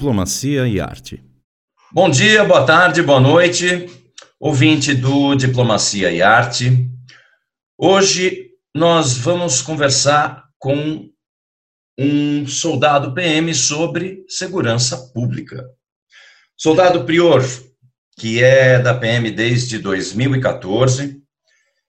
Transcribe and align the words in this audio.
Diplomacia 0.00 0.66
e 0.66 0.80
Arte. 0.80 1.22
Bom 1.92 2.08
dia, 2.08 2.42
boa 2.42 2.64
tarde, 2.64 3.02
boa 3.02 3.20
noite, 3.20 3.86
ouvinte 4.40 4.94
do 4.94 5.34
Diplomacia 5.34 6.10
e 6.10 6.22
Arte. 6.22 6.88
Hoje 7.76 8.48
nós 8.74 9.18
vamos 9.18 9.60
conversar 9.60 10.44
com 10.58 11.06
um 11.98 12.46
soldado 12.46 13.12
PM 13.12 13.54
sobre 13.54 14.24
segurança 14.26 14.96
pública. 15.12 15.68
Soldado 16.56 17.04
Prior, 17.04 17.42
que 18.18 18.42
é 18.42 18.78
da 18.78 18.94
PM 18.94 19.30
desde 19.30 19.78
2014, 19.78 21.20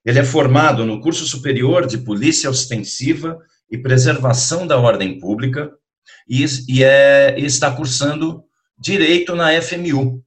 ele 0.04 0.18
é 0.18 0.24
formado 0.24 0.84
no 0.84 1.00
curso 1.00 1.24
superior 1.24 1.86
de 1.86 1.96
Polícia 1.96 2.50
Ostensiva 2.50 3.38
e 3.70 3.78
Preservação 3.78 4.66
da 4.66 4.76
Ordem 4.78 5.18
Pública 5.18 5.72
e, 6.28 6.44
e, 6.68 6.84
é, 6.84 7.38
e 7.38 7.44
está 7.44 7.74
cursando 7.74 8.44
Direito 8.78 9.36
na 9.36 9.50
FMU. 9.62 10.24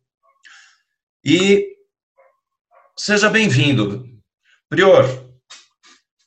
E 1.23 1.75
seja 2.97 3.29
bem-vindo. 3.29 4.05
Prior, 4.69 5.03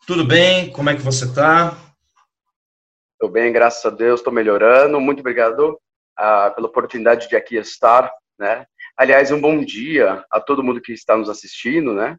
tudo 0.07 0.25
bem? 0.25 0.71
Como 0.71 0.91
é 0.91 0.97
que 0.97 1.01
você 1.01 1.25
está? 1.25 1.77
Estou 3.15 3.31
bem, 3.31 3.53
graças 3.53 3.85
a 3.85 3.91
Deus, 3.91 4.21
estou 4.21 4.33
melhorando. 4.33 5.01
Muito 5.01 5.21
obrigado 5.21 5.81
ah, 6.17 6.51
pela 6.51 6.69
oportunidade 6.69 7.29
de 7.29 7.37
aqui 7.37 7.57
estar, 7.57 8.12
né? 8.39 8.67
Aliás, 8.97 9.31
um 9.31 9.41
bom 9.41 9.65
dia 9.65 10.25
a 10.31 10.41
todo 10.41 10.62
mundo 10.62 10.81
que 10.81 10.92
está 10.92 11.17
nos 11.17 11.29
assistindo, 11.29 11.95
né? 11.95 12.17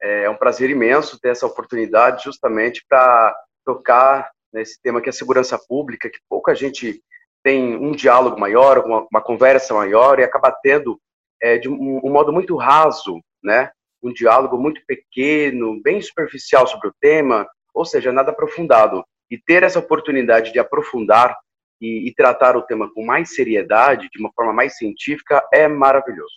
É 0.00 0.28
um 0.28 0.36
prazer 0.36 0.70
imenso 0.70 1.20
ter 1.20 1.28
essa 1.28 1.46
oportunidade 1.46 2.24
justamente 2.24 2.84
para 2.88 3.36
tocar 3.64 4.30
nesse 4.52 4.80
tema 4.82 5.00
que 5.00 5.08
é 5.08 5.10
a 5.10 5.12
segurança 5.12 5.58
pública, 5.58 6.10
que 6.10 6.18
pouca 6.28 6.54
gente 6.54 7.02
tem 7.42 7.76
um 7.76 7.92
diálogo 7.92 8.38
maior, 8.38 8.84
uma, 8.84 9.06
uma 9.10 9.20
conversa 9.20 9.74
maior 9.74 10.18
e 10.18 10.24
acaba 10.24 10.50
tendo 10.62 11.00
é, 11.40 11.56
de 11.56 11.68
um, 11.68 12.00
um, 12.04 12.10
modo 12.10 12.32
muito 12.32 12.56
raso, 12.56 13.20
né? 13.42 13.70
Um 14.02 14.12
diálogo 14.12 14.58
muito 14.58 14.80
pequeno, 14.86 15.80
bem 15.82 16.00
superficial 16.00 16.66
sobre 16.66 16.88
o 16.88 16.94
tema, 17.00 17.48
ou 17.74 17.84
seja, 17.84 18.12
nada 18.12 18.30
aprofundado. 18.30 19.04
E 19.30 19.38
ter 19.38 19.62
essa 19.62 19.78
oportunidade 19.78 20.52
de 20.52 20.58
aprofundar 20.58 21.36
e, 21.80 22.08
e 22.08 22.14
tratar 22.14 22.56
o 22.56 22.62
tema 22.62 22.92
com 22.92 23.04
mais 23.04 23.34
seriedade, 23.34 24.08
de 24.12 24.18
uma 24.18 24.30
forma 24.34 24.52
mais 24.52 24.76
científica, 24.76 25.42
é 25.52 25.68
maravilhoso. 25.68 26.34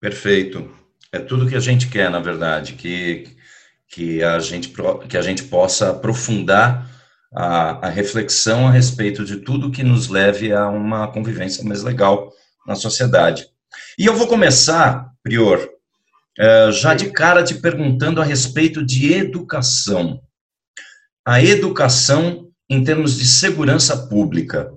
Perfeito. 0.00 0.70
É 1.12 1.18
tudo 1.18 1.48
que 1.48 1.56
a 1.56 1.60
gente 1.60 1.88
quer, 1.88 2.10
na 2.10 2.20
verdade, 2.20 2.74
que, 2.74 3.24
que, 3.88 4.22
a, 4.22 4.38
gente, 4.38 4.72
que 5.08 5.16
a 5.16 5.22
gente 5.22 5.44
possa 5.44 5.90
aprofundar 5.90 6.95
a, 7.34 7.86
a 7.86 7.90
reflexão 7.90 8.66
a 8.66 8.70
respeito 8.70 9.24
de 9.24 9.38
tudo 9.38 9.70
que 9.70 9.82
nos 9.82 10.08
leve 10.08 10.52
a 10.52 10.68
uma 10.68 11.08
convivência 11.08 11.64
mais 11.64 11.82
legal 11.82 12.32
na 12.66 12.74
sociedade. 12.74 13.46
E 13.98 14.06
eu 14.06 14.14
vou 14.14 14.26
começar, 14.26 15.10
Prior, 15.22 15.68
é, 16.38 16.70
já 16.70 16.94
de 16.94 17.10
cara 17.10 17.42
te 17.42 17.54
perguntando 17.54 18.20
a 18.20 18.24
respeito 18.24 18.84
de 18.84 19.12
educação. 19.12 20.20
A 21.26 21.42
educação 21.42 22.46
em 22.68 22.82
termos 22.82 23.16
de 23.16 23.26
segurança 23.26 24.06
pública. 24.08 24.70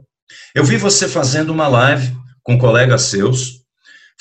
Eu 0.54 0.64
vi 0.64 0.78
você 0.78 1.08
fazendo 1.08 1.52
uma 1.52 1.68
live 1.68 2.16
com 2.44 2.58
colegas 2.58 3.04
seus, 3.04 3.64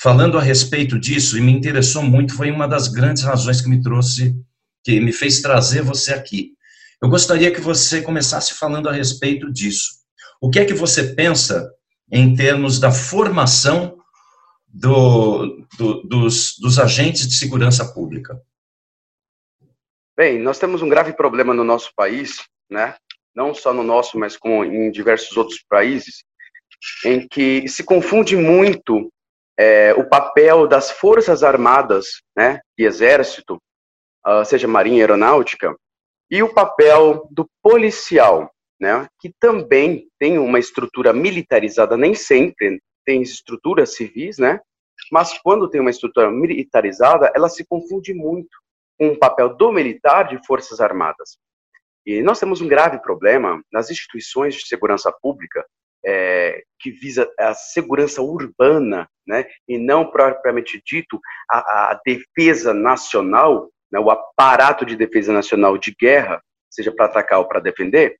falando 0.01 0.37
a 0.37 0.41
respeito 0.41 0.99
disso 0.99 1.37
e 1.37 1.41
me 1.41 1.51
interessou 1.51 2.03
muito, 2.03 2.33
foi 2.33 2.51
uma 2.51 2.67
das 2.67 2.87
grandes 2.87 3.23
razões 3.23 3.61
que 3.61 3.69
me 3.69 3.81
trouxe, 3.81 4.35
que 4.83 4.99
me 4.99 5.11
fez 5.11 5.41
trazer 5.41 5.81
você 5.81 6.13
aqui. 6.13 6.53
Eu 7.01 7.09
gostaria 7.09 7.51
que 7.51 7.61
você 7.61 8.01
começasse 8.01 8.53
falando 8.55 8.89
a 8.89 8.91
respeito 8.91 9.51
disso. 9.51 9.99
O 10.41 10.49
que 10.49 10.59
é 10.59 10.65
que 10.65 10.73
você 10.73 11.15
pensa 11.15 11.73
em 12.11 12.35
termos 12.35 12.79
da 12.79 12.91
formação 12.91 13.97
do, 14.67 15.65
do, 15.77 16.03
dos, 16.03 16.55
dos 16.59 16.77
agentes 16.77 17.27
de 17.27 17.35
segurança 17.35 17.93
pública? 17.93 18.41
Bem, 20.17 20.39
nós 20.39 20.59
temos 20.59 20.81
um 20.81 20.89
grave 20.89 21.13
problema 21.13 21.53
no 21.53 21.63
nosso 21.63 21.91
país, 21.95 22.43
né? 22.69 22.95
Não 23.33 23.53
só 23.53 23.73
no 23.73 23.83
nosso, 23.83 24.19
mas 24.19 24.35
como 24.35 24.65
em 24.65 24.91
diversos 24.91 25.37
outros 25.37 25.63
países, 25.69 26.25
em 27.05 27.25
que 27.27 27.67
se 27.67 27.83
confunde 27.83 28.35
muito 28.35 29.09
é, 29.57 29.93
o 29.93 30.07
papel 30.07 30.67
das 30.67 30.91
forças 30.91 31.43
armadas, 31.43 32.21
né, 32.35 32.59
exército, 32.77 33.61
uh, 34.25 34.43
seja 34.45 34.67
marinha, 34.67 35.03
aeronáutica, 35.03 35.75
e 36.29 36.43
o 36.43 36.53
papel 36.53 37.27
do 37.31 37.49
policial, 37.61 38.51
né, 38.79 39.07
que 39.19 39.33
também 39.39 40.07
tem 40.19 40.37
uma 40.37 40.59
estrutura 40.59 41.11
militarizada, 41.11 41.97
nem 41.97 42.13
sempre 42.13 42.81
tem 43.05 43.21
estruturas 43.21 43.95
civis, 43.95 44.37
né, 44.37 44.59
mas 45.11 45.37
quando 45.39 45.69
tem 45.69 45.81
uma 45.81 45.89
estrutura 45.89 46.29
militarizada, 46.29 47.31
ela 47.35 47.49
se 47.49 47.65
confunde 47.65 48.13
muito 48.13 48.49
com 48.97 49.09
o 49.09 49.17
papel 49.17 49.55
do 49.55 49.71
militar 49.71 50.27
de 50.27 50.45
forças 50.45 50.79
armadas. 50.79 51.37
E 52.05 52.21
nós 52.21 52.39
temos 52.39 52.61
um 52.61 52.67
grave 52.67 53.01
problema 53.01 53.61
nas 53.71 53.89
instituições 53.89 54.55
de 54.55 54.67
segurança 54.67 55.11
pública, 55.21 55.65
é, 56.05 56.63
que 56.79 56.91
visa 56.91 57.29
a 57.37 57.53
segurança 57.53 58.21
urbana, 58.21 59.09
né, 59.27 59.45
e 59.67 59.77
não 59.77 60.09
propriamente 60.09 60.81
dito 60.85 61.19
a, 61.49 61.91
a 61.91 62.01
defesa 62.05 62.73
nacional, 62.73 63.69
né, 63.91 63.99
o 63.99 64.09
aparato 64.09 64.85
de 64.85 64.95
defesa 64.95 65.31
nacional 65.31 65.77
de 65.77 65.95
guerra, 65.99 66.41
seja 66.69 66.91
para 66.91 67.05
atacar 67.05 67.39
ou 67.39 67.47
para 67.47 67.59
defender, 67.59 68.17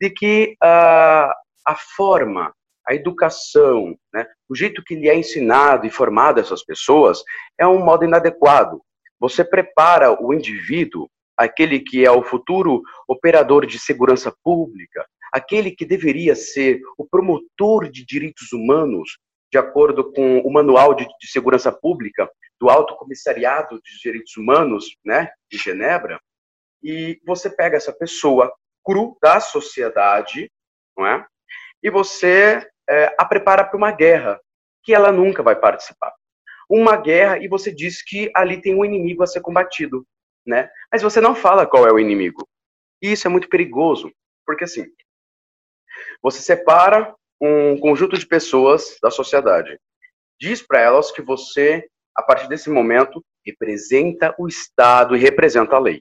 de 0.00 0.10
que 0.10 0.56
a, 0.62 1.32
a 1.66 1.76
forma, 1.96 2.52
a 2.86 2.94
educação, 2.94 3.96
né, 4.12 4.26
o 4.48 4.56
jeito 4.56 4.82
que 4.84 4.94
lhe 4.94 5.08
é 5.08 5.14
ensinado 5.14 5.86
e 5.86 5.90
formado 5.90 6.40
essas 6.40 6.64
pessoas 6.64 7.22
é 7.58 7.66
um 7.66 7.84
modo 7.84 8.04
inadequado. 8.04 8.82
Você 9.20 9.44
prepara 9.44 10.20
o 10.20 10.34
indivíduo, 10.34 11.08
aquele 11.36 11.78
que 11.78 12.04
é 12.04 12.10
o 12.10 12.24
futuro 12.24 12.82
operador 13.08 13.66
de 13.66 13.78
segurança 13.78 14.34
pública, 14.42 15.06
aquele 15.32 15.70
que 15.70 15.86
deveria 15.86 16.34
ser 16.34 16.80
o 16.98 17.06
promotor 17.06 17.88
de 17.88 18.04
direitos 18.04 18.52
humanos, 18.52 19.18
de 19.52 19.58
acordo 19.58 20.10
com 20.12 20.38
o 20.38 20.50
Manual 20.50 20.94
de, 20.94 21.04
de 21.04 21.26
Segurança 21.30 21.70
Pública 21.70 22.28
do 22.58 22.70
Alto 22.70 22.96
Comissariado 22.96 23.80
de 23.82 24.00
Direitos 24.02 24.36
Humanos, 24.36 24.96
né, 25.04 25.30
de 25.50 25.58
Genebra, 25.58 26.18
e 26.82 27.20
você 27.26 27.50
pega 27.50 27.76
essa 27.76 27.92
pessoa 27.92 28.52
cru 28.84 29.16
da 29.20 29.40
sociedade, 29.40 30.50
não 30.96 31.06
é? 31.06 31.26
E 31.82 31.90
você 31.90 32.66
é, 32.88 33.14
a 33.18 33.24
prepara 33.24 33.64
para 33.64 33.76
uma 33.76 33.92
guerra 33.92 34.40
que 34.82 34.94
ela 34.94 35.12
nunca 35.12 35.42
vai 35.42 35.54
participar. 35.54 36.12
Uma 36.68 36.96
guerra 36.96 37.38
e 37.38 37.46
você 37.46 37.70
diz 37.70 38.02
que 38.02 38.30
ali 38.34 38.60
tem 38.60 38.74
um 38.74 38.84
inimigo 38.84 39.22
a 39.22 39.26
ser 39.26 39.40
combatido, 39.40 40.06
né? 40.46 40.70
Mas 40.90 41.02
você 41.02 41.20
não 41.20 41.34
fala 41.34 41.66
qual 41.66 41.86
é 41.86 41.92
o 41.92 41.98
inimigo. 41.98 42.48
E 43.00 43.12
isso 43.12 43.26
é 43.26 43.30
muito 43.30 43.48
perigoso, 43.48 44.10
porque 44.46 44.64
assim, 44.64 44.86
você 46.22 46.40
separa 46.40 47.14
um 47.42 47.76
conjunto 47.76 48.16
de 48.16 48.24
pessoas 48.24 48.96
da 49.02 49.10
sociedade. 49.10 49.76
Diz 50.40 50.62
para 50.62 50.80
elas 50.80 51.10
que 51.10 51.20
você, 51.20 51.84
a 52.16 52.22
partir 52.22 52.48
desse 52.48 52.70
momento, 52.70 53.20
representa 53.44 54.32
o 54.38 54.46
Estado 54.46 55.16
e 55.16 55.18
representa 55.18 55.74
a 55.74 55.80
lei. 55.80 56.00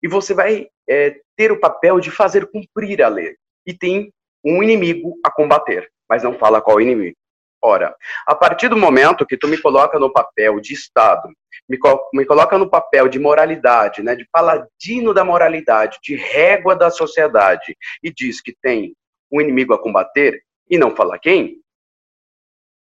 E 0.00 0.06
você 0.06 0.32
vai 0.32 0.68
é, 0.88 1.18
ter 1.36 1.50
o 1.50 1.58
papel 1.58 1.98
de 1.98 2.12
fazer 2.12 2.46
cumprir 2.46 3.02
a 3.02 3.08
lei. 3.08 3.34
E 3.66 3.74
tem 3.74 4.12
um 4.44 4.62
inimigo 4.62 5.18
a 5.24 5.32
combater, 5.32 5.90
mas 6.08 6.22
não 6.22 6.38
fala 6.38 6.62
qual 6.62 6.80
inimigo. 6.80 7.16
Ora, 7.60 7.96
a 8.24 8.34
partir 8.34 8.68
do 8.68 8.76
momento 8.76 9.26
que 9.26 9.36
tu 9.36 9.48
me 9.48 9.60
coloca 9.60 9.98
no 9.98 10.12
papel 10.12 10.60
de 10.60 10.74
Estado, 10.74 11.28
me, 11.68 11.76
me 12.14 12.24
coloca 12.24 12.56
no 12.56 12.70
papel 12.70 13.08
de 13.08 13.18
moralidade, 13.18 14.02
né, 14.02 14.14
de 14.14 14.28
paladino 14.30 15.12
da 15.12 15.24
moralidade, 15.24 15.98
de 16.00 16.14
régua 16.14 16.76
da 16.76 16.90
sociedade, 16.90 17.76
e 18.00 18.12
diz 18.12 18.40
que 18.40 18.54
tem 18.62 18.94
um 19.30 19.40
inimigo 19.40 19.74
a 19.74 19.78
combater 19.78 20.42
e 20.68 20.78
não 20.78 20.94
falar 20.94 21.18
quem, 21.18 21.60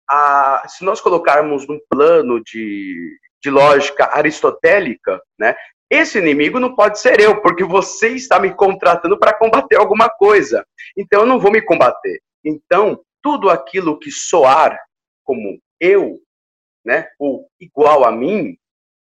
a, 0.09 0.65
se 0.69 0.85
nós 0.85 1.01
colocarmos 1.01 1.67
num 1.67 1.81
plano 1.89 2.43
de, 2.43 3.19
de 3.43 3.51
lógica 3.51 4.11
aristotélica, 4.17 5.21
né, 5.39 5.57
esse 5.91 6.19
inimigo 6.19 6.59
não 6.59 6.75
pode 6.75 6.99
ser 6.99 7.21
eu, 7.21 7.41
porque 7.41 7.65
você 7.65 8.09
está 8.09 8.39
me 8.39 8.55
contratando 8.55 9.19
para 9.19 9.37
combater 9.37 9.77
alguma 9.77 10.09
coisa. 10.09 10.67
Então 10.97 11.21
eu 11.21 11.27
não 11.27 11.39
vou 11.39 11.53
me 11.53 11.61
combater. 11.61 12.21
Então, 12.45 13.03
tudo 13.23 13.51
aquilo 13.51 13.99
que 13.99 14.11
soar 14.11 14.79
como 15.23 15.61
eu, 15.79 16.19
né, 16.85 17.09
ou 17.19 17.49
igual 17.61 18.05
a 18.05 18.11
mim, 18.11 18.57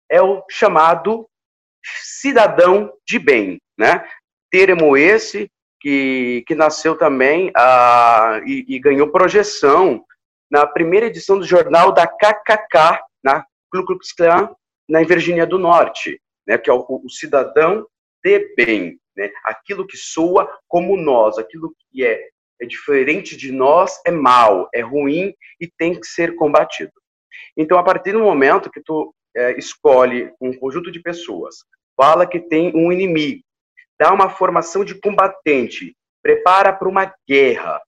é 0.10 0.22
o 0.22 0.44
chamado 0.50 1.28
cidadão 1.84 2.92
de 3.08 3.18
bem, 3.18 3.62
né? 3.78 4.06
Termo 4.50 4.98
esse 4.98 5.50
que, 5.82 6.44
que 6.48 6.54
nasceu 6.54 6.96
também 6.96 7.52
ah, 7.56 8.40
e, 8.46 8.64
e, 8.68 8.80
ganhou 8.80 9.12
projeção 9.12 10.06
na 10.50 10.66
primeira 10.68 11.08
edição 11.08 11.40
do 11.40 11.46
jornal 11.46 11.92
da 11.92 12.06
KKK, 12.06 13.02
na 13.24 13.44
Ku 13.72 13.84
Klux 13.86 14.14
Klan, 14.14 14.54
na 14.88 15.04
Virgínia 15.04 15.46
do 15.46 15.58
Norte, 15.58 16.22
né, 16.48 16.58
que 16.58 16.70
é 16.70 16.74
o, 16.74 16.86
o 16.88 17.10
cidadão 17.10 17.88
de 18.24 18.54
bem, 18.56 19.00
né, 19.18 19.32
aquilo 19.44 19.88
que 19.88 19.98
soa 19.98 20.48
como 20.68 20.96
nós, 20.96 21.40
aquilo 21.40 21.74
que 21.90 22.06
é, 22.06 22.28
é 22.62 22.66
diferente 22.66 23.36
de 23.36 23.52
nós, 23.52 24.00
é 24.06 24.12
mal, 24.12 24.70
é 24.74 24.82
ruim 24.82 25.34
e 25.60 25.68
tem 25.68 26.00
que 26.00 26.06
ser 26.06 26.36
combatido. 26.36 26.92
Então, 27.58 27.80
a 27.80 27.84
partir 27.84 28.12
do 28.12 28.20
momento 28.20 28.70
que 28.70 28.82
tu 28.82 29.14
é, 29.36 29.58
escolhe 29.58 30.32
um 30.40 30.54
conjunto 30.54 30.92
de 30.92 31.02
pessoas, 31.02 31.56
fala 31.98 32.28
que 32.28 32.40
tem 32.40 32.72
um 32.76 32.92
inimigo, 32.92 33.42
dá 34.02 34.12
uma 34.12 34.32
formação 34.32 34.84
de 34.84 35.00
combatente, 35.00 35.96
prepara 36.24 36.74
para 36.74 36.90
uma 36.90 37.14
guerra, 37.30 37.80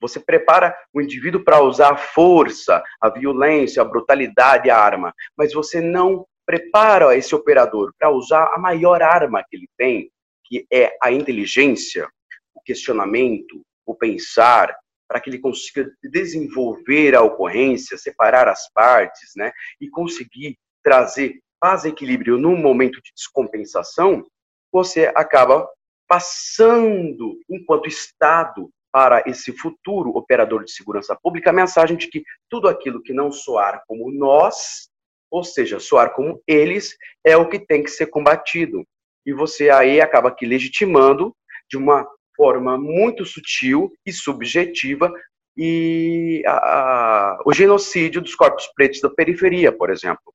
você 0.00 0.18
prepara 0.18 0.76
o 0.92 1.00
indivíduo 1.00 1.44
para 1.44 1.62
usar 1.62 1.92
a 1.92 1.96
força, 1.96 2.82
a 3.00 3.08
violência, 3.08 3.80
a 3.80 3.84
brutalidade, 3.84 4.68
a 4.68 4.76
arma, 4.76 5.14
mas 5.36 5.52
você 5.52 5.80
não 5.80 6.26
prepara 6.44 7.16
esse 7.16 7.36
operador 7.36 7.92
para 7.96 8.10
usar 8.10 8.52
a 8.52 8.58
maior 8.58 9.00
arma 9.00 9.44
que 9.48 9.56
ele 9.56 9.68
tem, 9.78 10.10
que 10.44 10.66
é 10.72 10.92
a 11.00 11.12
inteligência, 11.12 12.08
o 12.52 12.60
questionamento, 12.60 13.62
o 13.86 13.94
pensar, 13.94 14.76
para 15.06 15.20
que 15.20 15.30
ele 15.30 15.38
consiga 15.38 15.88
desenvolver 16.02 17.14
a 17.14 17.22
ocorrência, 17.22 17.96
separar 17.96 18.48
as 18.48 18.68
partes, 18.72 19.30
né, 19.36 19.52
e 19.80 19.88
conseguir 19.88 20.58
trazer 20.82 21.38
paz 21.60 21.84
e 21.84 21.90
equilíbrio 21.90 22.36
num 22.36 22.56
momento 22.56 23.00
de 23.00 23.12
descompensação, 23.14 24.26
você 24.72 25.12
acaba 25.14 25.68
passando, 26.08 27.38
enquanto 27.48 27.88
Estado, 27.88 28.70
para 28.92 29.22
esse 29.26 29.52
futuro 29.52 30.10
operador 30.10 30.64
de 30.64 30.72
segurança 30.72 31.16
pública 31.22 31.50
a 31.50 31.52
mensagem 31.52 31.96
de 31.96 32.08
que 32.08 32.24
tudo 32.48 32.68
aquilo 32.68 33.02
que 33.02 33.12
não 33.12 33.30
soar 33.30 33.82
como 33.86 34.10
nós, 34.10 34.88
ou 35.30 35.44
seja, 35.44 35.78
soar 35.78 36.12
como 36.12 36.42
eles, 36.46 36.96
é 37.24 37.36
o 37.36 37.48
que 37.48 37.58
tem 37.58 37.82
que 37.82 37.90
ser 37.90 38.06
combatido. 38.06 38.84
E 39.24 39.32
você 39.32 39.70
aí 39.70 40.00
acaba 40.00 40.34
que 40.34 40.44
legitimando 40.44 41.34
de 41.70 41.76
uma 41.76 42.04
forma 42.36 42.76
muito 42.76 43.24
sutil 43.24 43.92
e 44.04 44.12
subjetiva 44.12 45.12
e 45.56 46.42
a, 46.46 46.52
a, 46.52 47.42
o 47.44 47.52
genocídio 47.52 48.20
dos 48.20 48.34
corpos 48.34 48.66
pretos 48.74 49.00
da 49.00 49.10
periferia, 49.10 49.70
por 49.70 49.90
exemplo. 49.90 50.34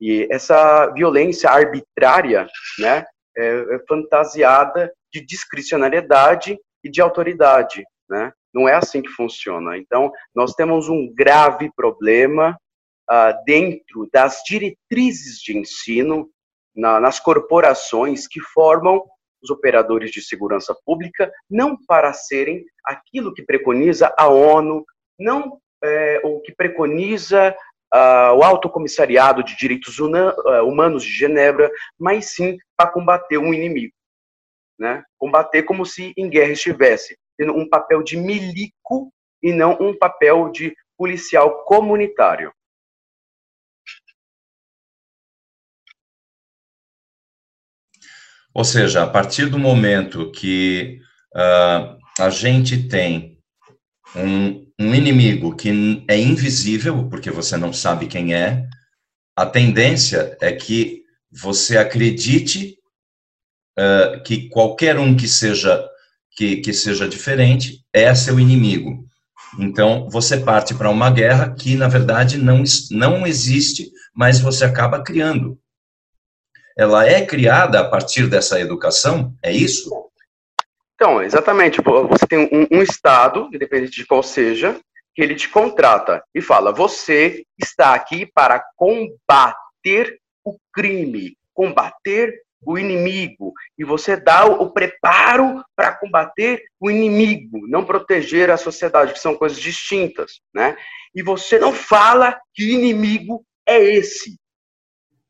E 0.00 0.26
essa 0.30 0.88
violência 0.88 1.48
arbitrária, 1.48 2.46
né, 2.78 3.06
é, 3.36 3.76
é 3.76 3.78
fantasiada 3.88 4.92
de 5.12 5.24
discricionariedade 5.24 6.58
e 6.82 6.90
de 6.90 7.00
autoridade. 7.00 7.84
Né? 8.08 8.32
Não 8.52 8.68
é 8.68 8.74
assim 8.74 9.02
que 9.02 9.10
funciona. 9.10 9.76
Então, 9.76 10.12
nós 10.34 10.54
temos 10.54 10.88
um 10.88 11.12
grave 11.14 11.70
problema 11.74 12.58
uh, 13.10 13.44
dentro 13.44 14.08
das 14.12 14.42
diretrizes 14.46 15.38
de 15.38 15.56
ensino, 15.56 16.28
na, 16.74 17.00
nas 17.00 17.20
corporações 17.20 18.26
que 18.26 18.40
formam 18.40 19.02
os 19.42 19.50
operadores 19.50 20.10
de 20.10 20.22
segurança 20.22 20.74
pública, 20.84 21.30
não 21.50 21.76
para 21.86 22.12
serem 22.12 22.64
aquilo 22.84 23.34
que 23.34 23.42
preconiza 23.42 24.12
a 24.16 24.26
ONU, 24.28 24.84
não 25.18 25.58
é, 25.82 26.20
o 26.24 26.40
que 26.40 26.52
preconiza 26.54 27.54
uh, 27.94 28.34
o 28.36 28.42
Alto 28.42 28.68
Comissariado 28.68 29.44
de 29.44 29.56
Direitos 29.56 29.98
uh, 29.98 30.08
Humanos 30.66 31.04
de 31.04 31.12
Genebra, 31.12 31.70
mas 31.98 32.34
sim 32.34 32.58
para 32.76 32.90
combater 32.90 33.38
um 33.38 33.54
inimigo. 33.54 33.94
Né? 34.78 35.04
Combater 35.16 35.62
como 35.62 35.86
se 35.86 36.12
em 36.16 36.28
guerra 36.28 36.52
estivesse 36.52 37.16
tendo 37.36 37.52
um 37.52 37.68
papel 37.68 38.02
de 38.02 38.16
milico 38.16 39.12
e 39.42 39.52
não 39.52 39.76
um 39.80 39.96
papel 39.96 40.50
de 40.50 40.74
policial 40.96 41.64
comunitário. 41.64 42.52
Ou 48.54 48.64
seja, 48.64 49.02
a 49.02 49.10
partir 49.10 49.46
do 49.46 49.58
momento 49.58 50.30
que 50.30 51.00
uh, 51.34 51.98
a 52.20 52.30
gente 52.30 52.88
tem 52.88 53.36
um, 54.14 54.63
um, 54.78 54.94
inimigo 54.94 55.54
que 55.54 56.04
é 56.08 56.18
invisível, 56.18 57.08
porque 57.08 57.30
você 57.30 57.56
não 57.56 57.72
sabe 57.72 58.06
quem 58.06 58.34
é, 58.34 58.66
a 59.36 59.46
tendência 59.46 60.36
é 60.40 60.52
que 60.52 61.02
você 61.30 61.76
acredite 61.76 62.76
uh, 63.78 64.22
que 64.22 64.48
qualquer 64.48 64.98
um 64.98 65.16
que 65.16 65.26
seja 65.26 65.88
que, 66.36 66.56
que 66.56 66.72
seja 66.72 67.08
diferente 67.08 67.84
é 67.92 68.14
seu 68.14 68.38
inimigo. 68.40 69.04
Então, 69.58 70.08
você 70.10 70.38
parte 70.38 70.74
para 70.74 70.90
uma 70.90 71.10
guerra 71.10 71.54
que, 71.54 71.76
na 71.76 71.86
verdade, 71.86 72.38
não, 72.38 72.64
não 72.90 73.26
existe, 73.26 73.90
mas 74.12 74.40
você 74.40 74.64
acaba 74.64 75.02
criando. 75.02 75.58
Ela 76.76 77.06
é 77.06 77.24
criada 77.24 77.78
a 77.80 77.88
partir 77.88 78.28
dessa 78.28 78.60
educação? 78.60 79.32
É 79.40 79.52
isso? 79.52 79.90
Então, 81.04 81.22
exatamente. 81.22 81.82
Você 81.82 82.26
tem 82.26 82.48
um, 82.50 82.78
um 82.78 82.82
Estado, 82.82 83.50
independente 83.52 83.92
de 83.92 84.06
qual 84.06 84.22
seja, 84.22 84.80
que 85.14 85.20
ele 85.20 85.34
te 85.34 85.50
contrata 85.50 86.24
e 86.34 86.40
fala: 86.40 86.72
você 86.72 87.44
está 87.58 87.92
aqui 87.92 88.24
para 88.24 88.64
combater 88.74 90.18
o 90.42 90.56
crime, 90.72 91.36
combater 91.52 92.40
o 92.64 92.78
inimigo 92.78 93.52
e 93.76 93.84
você 93.84 94.16
dá 94.16 94.46
o, 94.46 94.70
preparo 94.70 95.62
para 95.76 95.94
combater 95.94 96.64
o 96.80 96.90
inimigo, 96.90 97.68
não 97.68 97.84
proteger 97.84 98.50
a 98.50 98.56
sociedade, 98.56 99.12
que 99.12 99.20
são 99.20 99.36
coisas 99.36 99.60
distintas, 99.60 100.40
né? 100.54 100.74
E 101.14 101.22
você 101.22 101.58
não 101.58 101.74
fala 101.74 102.40
que 102.54 102.72
inimigo 102.72 103.44
é 103.66 103.78
esse, 103.78 104.38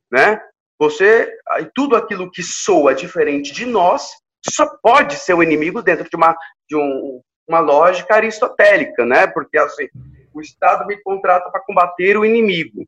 né? 0.09 0.41
Você, 0.79 1.37
tudo 1.75 1.97
aquilo 1.97 2.31
que 2.31 2.45
soa 2.45 2.95
diferente 2.95 3.53
de 3.53 3.67
nós, 3.67 4.23
só 4.51 4.67
pode 4.83 5.17
ser 5.17 5.35
o 5.35 5.43
inimigo 5.43 5.83
dentro 5.83 6.09
de 6.09 6.17
uma 6.17 6.37
de 6.69 6.77
um, 6.77 7.21
uma 7.47 7.61
lógica 7.61 8.15
aristotélica, 8.15 9.05
né? 9.05 9.27
Porque 9.27 9.59
assim, 9.59 9.89
o 10.33 10.41
Estado 10.41 10.87
me 10.87 10.97
contrata 11.03 11.51
para 11.51 11.63
combater 11.63 12.17
o 12.17 12.25
inimigo. 12.25 12.87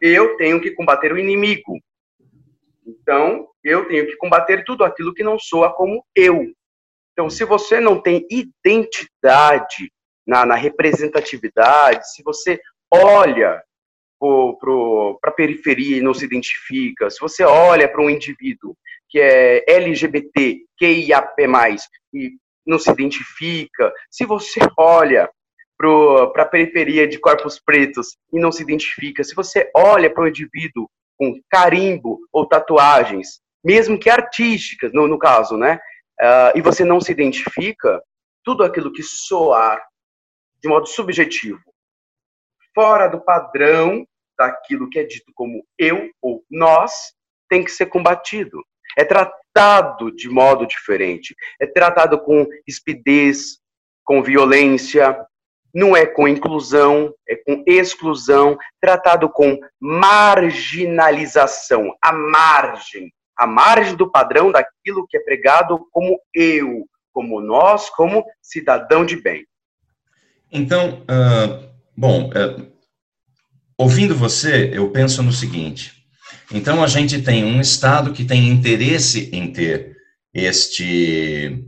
Eu 0.00 0.36
tenho 0.36 0.60
que 0.60 0.70
combater 0.70 1.12
o 1.12 1.18
inimigo. 1.18 1.78
Então, 2.86 3.48
eu 3.64 3.86
tenho 3.86 4.06
que 4.06 4.16
combater 4.16 4.64
tudo 4.64 4.84
aquilo 4.84 5.12
que 5.12 5.22
não 5.22 5.38
soa 5.38 5.72
como 5.72 6.04
eu. 6.14 6.52
Então, 7.12 7.28
se 7.28 7.44
você 7.44 7.80
não 7.80 8.00
tem 8.00 8.26
identidade 8.30 9.92
na, 10.26 10.46
na 10.46 10.54
representatividade, 10.54 12.12
se 12.12 12.22
você 12.22 12.60
olha 12.90 13.62
para 14.20 15.30
a 15.30 15.34
periferia 15.34 15.96
e 15.96 16.00
não 16.00 16.14
se 16.14 16.24
identifica, 16.24 17.10
se 17.10 17.20
você 17.20 17.44
olha 17.44 17.88
para 17.88 18.02
um 18.02 18.10
indivíduo 18.10 18.76
que 19.08 19.18
é 19.20 19.64
LGBT, 19.66 20.64
QIAP+, 20.78 21.34
e 22.12 22.30
não 22.66 22.78
se 22.78 22.90
identifica, 22.90 23.92
se 24.10 24.26
você 24.26 24.60
olha 24.76 25.30
para 25.76 26.42
a 26.42 26.46
periferia 26.46 27.06
de 27.06 27.18
corpos 27.18 27.58
pretos 27.58 28.16
e 28.32 28.38
não 28.38 28.52
se 28.52 28.62
identifica, 28.62 29.24
se 29.24 29.34
você 29.34 29.70
olha 29.74 30.12
para 30.12 30.24
um 30.24 30.28
indivíduo 30.28 30.90
com 31.16 31.40
carimbo 31.48 32.20
ou 32.32 32.46
tatuagens, 32.46 33.40
mesmo 33.64 33.98
que 33.98 34.10
artísticas, 34.10 34.92
no, 34.92 35.08
no 35.08 35.18
caso, 35.18 35.56
né? 35.56 35.78
Uh, 36.20 36.58
e 36.58 36.60
você 36.60 36.84
não 36.84 37.00
se 37.00 37.12
identifica, 37.12 38.02
tudo 38.44 38.64
aquilo 38.64 38.92
que 38.92 39.02
soar 39.02 39.80
de 40.60 40.68
modo 40.68 40.86
subjetivo, 40.86 41.60
fora 42.74 43.08
do 43.08 43.20
padrão 43.20 44.06
daquilo 44.36 44.88
que 44.88 44.98
é 44.98 45.04
dito 45.04 45.32
como 45.34 45.64
eu 45.78 46.10
ou 46.22 46.44
nós, 46.50 46.92
tem 47.48 47.64
que 47.64 47.70
ser 47.70 47.86
combatido. 47.86 48.64
É 48.96 49.04
tratado 49.04 50.14
de 50.14 50.28
modo 50.28 50.66
diferente. 50.66 51.34
É 51.60 51.66
tratado 51.66 52.20
com 52.20 52.46
rispidez, 52.66 53.58
com 54.04 54.22
violência, 54.22 55.16
não 55.74 55.96
é 55.96 56.06
com 56.06 56.26
inclusão, 56.26 57.14
é 57.28 57.36
com 57.36 57.62
exclusão, 57.66 58.56
tratado 58.80 59.28
com 59.28 59.60
marginalização, 59.80 61.94
a 62.02 62.12
margem, 62.12 63.12
a 63.36 63.46
margem 63.46 63.94
do 63.94 64.10
padrão 64.10 64.50
daquilo 64.50 65.06
que 65.08 65.16
é 65.16 65.20
pregado 65.20 65.86
como 65.92 66.20
eu, 66.34 66.84
como 67.12 67.40
nós, 67.40 67.88
como 67.90 68.24
cidadão 68.42 69.04
de 69.04 69.20
bem. 69.20 69.46
Então, 70.50 71.02
uh, 71.02 71.68
bom, 71.96 72.30
uh, 72.30 72.72
ouvindo 73.76 74.16
você, 74.16 74.70
eu 74.72 74.90
penso 74.90 75.22
no 75.22 75.32
seguinte: 75.32 75.97
então 76.52 76.82
a 76.82 76.86
gente 76.86 77.20
tem 77.20 77.44
um 77.44 77.60
Estado 77.60 78.12
que 78.12 78.24
tem 78.24 78.48
interesse 78.48 79.28
em 79.32 79.52
ter 79.52 79.96
este, 80.32 81.64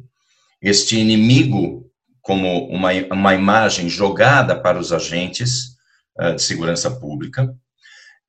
este 0.62 0.98
inimigo 0.98 1.90
como 2.22 2.68
uma, 2.68 2.90
uma 3.12 3.34
imagem 3.34 3.88
jogada 3.88 4.58
para 4.58 4.78
os 4.78 4.92
agentes 4.92 5.76
uh, 6.18 6.34
de 6.34 6.42
segurança 6.42 6.90
pública. 6.90 7.54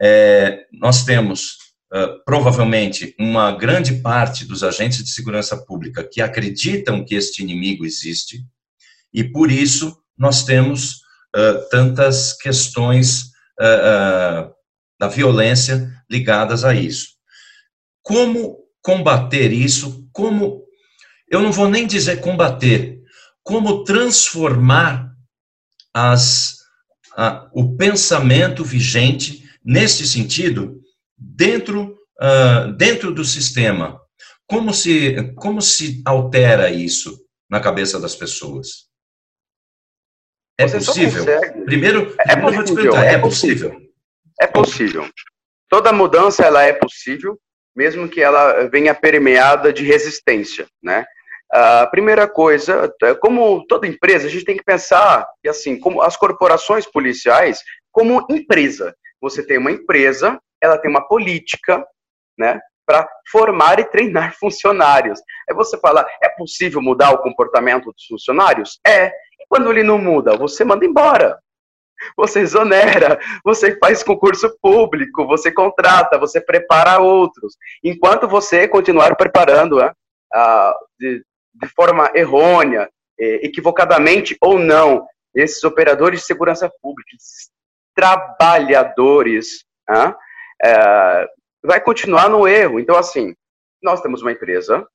É, 0.01 0.65
nós 0.73 1.03
temos 1.03 1.57
uh, 1.93 2.23
provavelmente 2.25 3.15
uma 3.19 3.51
grande 3.51 3.95
parte 4.01 4.45
dos 4.45 4.63
agentes 4.63 5.03
de 5.03 5.09
segurança 5.09 5.55
pública 5.55 6.03
que 6.03 6.21
acreditam 6.21 7.05
que 7.05 7.15
este 7.15 7.43
inimigo 7.43 7.85
existe, 7.85 8.43
e 9.13 9.23
por 9.23 9.51
isso 9.51 9.95
nós 10.17 10.43
temos 10.43 10.95
uh, 11.35 11.69
tantas 11.69 12.33
questões 12.33 13.29
da 15.01 15.07
violência 15.07 15.91
ligadas 16.07 16.63
a 16.63 16.75
isso. 16.75 17.15
Como 18.03 18.59
combater 18.83 19.51
isso? 19.51 20.07
Como 20.13 20.61
eu 21.27 21.41
não 21.41 21.51
vou 21.51 21.67
nem 21.67 21.87
dizer 21.87 22.21
combater, 22.21 23.01
como 23.41 23.83
transformar 23.83 25.11
as, 25.91 26.57
a, 27.17 27.49
o 27.51 27.75
pensamento 27.75 28.63
vigente 28.63 29.43
nesse 29.65 30.07
sentido 30.07 30.79
dentro, 31.17 31.97
uh, 32.21 32.71
dentro 32.73 33.11
do 33.11 33.25
sistema. 33.25 33.99
Como 34.45 34.71
se, 34.71 35.33
como 35.33 35.63
se 35.63 36.03
altera 36.05 36.69
isso 36.69 37.25
na 37.49 37.59
cabeça 37.59 37.99
das 37.99 38.15
pessoas? 38.15 38.87
É 40.59 40.67
Você 40.67 40.85
possível? 40.85 41.25
Primeiro, 41.65 42.15
é 42.19 42.35
possível, 42.35 42.97
é, 42.97 43.13
é 43.13 43.17
possível. 43.17 43.90
É 44.41 44.47
possível. 44.47 45.07
Toda 45.69 45.93
mudança 45.93 46.43
ela 46.43 46.63
é 46.63 46.73
possível, 46.73 47.37
mesmo 47.75 48.09
que 48.09 48.21
ela 48.21 48.67
venha 48.69 48.93
permeada 48.95 49.71
de 49.71 49.83
resistência, 49.85 50.65
né? 50.81 51.05
A 51.51 51.85
primeira 51.87 52.27
coisa, 52.27 52.91
é, 53.03 53.13
como 53.13 53.65
toda 53.67 53.87
empresa, 53.87 54.25
a 54.25 54.29
gente 54.29 54.45
tem 54.45 54.57
que 54.57 54.63
pensar 54.63 55.27
que 55.43 55.49
assim, 55.49 55.79
como 55.79 56.01
as 56.01 56.17
corporações 56.17 56.85
policiais, 56.85 57.59
como 57.91 58.25
empresa, 58.29 58.95
você 59.21 59.45
tem 59.45 59.57
uma 59.57 59.71
empresa, 59.71 60.39
ela 60.61 60.77
tem 60.77 60.89
uma 60.89 61.07
política, 61.07 61.85
né, 62.37 62.59
para 62.85 63.07
formar 63.31 63.79
e 63.79 63.83
treinar 63.83 64.35
funcionários. 64.39 65.19
Aí 65.47 65.55
você 65.55 65.77
fala, 65.77 66.07
é 66.23 66.29
possível 66.29 66.81
mudar 66.81 67.11
o 67.11 67.19
comportamento 67.21 67.91
dos 67.91 68.05
funcionários? 68.05 68.79
É. 68.87 69.07
E 69.07 69.45
quando 69.47 69.69
ele 69.69 69.83
não 69.83 69.97
muda, 69.97 70.35
você 70.35 70.63
manda 70.63 70.85
embora. 70.85 71.37
Você 72.17 72.39
exonera, 72.41 73.19
você 73.43 73.77
faz 73.77 74.03
concurso 74.03 74.55
público, 74.61 75.25
você 75.25 75.51
contrata, 75.51 76.17
você 76.17 76.41
prepara 76.41 76.99
outros. 76.99 77.55
Enquanto 77.83 78.27
você 78.27 78.67
continuar 78.67 79.15
preparando 79.15 79.77
né, 79.77 79.91
de, 80.99 81.23
de 81.53 81.67
forma 81.69 82.11
errônea, 82.15 82.89
equivocadamente 83.17 84.35
ou 84.41 84.57
não, 84.57 85.05
esses 85.35 85.63
operadores 85.63 86.21
de 86.21 86.25
segurança 86.25 86.71
pública, 86.81 87.15
esses 87.15 87.49
trabalhadores, 87.95 89.63
né, 89.87 90.15
é, 90.63 91.27
vai 91.63 91.79
continuar 91.79 92.29
no 92.29 92.47
erro. 92.47 92.79
Então, 92.79 92.95
assim, 92.95 93.33
nós 93.81 94.01
temos 94.01 94.21
uma 94.21 94.31
empresa, 94.31 94.85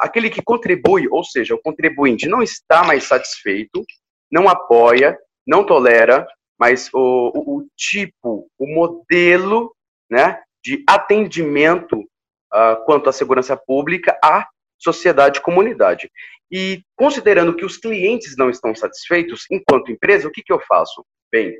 aquele 0.00 0.30
que 0.30 0.42
contribui, 0.42 1.08
ou 1.10 1.24
seja, 1.24 1.54
o 1.54 1.60
contribuinte 1.62 2.28
não 2.28 2.42
está 2.42 2.84
mais 2.84 3.04
satisfeito, 3.04 3.84
não 4.30 4.48
apoia, 4.48 5.18
não 5.48 5.64
tolera, 5.64 6.28
mas 6.60 6.90
o, 6.92 7.32
o, 7.34 7.58
o 7.58 7.68
tipo, 7.74 8.50
o 8.58 8.66
modelo 8.66 9.74
né, 10.10 10.42
de 10.62 10.84
atendimento 10.86 11.98
uh, 11.98 12.84
quanto 12.84 13.08
à 13.08 13.12
segurança 13.12 13.56
pública 13.56 14.18
à 14.22 14.46
sociedade 14.78 15.38
e 15.38 15.42
comunidade. 15.42 16.10
E 16.50 16.82
considerando 16.94 17.56
que 17.56 17.64
os 17.64 17.78
clientes 17.78 18.36
não 18.36 18.50
estão 18.50 18.74
satisfeitos, 18.74 19.46
enquanto 19.50 19.90
empresa, 19.90 20.28
o 20.28 20.30
que, 20.30 20.42
que 20.42 20.52
eu 20.52 20.60
faço? 20.60 21.04
Bem, 21.32 21.54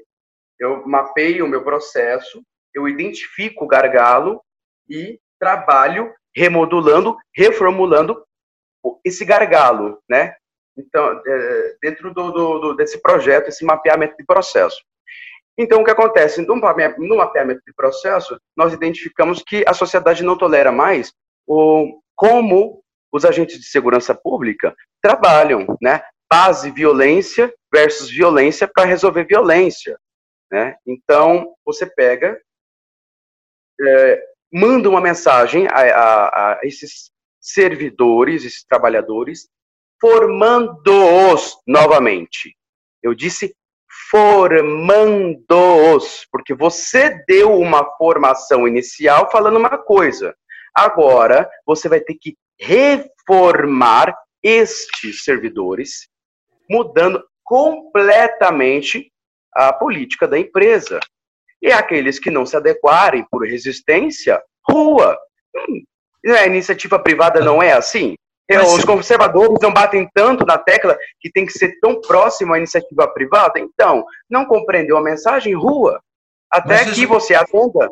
eu 0.61 0.87
mapeio 0.87 1.47
o 1.47 1.49
meu 1.49 1.65
processo, 1.65 2.43
eu 2.75 2.87
identifico 2.89 3.65
o 3.65 3.69
gargalo 3.69 4.43
e 4.89 5.19
trabalho 5.39 6.13
remodulando, 6.35 7.17
reformulando 7.35 8.23
esse 9.05 9.25
gargalo, 9.25 9.99
né? 10.09 10.35
Então, 10.79 11.21
é, 11.27 11.77
dentro 11.83 12.15
do, 12.15 12.31
do, 12.31 12.59
do, 12.59 12.75
desse 12.75 13.03
projeto, 13.03 13.49
esse 13.49 13.65
mapeamento 13.65 14.17
de 14.17 14.25
processo. 14.25 14.79
Então, 15.59 15.81
o 15.81 15.85
que 15.85 15.91
acontece? 15.91 16.41
No 16.47 16.57
mapeamento, 16.57 17.61
de 17.67 17.75
processo, 17.75 18.41
nós 18.57 18.73
identificamos 18.73 19.43
que 19.43 19.65
a 19.67 19.75
sociedade 19.75 20.23
não 20.23 20.39
tolera 20.39 20.71
mais 20.71 21.13
o, 21.45 22.01
como 22.15 22.81
os 23.13 23.25
agentes 23.25 23.59
de 23.59 23.67
segurança 23.67 24.15
pública 24.15 24.73
trabalham, 25.03 25.67
né? 25.83 26.01
Base 26.31 26.71
violência 26.71 27.53
versus 27.73 28.09
violência 28.09 28.69
para 28.73 28.85
resolver 28.85 29.25
violência, 29.25 29.99
né? 30.51 30.77
Então, 30.87 31.57
você 31.65 31.87
pega, 31.87 32.41
é, 33.81 34.23
manda 34.53 34.89
uma 34.89 35.01
mensagem 35.01 35.67
a, 35.67 35.81
a, 35.81 36.53
a 36.53 36.61
esses 36.63 37.11
servidores, 37.41 38.45
esses 38.45 38.63
trabalhadores, 38.63 39.49
formando-os 40.01 41.57
novamente. 41.67 42.57
Eu 43.03 43.15
disse 43.15 43.55
formando-os, 44.11 45.47
porque 46.31 46.55
você 46.55 47.23
deu 47.27 47.59
uma 47.59 47.85
formação 47.97 48.67
inicial 48.67 49.31
falando 49.31 49.59
uma 49.59 49.77
coisa. 49.77 50.35
Agora, 50.75 51.49
você 51.67 51.89
vai 51.89 52.01
ter 52.01 52.15
que 52.15 52.37
reformar 52.59 54.17
estes 54.43 55.25
servidores, 55.25 56.09
mudando 56.71 57.23
completamente 57.45 59.13
a 59.55 59.73
política 59.73 60.29
da 60.29 60.39
empresa. 60.39 61.01
E 61.61 61.73
aqueles 61.73 62.19
que 62.19 62.31
não 62.31 62.47
se 62.47 62.57
adequarem 62.57 63.27
por 63.31 63.47
resistência, 63.47 64.41
rua. 64.69 65.19
Hum, 65.57 65.83
a 66.27 66.47
iniciativa 66.47 66.99
privada 66.99 67.41
não 67.41 67.63
é 67.63 67.73
assim? 67.73 68.15
Mas, 68.51 68.73
Os 68.73 68.85
conservadores 68.85 69.59
não 69.61 69.73
batem 69.73 70.09
tanto 70.15 70.47
na 70.47 70.57
tecla 70.57 70.97
que 71.21 71.31
tem 71.31 71.45
que 71.45 71.53
ser 71.53 71.79
tão 71.81 72.01
próximo 72.01 72.55
à 72.55 72.59
iniciativa 72.59 73.07
privada? 73.09 73.59
Então, 73.59 74.05
não 74.29 74.47
compreendeu 74.47 74.97
a 74.97 75.03
mensagem? 75.03 75.55
Rua. 75.55 76.01
Até 76.51 76.87
que 76.87 77.05
você 77.05 77.35
atenda. 77.35 77.91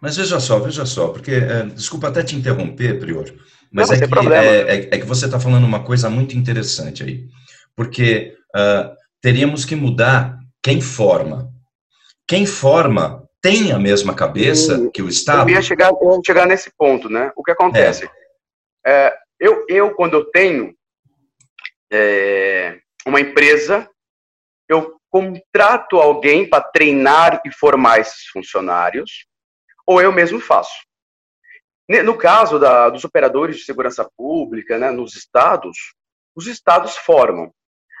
Mas 0.00 0.18
veja 0.18 0.38
só, 0.38 0.58
veja 0.58 0.84
só, 0.84 1.08
porque, 1.08 1.30
é, 1.30 1.62
desculpa 1.64 2.08
até 2.08 2.22
te 2.22 2.36
interromper, 2.36 2.98
Prior, 2.98 3.24
mas 3.72 3.88
não, 3.88 3.96
é, 3.96 4.06
que, 4.06 4.32
é, 4.32 4.60
é, 4.60 4.76
é, 4.92 4.98
que 4.98 5.06
você 5.06 5.24
está 5.24 5.40
falando 5.40 5.64
uma 5.64 5.82
coisa 5.82 6.10
muito 6.10 6.36
interessante 6.36 7.02
aí. 7.02 7.26
Porque 7.74 8.36
uh, 8.54 8.94
teríamos 9.22 9.64
que 9.64 9.74
mudar 9.74 10.38
quem 10.62 10.80
forma. 10.80 11.50
Quem 12.28 12.44
forma 12.44 13.24
tem 13.40 13.72
a 13.72 13.78
mesma 13.78 14.14
cabeça 14.14 14.90
que 14.92 15.02
o 15.02 15.08
Estado. 15.08 15.48
Eu 15.48 15.54
ia 15.54 15.62
chegar, 15.62 15.90
eu 15.90 16.12
ia 16.14 16.20
chegar 16.24 16.46
nesse 16.46 16.70
ponto, 16.76 17.08
né? 17.08 17.32
O 17.34 17.42
que 17.42 17.50
acontece? 17.50 18.08
É. 18.86 19.12
eu, 19.44 19.66
eu, 19.68 19.94
quando 19.94 20.14
eu 20.14 20.24
tenho 20.30 20.74
é, 21.92 22.80
uma 23.06 23.20
empresa, 23.20 23.86
eu 24.66 24.98
contrato 25.10 25.98
alguém 25.98 26.48
para 26.48 26.64
treinar 26.64 27.42
e 27.44 27.52
formar 27.52 28.00
esses 28.00 28.24
funcionários, 28.28 29.26
ou 29.86 30.00
eu 30.00 30.10
mesmo 30.10 30.40
faço. 30.40 30.74
No 31.86 32.16
caso 32.16 32.58
da, 32.58 32.88
dos 32.88 33.04
operadores 33.04 33.58
de 33.58 33.64
segurança 33.64 34.08
pública, 34.16 34.78
né, 34.78 34.90
nos 34.90 35.14
estados, 35.14 35.76
os 36.34 36.46
estados 36.46 36.96
formam. 36.96 37.52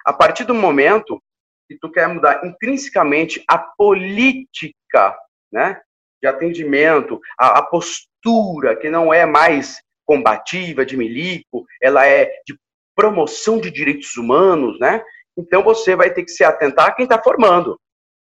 A 0.06 0.14
partir 0.14 0.44
do 0.44 0.54
momento 0.54 1.22
que 1.68 1.78
tu 1.78 1.92
quer 1.92 2.08
mudar 2.08 2.42
intrinsecamente 2.46 3.44
a 3.46 3.58
política 3.58 5.14
né, 5.52 5.78
de 6.22 6.26
atendimento, 6.26 7.20
a, 7.38 7.58
a 7.58 7.62
postura, 7.62 8.74
que 8.74 8.88
não 8.88 9.12
é 9.12 9.26
mais 9.26 9.84
combativa, 10.04 10.84
de 10.84 10.96
milico, 10.96 11.64
ela 11.82 12.06
é 12.06 12.26
de 12.46 12.58
promoção 12.94 13.60
de 13.60 13.70
direitos 13.70 14.16
humanos, 14.16 14.78
né? 14.78 15.02
Então 15.36 15.62
você 15.62 15.96
vai 15.96 16.12
ter 16.12 16.24
que 16.24 16.30
se 16.30 16.44
atentar 16.44 16.88
a 16.88 16.92
quem 16.92 17.04
está 17.04 17.20
formando. 17.20 17.78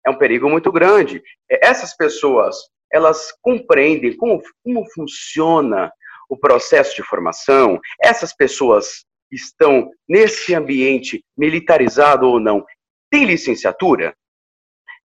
É 0.06 0.10
um 0.10 0.18
perigo 0.18 0.48
muito 0.48 0.72
grande. 0.72 1.22
Essas 1.50 1.94
pessoas, 1.96 2.56
elas 2.90 3.32
compreendem 3.42 4.16
como, 4.16 4.40
como 4.64 4.88
funciona 4.92 5.92
o 6.28 6.36
processo 6.36 6.94
de 6.96 7.02
formação. 7.02 7.78
Essas 8.00 8.32
pessoas 8.32 9.04
estão 9.30 9.90
nesse 10.08 10.54
ambiente 10.54 11.24
militarizado 11.36 12.26
ou 12.26 12.40
não. 12.40 12.64
Tem 13.10 13.24
licenciatura? 13.24 14.14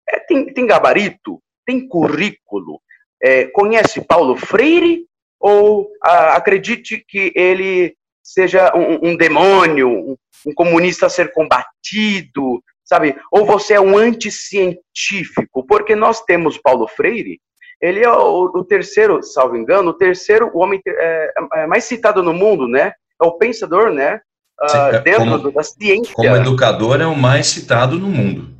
É, 0.08 0.20
tem, 0.20 0.52
tem 0.52 0.66
gabarito? 0.66 1.42
Tem 1.66 1.86
currículo? 1.86 2.80
É, 3.22 3.46
conhece 3.48 4.04
Paulo 4.04 4.36
Freire 4.36 5.06
ou 5.44 5.90
ah, 6.02 6.36
acredite 6.36 7.04
que 7.06 7.30
ele 7.36 7.94
seja 8.22 8.74
um, 8.74 9.10
um 9.10 9.16
demônio, 9.16 9.90
um, 9.90 10.16
um, 10.46 10.54
comunista 10.54 11.04
a 11.04 11.10
ser 11.10 11.34
combatido, 11.34 12.62
sabe? 12.82 13.14
Ou 13.30 13.44
você 13.44 13.74
é 13.74 13.80
um 13.80 13.98
anticientífico, 13.98 15.66
porque 15.66 15.94
nós 15.94 16.22
temos 16.22 16.56
Paulo 16.56 16.88
Freire, 16.88 17.38
ele 17.78 18.02
é 18.02 18.10
o, 18.10 18.44
o 18.54 18.64
terceiro, 18.64 19.22
salvo 19.22 19.54
engano, 19.54 19.90
o 19.90 19.98
terceiro 19.98 20.50
homem 20.54 20.80
é, 20.86 21.34
é 21.56 21.66
mais 21.66 21.84
citado 21.84 22.22
no 22.22 22.32
mundo, 22.32 22.66
né? 22.66 22.94
É 23.20 23.26
o 23.26 23.32
pensador, 23.32 23.92
né? 23.92 24.22
Uh, 24.62 25.02
dentro 25.02 25.38
como, 25.38 25.52
da 25.52 25.62
ciência. 25.62 26.14
Como 26.14 26.36
educador 26.36 27.02
é 27.02 27.06
o 27.06 27.14
mais 27.14 27.48
citado 27.48 27.98
no 27.98 28.08
mundo. 28.08 28.56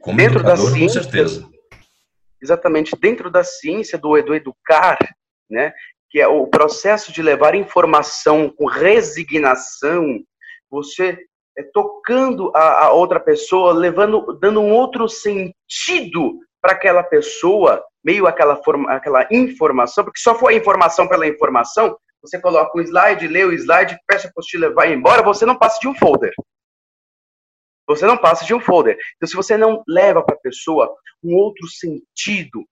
Como 0.00 0.16
dentro 0.16 0.38
educador, 0.38 0.66
da 0.66 0.72
ciência, 0.72 1.00
com 1.00 1.10
certeza. 1.10 1.48
Exatamente, 2.40 2.96
dentro 3.00 3.28
da 3.28 3.42
ciência 3.42 3.98
do, 3.98 4.22
do 4.22 4.34
educar, 4.36 4.98
né? 5.50 5.72
Que 6.10 6.20
é 6.20 6.26
o 6.26 6.46
processo 6.46 7.12
de 7.12 7.22
levar 7.22 7.54
informação 7.54 8.48
com 8.48 8.66
resignação, 8.66 10.20
você 10.70 11.18
é, 11.56 11.62
tocando 11.62 12.52
a, 12.54 12.86
a, 12.86 12.92
outra 12.92 13.20
pessoa, 13.20 13.72
levando, 13.72 14.38
dando 14.40 14.60
um 14.60 14.72
outro 14.72 15.08
sentido 15.08 16.38
para 16.60 16.72
aquela 16.72 17.02
pessoa, 17.02 17.84
meio 18.02 18.26
aquela, 18.26 18.56
forma, 18.62 18.90
aquela 18.92 19.26
informação, 19.30 20.04
porque 20.04 20.20
só 20.20 20.34
foi 20.34 20.54
a 20.54 20.56
informação 20.56 21.08
pela 21.08 21.26
informação, 21.26 21.96
você 22.22 22.40
coloca 22.40 22.76
um 22.76 22.82
slide, 22.82 23.28
lê 23.28 23.44
o 23.44 23.52
slide, 23.52 23.96
fecha 24.10 24.28
a 24.28 24.30
apostila, 24.30 24.72
vai 24.72 24.92
embora, 24.92 25.22
você 25.22 25.46
não 25.46 25.56
passa 25.56 25.78
de 25.80 25.88
um 25.88 25.94
folder. 25.94 26.32
Você 27.86 28.06
não 28.06 28.18
passa 28.18 28.44
de 28.44 28.54
um 28.54 28.60
folder. 28.60 28.98
Então, 29.16 29.28
se 29.28 29.34
você 29.34 29.56
não 29.56 29.82
leva 29.88 30.22
para 30.22 30.34
a 30.34 30.40
pessoa 30.40 30.94
um 31.22 31.34
outro 31.34 31.66
sentido, 31.68 32.64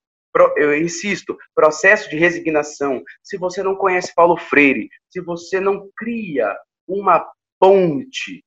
eu 0.57 0.77
insisto, 0.77 1.37
processo 1.55 2.09
de 2.11 2.17
resignação, 2.17 3.03
se 3.23 3.37
você 3.37 3.63
não 3.63 3.75
conhece 3.75 4.15
Paulo 4.15 4.37
Freire, 4.37 4.89
se 5.11 5.21
você 5.21 5.61
não 5.61 5.89
cria 5.97 6.57
uma 6.87 7.27
ponte 7.59 8.45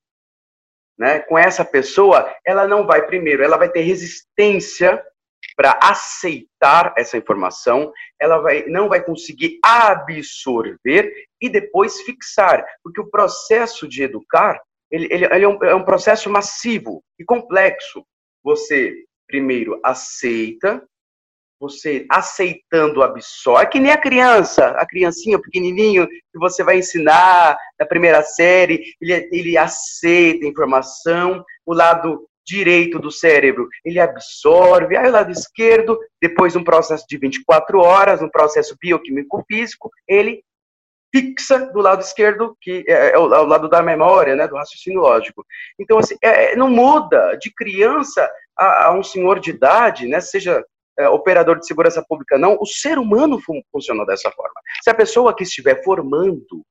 né, 0.97 1.19
com 1.19 1.37
essa 1.37 1.63
pessoa, 1.63 2.33
ela 2.45 2.67
não 2.67 2.85
vai, 2.85 3.05
primeiro, 3.05 3.43
ela 3.43 3.57
vai 3.57 3.69
ter 3.69 3.81
resistência 3.81 5.01
para 5.55 5.79
aceitar 5.81 6.93
essa 6.97 7.17
informação, 7.17 7.91
ela 8.19 8.39
vai, 8.39 8.65
não 8.65 8.89
vai 8.89 9.03
conseguir 9.03 9.59
absorver 9.63 11.11
e 11.41 11.49
depois 11.49 12.01
fixar, 12.01 12.65
porque 12.83 12.99
o 12.99 13.09
processo 13.09 13.87
de 13.87 14.03
educar 14.03 14.59
ele, 14.91 15.07
ele, 15.11 15.25
ele 15.25 15.45
é, 15.45 15.47
um, 15.47 15.63
é 15.63 15.75
um 15.75 15.85
processo 15.85 16.29
massivo 16.29 17.03
e 17.17 17.23
complexo. 17.23 18.03
Você 18.43 19.05
primeiro 19.27 19.79
aceita, 19.83 20.83
você 21.59 22.05
aceitando 22.09 23.03
absorve, 23.03 23.63
é 23.63 23.67
que 23.67 23.79
nem 23.79 23.91
a 23.91 23.97
criança, 23.97 24.67
a 24.69 24.85
criancinha 24.87 25.39
pequenininho 25.39 26.07
que 26.07 26.39
você 26.39 26.63
vai 26.63 26.77
ensinar 26.77 27.57
na 27.79 27.85
primeira 27.85 28.23
série, 28.23 28.83
ele, 29.01 29.29
ele 29.31 29.57
aceita 29.57 30.45
a 30.45 30.49
informação, 30.49 31.43
o 31.65 31.73
lado 31.73 32.25
direito 32.45 32.97
do 32.97 33.11
cérebro, 33.11 33.67
ele 33.85 33.99
absorve, 33.99 34.97
aí 34.97 35.07
o 35.07 35.11
lado 35.11 35.31
esquerdo, 35.31 35.99
depois 36.19 36.55
um 36.55 36.63
processo 36.63 37.05
de 37.07 37.17
24 37.17 37.79
horas, 37.79 38.21
um 38.21 38.29
processo 38.29 38.75
bioquímico 38.81 39.43
físico, 39.47 39.91
ele 40.07 40.41
fixa 41.13 41.59
do 41.71 41.79
lado 41.79 42.01
esquerdo, 42.01 42.55
que 42.61 42.83
é, 42.87 43.11
é, 43.11 43.17
o, 43.17 43.33
é, 43.33 43.39
o, 43.39 43.45
lado 43.45 43.67
da 43.67 43.81
memória, 43.81 44.35
né, 44.35 44.47
do 44.47 44.55
raciocínio 44.55 45.01
lógico. 45.01 45.45
Então, 45.79 45.97
assim, 45.97 46.15
é, 46.21 46.55
não 46.55 46.69
muda 46.69 47.35
de 47.35 47.51
criança 47.53 48.29
a, 48.57 48.87
a, 48.87 48.93
um 48.93 49.03
senhor 49.03 49.39
de 49.39 49.51
idade, 49.51 50.07
né, 50.07 50.19
seja 50.19 50.63
é, 50.99 51.07
operador 51.07 51.59
de 51.59 51.65
segurança 51.65 52.03
pública, 52.07 52.37
não, 52.37 52.57
o 52.59 52.65
ser 52.65 52.99
humano 52.99 53.39
fun 53.39 53.61
funciona 53.71 54.05
dessa 54.05 54.29
forma. 54.31 54.61
Se 54.83 54.89
a 54.89 54.93
pessoa 54.93 55.35
que 55.35 55.43
estiver 55.43 55.83
formando, 55.83 56.65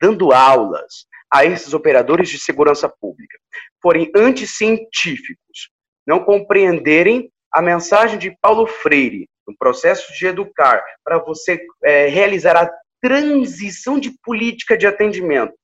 dando 0.00 0.32
aulas 0.32 1.06
a 1.30 1.44
esses 1.44 1.74
operadores 1.74 2.28
de 2.30 2.38
segurança 2.38 2.88
pública, 2.88 3.38
forem 3.82 4.10
anticientíficos, 4.14 5.70
não 6.06 6.24
compreenderem 6.24 7.30
a 7.52 7.60
mensagem 7.60 8.18
de 8.18 8.36
Paulo 8.40 8.66
Freire, 8.66 9.28
no 9.46 9.56
processo 9.56 10.12
de 10.12 10.26
educar, 10.26 10.82
para 11.04 11.18
você 11.18 11.60
é, 11.84 12.08
realizar 12.08 12.56
a 12.56 12.70
transição 13.00 13.98
de 13.98 14.10
política 14.22 14.76
de 14.76 14.86
atendimento 14.86 15.54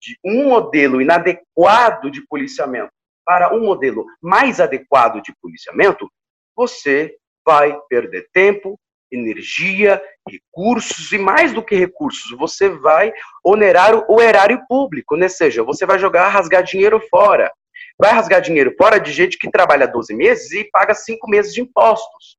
de 0.00 0.16
um 0.24 0.44
modelo 0.48 1.00
inadequado 1.00 2.10
de 2.10 2.26
policiamento 2.26 2.90
para 3.24 3.54
um 3.54 3.64
modelo 3.64 4.04
mais 4.20 4.60
adequado 4.60 5.20
de 5.22 5.32
policiamento, 5.40 6.10
você 6.56 7.16
vai 7.44 7.76
perder 7.88 8.28
tempo, 8.32 8.78
energia, 9.10 10.02
recursos 10.28 11.12
e 11.12 11.18
mais 11.18 11.52
do 11.52 11.62
que 11.62 11.74
recursos, 11.74 12.36
você 12.36 12.68
vai 12.68 13.12
onerar 13.44 14.10
o 14.10 14.20
erário 14.20 14.64
público, 14.66 15.16
né? 15.16 15.28
Seja, 15.28 15.62
você 15.62 15.84
vai 15.84 15.98
jogar, 15.98 16.28
rasgar 16.28 16.62
dinheiro 16.62 17.00
fora. 17.10 17.52
Vai 17.98 18.12
rasgar 18.12 18.40
dinheiro 18.40 18.74
fora 18.76 18.98
de 18.98 19.12
gente 19.12 19.38
que 19.38 19.50
trabalha 19.50 19.86
12 19.86 20.14
meses 20.14 20.50
e 20.52 20.64
paga 20.64 20.94
5 20.94 21.28
meses 21.28 21.52
de 21.52 21.60
impostos. 21.60 22.38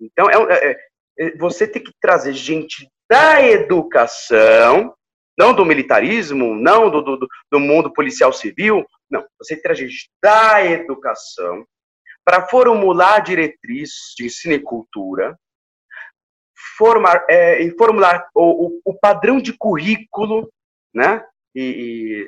Então, 0.00 0.30
é, 0.30 0.70
é, 0.70 0.76
é, 1.18 1.36
você 1.36 1.66
tem 1.66 1.82
que 1.82 1.92
trazer 2.00 2.32
gente 2.32 2.88
da 3.10 3.42
educação, 3.42 4.94
não 5.38 5.52
do 5.52 5.64
militarismo, 5.64 6.54
não 6.54 6.90
do, 6.90 7.02
do, 7.02 7.28
do 7.50 7.60
mundo 7.60 7.92
policial 7.92 8.32
civil, 8.32 8.86
não. 9.10 9.24
Você 9.38 9.56
traz 9.60 9.78
gente 9.78 10.08
da 10.22 10.64
educação 10.64 11.66
para 12.24 12.46
formular 12.48 13.20
diretrizes 13.20 14.14
de 14.16 14.26
ensino 14.26 14.54
e 14.54 14.60
cultura, 14.60 15.38
formar, 16.76 17.24
é, 17.28 17.68
formular 17.78 18.26
o, 18.34 18.80
o, 18.84 18.98
padrão 18.98 19.38
de 19.40 19.52
currículo, 19.52 20.50
né? 20.94 21.22
E, 21.54 22.26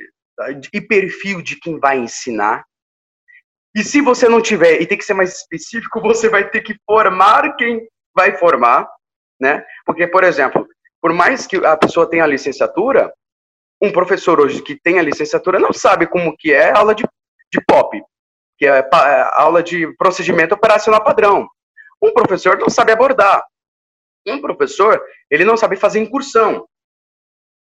e, 0.51 0.61
e 0.75 0.81
perfil 0.81 1.41
de 1.41 1.59
quem 1.59 1.81
vai 1.81 1.99
ensinar. 1.99 2.65
E 3.75 3.83
se 3.83 4.01
você 4.01 4.29
não 4.29 4.41
tiver, 4.41 4.81
e 4.81 4.87
tem 4.87 4.99
que 4.99 5.05
ser 5.05 5.15
mais 5.15 5.35
específico, 5.35 6.01
você 6.03 6.29
vai 6.29 6.49
ter 6.49 6.61
que 6.61 6.77
formar 6.85 7.57
quem 7.57 7.89
vai 8.15 8.37
formar, 8.37 8.89
né? 9.41 9.65
Porque, 9.85 10.07
por 10.07 10.25
exemplo, 10.25 10.67
por 11.01 11.13
mais 11.13 11.47
que 11.47 11.57
a 11.57 11.77
pessoa 11.77 12.09
tenha 12.09 12.25
a 12.25 12.29
licenciatura, 12.29 13.13
um 13.81 13.93
professor 13.93 14.41
hoje 14.41 14.63
que 14.63 14.75
tem 14.75 14.99
a 14.99 15.03
licenciatura 15.03 15.59
não 15.59 15.73
sabe 15.73 16.07
como 16.07 16.37
que 16.37 16.53
é 16.53 16.73
aula 16.73 16.95
de, 16.95 17.03
de 17.53 17.61
POP, 17.67 18.03
que 18.59 18.67
é, 18.67 18.79
é 18.79 19.31
aula 19.35 19.63
de 19.63 19.95
procedimento 19.97 20.55
operacional 20.55 21.03
padrão. 21.03 21.49
Um 22.03 22.13
professor 22.13 22.59
não 22.59 22.69
sabe 22.69 22.93
abordar. 22.93 23.45
Um 24.27 24.41
professor, 24.41 25.03
ele 25.31 25.45
não 25.45 25.57
sabe 25.57 25.77
fazer 25.77 26.01
incursão. 26.01 26.67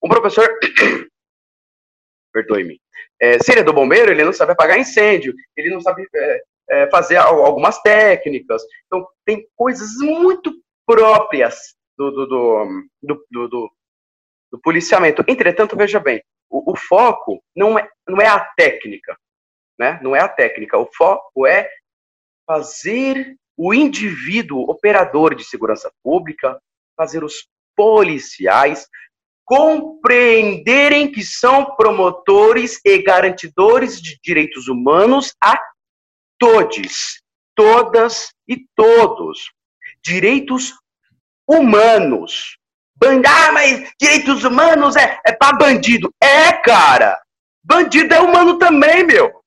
Um 0.03 0.09
professor, 0.09 0.47
perdoe-me, 2.33 2.79
é, 3.21 3.39
se 3.39 3.51
ele 3.51 3.61
é 3.61 3.63
do 3.63 3.73
bombeiro, 3.73 4.11
ele 4.11 4.23
não 4.23 4.33
sabe 4.33 4.51
apagar 4.51 4.79
incêndio, 4.79 5.33
ele 5.55 5.69
não 5.69 5.81
sabe 5.81 6.07
é, 6.15 6.41
é, 6.69 6.89
fazer 6.89 7.17
algumas 7.17 7.81
técnicas. 7.81 8.61
Então, 8.85 9.07
tem 9.25 9.47
coisas 9.55 9.95
muito 9.97 10.53
próprias 10.85 11.75
do, 11.97 12.11
do, 12.11 12.27
do, 12.27 12.87
do, 13.01 13.47
do, 13.47 13.71
do 14.51 14.61
policiamento. 14.61 15.23
Entretanto, 15.27 15.75
veja 15.75 15.99
bem, 15.99 16.21
o, 16.49 16.71
o, 16.71 16.75
foco 16.75 17.43
não 17.55 17.77
é, 17.77 17.89
não 18.07 18.21
é 18.21 18.27
a 18.27 18.39
técnica, 18.55 19.17
né? 19.77 19.99
Não 20.01 20.15
é 20.15 20.21
a 20.21 20.29
técnica. 20.29 20.77
O 20.77 20.89
foco 20.93 21.45
é 21.45 21.69
fazer 22.45 23.35
o 23.55 23.73
indivíduo 23.73 24.69
operador 24.69 25.35
de 25.35 25.43
segurança 25.43 25.91
pública, 26.03 26.59
fazer 26.95 27.23
os 27.23 27.47
policiais 27.75 28.87
compreenderem 29.47 31.09
que 31.09 31.23
são 31.23 31.73
promotores 31.77 32.81
e 32.83 33.01
garantidores 33.01 34.01
de 34.01 34.19
direitos 34.21 34.67
humanos 34.67 35.33
a 35.41 35.57
todos, 36.37 37.21
todas 37.55 38.33
e 38.45 38.67
todos. 38.75 39.51
Direitos 40.03 40.73
humanos. 41.47 42.57
Ah, 43.01 43.51
mas 43.53 43.89
direitos 43.99 44.43
humanos 44.43 44.97
é, 44.97 45.17
é 45.25 45.31
para 45.31 45.57
bandido. 45.57 46.13
É, 46.21 46.51
cara. 46.51 47.17
Bandido 47.63 48.13
é 48.13 48.19
humano 48.19 48.57
também, 48.57 49.05
meu. 49.05 49.43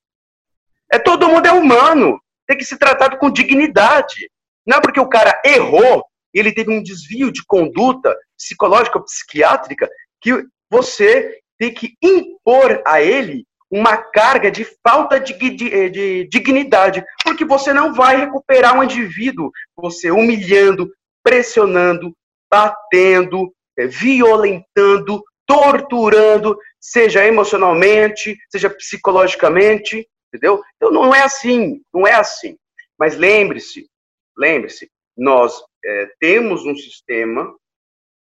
É 0.93 0.99
todo 0.99 1.29
mundo 1.29 1.47
é 1.47 1.53
humano. 1.53 2.21
Tem 2.47 2.57
que 2.57 2.65
ser 2.65 2.79
tratado 2.79 3.17
com 3.19 3.31
dignidade. 3.31 4.31
Não 4.67 4.79
é 4.79 4.81
porque 4.81 5.01
o 5.01 5.09
cara 5.09 5.41
errou 5.45 6.05
e 6.35 6.39
ele 6.39 6.53
teve 6.53 6.73
um 6.73 6.83
desvio 6.83 7.33
de 7.33 7.45
conduta 7.45 8.17
psicológica 8.37 8.99
ou 8.99 9.05
psiquiátrica 9.05 9.89
que 10.21 10.45
você 10.71 11.39
tem 11.59 11.73
que 11.73 11.95
impor 12.03 12.83
a 12.87 13.03
ele 13.03 13.45
uma 13.71 13.97
carga 13.97 14.51
de 14.51 14.67
falta 14.87 15.21
de, 15.21 15.33
de, 15.33 15.91
de, 15.91 16.29
dignidade, 16.29 17.05
porque 17.23 17.45
você 17.45 17.73
não 17.73 17.95
vai 17.95 18.17
recuperar 18.17 18.77
um 18.77 18.83
indivíduo, 18.83 19.51
você 19.77 20.11
humilhando, 20.11 20.91
pressionando, 21.23 22.13
batendo, 22.51 23.53
é, 23.79 23.87
violentando, 23.87 25.23
torturando, 25.47 26.59
seja 26.81 27.25
emocionalmente, 27.25 28.37
seja 28.51 28.69
psicologicamente, 28.71 30.07
entendeu? 30.33 30.63
Então 30.77 30.91
não 30.91 31.15
é 31.15 31.23
assim, 31.23 31.83
não 31.93 32.07
é 32.07 32.15
assim. 32.15 32.57
Mas 32.99 33.17
lembre-se, 33.17 33.89
lembre-se, 34.37 34.91
nós 35.17 35.63
é, 35.85 36.11
temos 36.19 36.65
um 36.65 36.75
sistema 36.75 37.55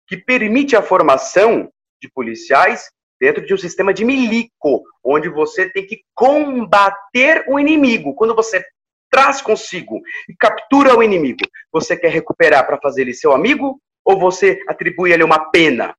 que 0.08 0.18
permite 0.18 0.76
a 0.76 0.82
formação 0.82 1.72
de 2.02 2.10
policiais 2.10 2.90
dentro 3.20 3.46
de 3.46 3.54
um 3.54 3.58
sistema 3.58 3.94
de 3.94 4.06
milico, 4.06 4.84
onde 5.04 5.30
você 5.30 5.70
tem 5.70 5.86
que 5.86 6.04
combater 6.14 7.46
o 7.48 7.60
inimigo. 7.60 8.14
Quando 8.14 8.36
você 8.36 8.64
traz 9.10 9.42
consigo 9.42 10.02
e 10.30 10.36
captura 10.36 10.98
o 10.98 11.02
inimigo, 11.02 11.40
você 11.72 11.98
quer 11.98 12.10
recuperar 12.10 12.66
para 12.66 12.80
fazer 12.80 13.02
ele 13.02 13.14
seu 13.14 13.32
amigo 13.32 13.80
ou 14.04 14.20
você 14.20 14.62
atribui 14.68 15.12
ele 15.12 15.24
uma 15.24 15.50
pena? 15.50 15.96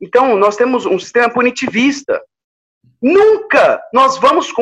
Então, 0.00 0.36
nós 0.36 0.56
temos 0.56 0.84
um 0.84 0.98
sistema 0.98 1.32
punitivista. 1.32 2.20
Nunca 3.00 3.82
nós 3.92 4.18
vamos 4.18 4.52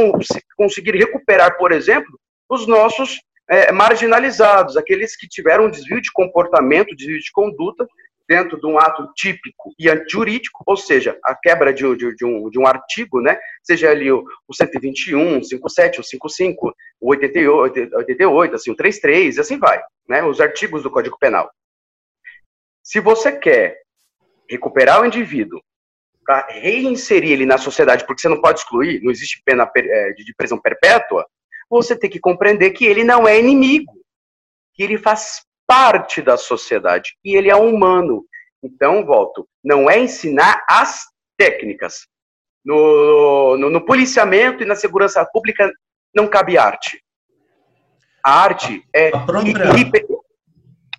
conseguir 0.57 0.97
recuperar, 0.97 1.57
por 1.59 1.73
exemplo, 1.73 2.19
os 2.49 2.67
nossos 2.67 3.21
é, 3.49 3.73
marginalizados, 3.73 4.77
aqueles 4.77 5.17
que 5.17 5.29
tiveram 5.29 5.67
um 5.67 5.71
desvio 5.71 6.01
de 6.01 6.11
comportamento, 6.13 6.97
desvio 6.97 7.19
de 7.19 7.33
conduta, 7.33 7.87
dentro 8.31 8.61
de 8.61 8.65
um 8.65 8.79
ato 8.79 9.13
típico 9.15 9.75
e 9.77 9.91
antijurídico, 9.91 10.63
ou 10.65 10.77
seja, 10.77 11.19
a 11.25 11.35
quebra 11.35 11.75
de, 11.75 11.83
de, 11.97 12.15
de, 12.15 12.25
um, 12.25 12.49
de 12.49 12.61
um 12.61 12.67
artigo, 12.67 13.21
né, 13.21 13.37
seja 13.61 13.91
ali 13.91 14.13
o, 14.13 14.25
o 14.47 14.55
121, 14.55 15.39
o 15.39 15.45
57, 15.45 16.01
o 16.01 16.05
55, 16.05 16.73
o 17.01 17.11
88, 17.11 17.97
88 17.97 18.55
assim, 18.55 18.71
o 18.71 18.77
33, 18.77 19.37
e 19.37 19.41
assim 19.41 19.59
vai, 19.59 19.83
né, 20.09 20.23
os 20.23 20.41
artigos 20.41 20.85
do 20.85 20.91
Código 20.93 21.19
Penal. 21.19 21.51
Se 22.85 23.01
você 23.01 23.33
quer 23.33 23.81
recuperar 24.49 25.01
o 25.01 25.07
indivíduo, 25.07 25.61
para 26.31 26.47
reinserir 26.49 27.33
ele 27.33 27.45
na 27.45 27.59
sociedade, 27.59 28.07
porque 28.07 28.21
você 28.23 28.29
não 28.29 28.41
pode 28.41 28.61
excluir, 28.61 29.03
não 29.03 29.11
existe 29.11 29.43
pena 29.45 29.69
é, 29.77 30.13
de 30.13 30.33
prisão 30.37 30.61
perpétua, 30.61 31.27
você 31.69 31.99
tem 31.99 32.09
que 32.09 32.21
compreender 32.21 32.71
que 32.71 32.85
ele 32.85 33.03
não 33.03 33.27
é 33.27 33.37
inimigo, 33.37 33.93
que 34.73 34.85
ele 34.85 34.97
faz 34.97 35.43
parte 35.67 36.23
da 36.23 36.37
sociedade 36.37 37.17
e 37.25 37.35
ele 37.35 37.51
é 37.51 37.57
humano. 37.57 38.25
Então, 38.63 39.05
volto, 39.05 39.45
não 39.65 39.91
é 39.91 39.99
ensinar 39.99 40.65
as 40.69 41.01
técnicas. 41.37 42.07
No, 42.65 43.57
no, 43.57 43.69
no 43.69 43.85
policiamento 43.85 44.63
e 44.63 44.67
na 44.67 44.77
segurança 44.77 45.25
pública 45.33 45.69
não 46.15 46.29
cabe 46.29 46.57
arte. 46.57 47.03
A 48.25 48.41
arte 48.41 48.85
é. 48.95 49.09
A 49.09 49.19
própria, 49.19 49.65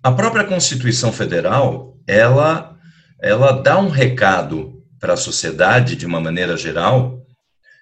a 0.02 0.12
própria 0.12 0.44
Constituição 0.44 1.10
Federal, 1.10 1.96
ela, 2.06 2.76
ela 3.18 3.52
dá 3.52 3.78
um 3.78 3.88
recado 3.88 4.81
para 5.02 5.14
a 5.14 5.16
sociedade, 5.16 5.96
de 5.96 6.06
uma 6.06 6.20
maneira 6.20 6.56
geral, 6.56 7.26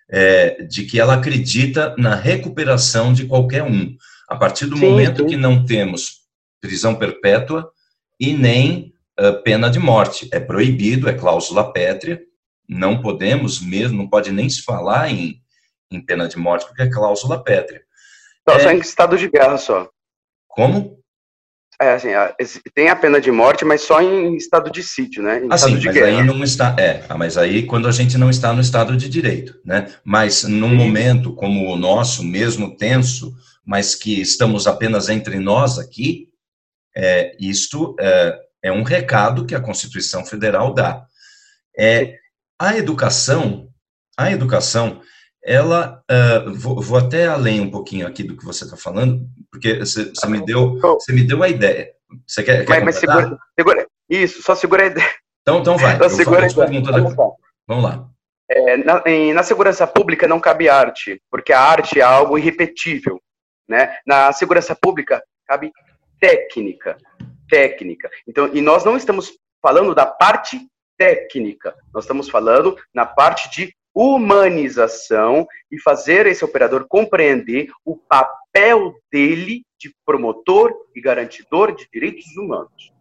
é, 0.09 0.63
de 0.63 0.87
que 0.87 0.99
ela 0.99 1.13
acredita 1.13 1.95
na 1.99 2.15
recuperação 2.15 3.13
de 3.13 3.27
qualquer 3.27 3.63
um. 3.63 3.95
A 4.27 4.37
partir 4.37 4.65
do 4.65 4.79
sim, 4.79 4.87
momento 4.87 5.23
sim. 5.23 5.29
que 5.29 5.37
não 5.37 5.67
temos 5.67 6.23
prisão 6.63 6.95
perpétua 6.95 7.71
e 8.19 8.33
nem 8.33 8.95
uh, 9.21 9.43
pena 9.43 9.69
de 9.69 9.79
morte. 9.79 10.31
É 10.33 10.41
proibido, 10.41 11.11
é 11.11 11.13
cláusula 11.13 11.71
pétrea, 11.71 12.23
não 12.67 13.03
podemos 13.03 13.61
mesmo, 13.61 13.99
não 13.99 14.09
pode 14.09 14.33
nem 14.33 14.49
se 14.49 14.63
falar 14.63 15.11
em, 15.11 15.43
em 15.91 16.01
pena 16.01 16.27
de 16.27 16.39
morte, 16.39 16.67
porque 16.67 16.83
é 16.83 16.91
cláusula 16.91 17.45
pétrea. 17.45 17.83
Não, 18.47 18.55
é... 18.55 18.61
só 18.61 18.71
em 18.71 18.79
estado 18.79 19.19
de 19.19 19.29
guerra 19.29 19.59
só. 19.59 19.91
Como? 20.49 20.99
É, 21.81 21.95
assim, 21.95 22.11
tem 22.75 22.91
a 22.91 22.97
pena 22.97 23.19
de 23.19 23.31
morte, 23.31 23.65
mas 23.65 23.81
só 23.81 24.03
em 24.03 24.37
estado 24.37 24.71
de 24.71 24.83
sítio, 24.83 25.23
né? 25.23 25.43
Em 25.43 25.49
assim, 25.51 25.73
mas 25.73 25.83
guerra. 25.83 26.07
aí 26.09 26.23
não 26.23 26.45
está, 26.45 26.77
é, 26.79 27.03
mas 27.17 27.39
aí 27.39 27.65
quando 27.65 27.89
a 27.89 27.91
gente 27.91 28.19
não 28.19 28.29
está 28.29 28.53
no 28.53 28.61
estado 28.61 28.95
de 28.99 29.09
direito, 29.09 29.59
né? 29.65 29.91
Mas 30.05 30.45
num 30.45 30.69
Sim. 30.69 30.77
momento 30.77 31.35
como 31.35 31.73
o 31.73 31.77
nosso, 31.77 32.23
mesmo 32.23 32.77
tenso, 32.77 33.35
mas 33.65 33.95
que 33.95 34.21
estamos 34.21 34.67
apenas 34.67 35.09
entre 35.09 35.39
nós 35.39 35.79
aqui, 35.79 36.29
é, 36.95 37.35
isto 37.41 37.97
é, 37.99 38.39
é 38.65 38.73
um 38.73 38.83
recado 38.83 39.47
que 39.47 39.55
a 39.55 39.61
Constituição 39.61 40.23
Federal 40.27 40.75
dá. 40.75 41.07
É, 41.79 42.15
a 42.59 42.77
educação, 42.77 43.69
a 44.19 44.31
educação, 44.31 45.01
ela, 45.43 46.03
uh, 46.11 46.55
vou, 46.55 46.81
vou, 46.81 46.99
até 46.99 47.27
além 47.27 47.61
um 47.61 47.71
pouquinho 47.71 48.07
aqui 48.07 48.23
do 48.23 48.37
que 48.37 48.45
você 48.45 48.65
está 48.65 48.77
falando, 48.77 49.27
porque 49.51 49.79
você, 49.79 50.13
me 50.27 50.45
deu, 50.45 50.79
você 50.79 51.13
me 51.13 51.25
deu 51.25 51.43
a 51.43 51.49
ideia. 51.49 51.91
Você 52.27 52.43
quer, 52.43 52.65
quer 52.65 52.69
mas, 52.69 52.85
mas 52.85 52.97
segura, 52.97 53.39
segura, 53.59 53.87
isso, 54.09 54.43
só 54.43 54.55
segura 54.55 54.83
a 54.83 54.87
ideia. 54.87 55.15
Então, 55.43 55.61
então 55.61 55.79
vai. 55.79 55.97
Só 55.97 56.09
segura 56.09 56.47
a 56.47 56.49
ideia. 56.49 57.17
Vamos 57.67 57.85
lá. 57.85 58.09
É, 58.51 58.77
na, 58.77 59.03
em, 59.07 59.33
na, 59.33 59.43
segurança 59.45 59.87
pública 59.87 60.27
não 60.27 60.41
cabe 60.41 60.69
arte, 60.69 61.23
porque 61.31 61.53
a 61.53 61.61
arte 61.61 62.01
é 62.01 62.03
algo 62.03 62.37
irrepetível. 62.37 63.21
Né? 63.69 63.97
Na 64.05 64.33
segurança 64.33 64.75
pública 64.75 65.23
cabe 65.47 65.71
técnica. 66.21 66.99
Técnica. 67.49 68.11
Então, 68.27 68.51
e 68.53 68.61
nós 68.61 68.85
não 68.85 68.97
estamos 68.97 69.33
falando 69.63 69.95
da 69.95 70.05
parte 70.05 70.59
técnica, 70.99 71.75
nós 71.95 72.05
estamos 72.05 72.29
falando 72.29 72.77
na 72.93 73.07
parte 73.07 73.49
de 73.51 73.75
humanização 73.95 75.47
e 75.71 75.81
fazer 75.81 76.27
esse 76.27 76.45
operador 76.45 76.87
compreender 76.89 77.71
o 77.85 77.97
papel 77.97 78.95
dele 79.11 79.65
de 79.79 79.95
promotor 80.05 80.73
e 80.95 81.01
garantidor 81.01 81.75
de 81.75 81.89
direitos 81.93 82.37
humanos. 82.37 82.93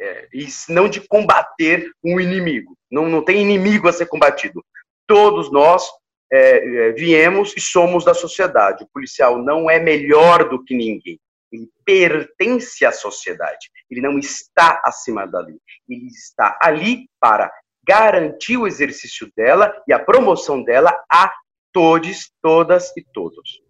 É, 0.00 0.28
e 0.32 0.46
não 0.68 0.88
de 0.88 1.00
combater 1.00 1.88
um 2.04 2.18
inimigo. 2.18 2.76
Não, 2.90 3.08
não 3.08 3.24
tem 3.24 3.40
inimigo 3.40 3.88
a 3.88 3.92
ser 3.92 4.06
combatido. 4.06 4.64
Todos 5.06 5.52
nós 5.52 5.86
é, 6.32 6.88
é, 6.88 6.92
viemos 6.92 7.54
e 7.56 7.60
somos 7.60 8.04
da 8.04 8.14
sociedade. 8.14 8.82
O 8.82 8.88
policial 8.92 9.38
não 9.38 9.70
é 9.70 9.78
melhor 9.78 10.48
do 10.48 10.64
que 10.64 10.74
ninguém. 10.74 11.20
Ele 11.52 11.68
pertence 11.84 12.84
à 12.84 12.90
sociedade. 12.90 13.70
Ele 13.90 14.00
não 14.00 14.18
está 14.18 14.80
acima 14.84 15.26
dali. 15.26 15.60
Ele 15.88 16.06
está 16.06 16.58
ali 16.60 17.08
para 17.20 17.52
garantir 17.86 18.56
o 18.56 18.66
exercício 18.66 19.30
dela 19.36 19.72
e 19.88 19.92
a 19.92 19.98
promoção 19.98 20.62
dela 20.62 20.92
a 21.10 21.32
todos, 21.72 22.30
todas 22.40 22.96
e 22.96 23.04
todos. 23.12 23.62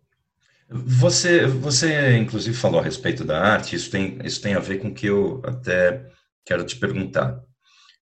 Você, 0.69 1.47
você 1.47 2.17
inclusive 2.17 2.57
falou 2.57 2.81
a 2.81 2.83
respeito 2.83 3.25
da 3.25 3.41
arte, 3.41 3.77
isso 3.77 3.91
tem, 3.91 4.19
isso 4.25 4.41
tem 4.41 4.55
a 4.55 4.61
ver 4.61 4.79
com 4.79 4.89
o 4.89 4.95
que 4.95 5.07
eu 5.07 5.43
até 5.45 6.11
quero 6.45 6.65
te 6.65 6.77
perguntar. 6.77 7.41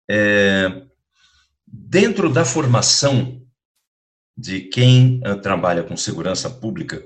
É, 0.09 0.83
dentro 1.65 2.31
da 2.31 2.45
formação 2.45 3.41
de 4.37 4.61
quem 4.61 5.19
uh, 5.25 5.39
trabalha 5.41 5.83
com 5.83 5.97
segurança 5.97 6.49
pública, 6.49 7.03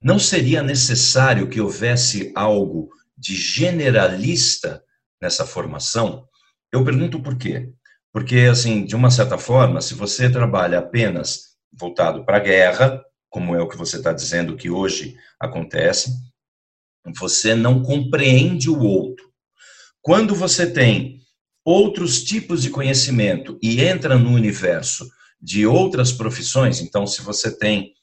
não 0.00 0.18
seria 0.18 0.62
necessário 0.62 1.48
que 1.48 1.60
houvesse 1.60 2.32
algo 2.34 2.90
de 3.16 3.34
generalista 3.34 4.82
nessa 5.20 5.44
formação? 5.44 6.26
Eu 6.72 6.84
pergunto 6.84 7.20
por 7.20 7.36
quê? 7.36 7.70
Porque, 8.12 8.48
assim, 8.50 8.84
de 8.84 8.96
uma 8.96 9.10
certa 9.10 9.38
forma, 9.38 9.80
se 9.80 9.94
você 9.94 10.30
trabalha 10.30 10.78
apenas 10.78 11.56
voltado 11.72 12.24
para 12.24 12.38
a 12.38 12.40
guerra, 12.40 13.02
como 13.28 13.54
é 13.54 13.62
o 13.62 13.68
que 13.68 13.76
você 13.76 13.96
está 13.96 14.12
dizendo 14.12 14.56
que 14.56 14.68
hoje 14.68 15.16
acontece, 15.38 16.10
você 17.18 17.54
não 17.54 17.82
compreende 17.82 18.68
o 18.68 18.80
outro. 18.80 19.30
Quando 20.02 20.34
você 20.34 20.70
tem 20.70 21.20
outros 21.64 22.24
tipos 22.24 22.62
de 22.62 22.70
conhecimento 22.70 23.58
e 23.62 23.80
entra 23.80 24.18
no 24.18 24.30
universo 24.30 25.08
de 25.40 25.66
outras 25.66 26.12
profissões, 26.12 26.80
então, 26.80 27.06
se 27.06 27.22
você 27.22 27.56
tem, 27.56 27.94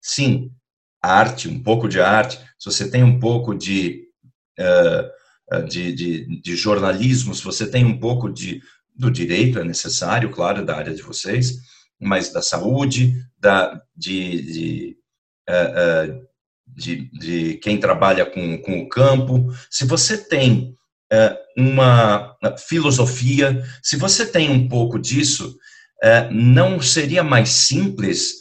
sim, 0.00 0.50
arte, 1.02 1.48
um 1.48 1.62
pouco 1.62 1.88
de 1.88 2.00
arte, 2.00 2.38
se 2.58 2.70
você 2.70 2.90
tem 2.90 3.02
um 3.02 3.18
pouco 3.18 3.54
de, 3.54 4.08
uh, 4.58 5.66
de, 5.66 5.92
de, 5.92 6.40
de 6.40 6.56
jornalismo, 6.56 7.34
se 7.34 7.42
você 7.42 7.68
tem 7.68 7.84
um 7.84 7.98
pouco 7.98 8.32
de 8.32 8.60
do 8.96 9.10
direito, 9.10 9.58
é 9.58 9.64
necessário, 9.64 10.30
claro, 10.30 10.64
da 10.64 10.76
área 10.76 10.94
de 10.94 11.02
vocês, 11.02 11.56
mas 12.00 12.32
da 12.32 12.40
saúde, 12.40 13.14
da, 13.38 13.80
de, 13.94 14.42
de, 14.42 14.96
uh, 15.48 16.12
uh, 16.12 16.26
de, 16.66 17.10
de, 17.10 17.54
quem 17.58 17.78
trabalha 17.78 18.24
com, 18.24 18.58
com 18.58 18.80
o 18.80 18.88
campo. 18.88 19.52
Se 19.70 19.84
você 19.84 20.16
tem 20.16 20.74
uh, 21.12 21.36
uma 21.62 22.36
filosofia, 22.66 23.62
se 23.82 23.96
você 23.96 24.26
tem 24.26 24.50
um 24.50 24.68
pouco 24.68 24.98
disso, 24.98 25.56
não 26.30 26.78
seria 26.78 27.24
mais 27.24 27.48
simples 27.48 28.34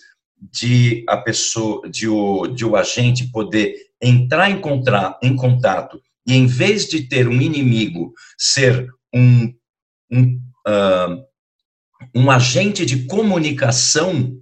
de 0.52 1.06
a 1.08 1.15
pessoa, 1.15 1.89
de 1.89 2.06
o, 2.06 2.48
de 2.48 2.65
o 2.65 2.76
agente 2.76 3.32
poder 3.32 3.74
entrar 4.02 4.52
em, 4.52 4.62
em 5.24 5.36
contato 5.38 6.02
e 6.28 6.36
em 6.36 6.46
vez 6.46 6.86
de 6.86 7.08
ter 7.08 7.30
um 7.30 7.41
inimigo, 7.41 8.13
ser 8.38 8.89
um 9.13 9.54
um, 10.12 10.39
uh, 10.67 11.25
um 12.13 12.30
agente 12.30 12.86
de 12.86 13.06
comunicação 13.06 14.38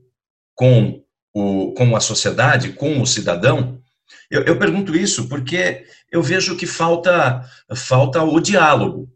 com, 0.55 1.03
o, 1.33 1.73
com 1.73 1.95
a 1.95 1.99
sociedade, 1.99 2.73
com 2.73 3.01
o 3.01 3.05
cidadão? 3.05 3.81
Eu, 4.29 4.43
eu 4.43 4.59
pergunto 4.59 4.95
isso 4.95 5.27
porque 5.27 5.85
eu 6.11 6.21
vejo 6.21 6.57
que 6.57 6.65
falta, 6.65 7.43
falta 7.75 8.23
o 8.23 8.39
diálogo, 8.39 9.11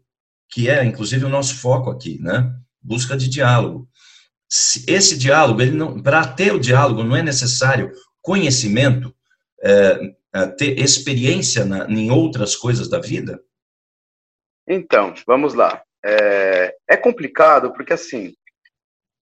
que 0.50 0.68
é, 0.68 0.84
inclusive, 0.84 1.24
o 1.24 1.28
nosso 1.28 1.56
foco 1.56 1.90
aqui, 1.90 2.20
né? 2.20 2.52
Busca 2.80 3.16
de 3.16 3.28
diálogo. 3.28 3.88
Esse 4.86 5.18
diálogo, 5.18 5.60
ele 5.60 5.72
não, 5.72 6.02
para 6.02 6.26
ter 6.26 6.52
o 6.52 6.60
diálogo, 6.60 7.04
não 7.04 7.14
é 7.14 7.22
necessário 7.22 7.92
conhecimento, 8.22 9.14
é, 9.62 10.14
é, 10.34 10.46
ter 10.46 10.78
experiência 10.78 11.64
na, 11.64 11.86
em 11.90 12.10
outras 12.10 12.56
coisas 12.56 12.88
da 12.88 12.98
vida? 12.98 13.40
Então, 14.66 15.14
vamos 15.26 15.54
lá 15.54 15.82
é, 16.04 16.74
é 16.88 16.96
complicado 16.96 17.72
porque, 17.72 17.92
assim, 17.92 18.34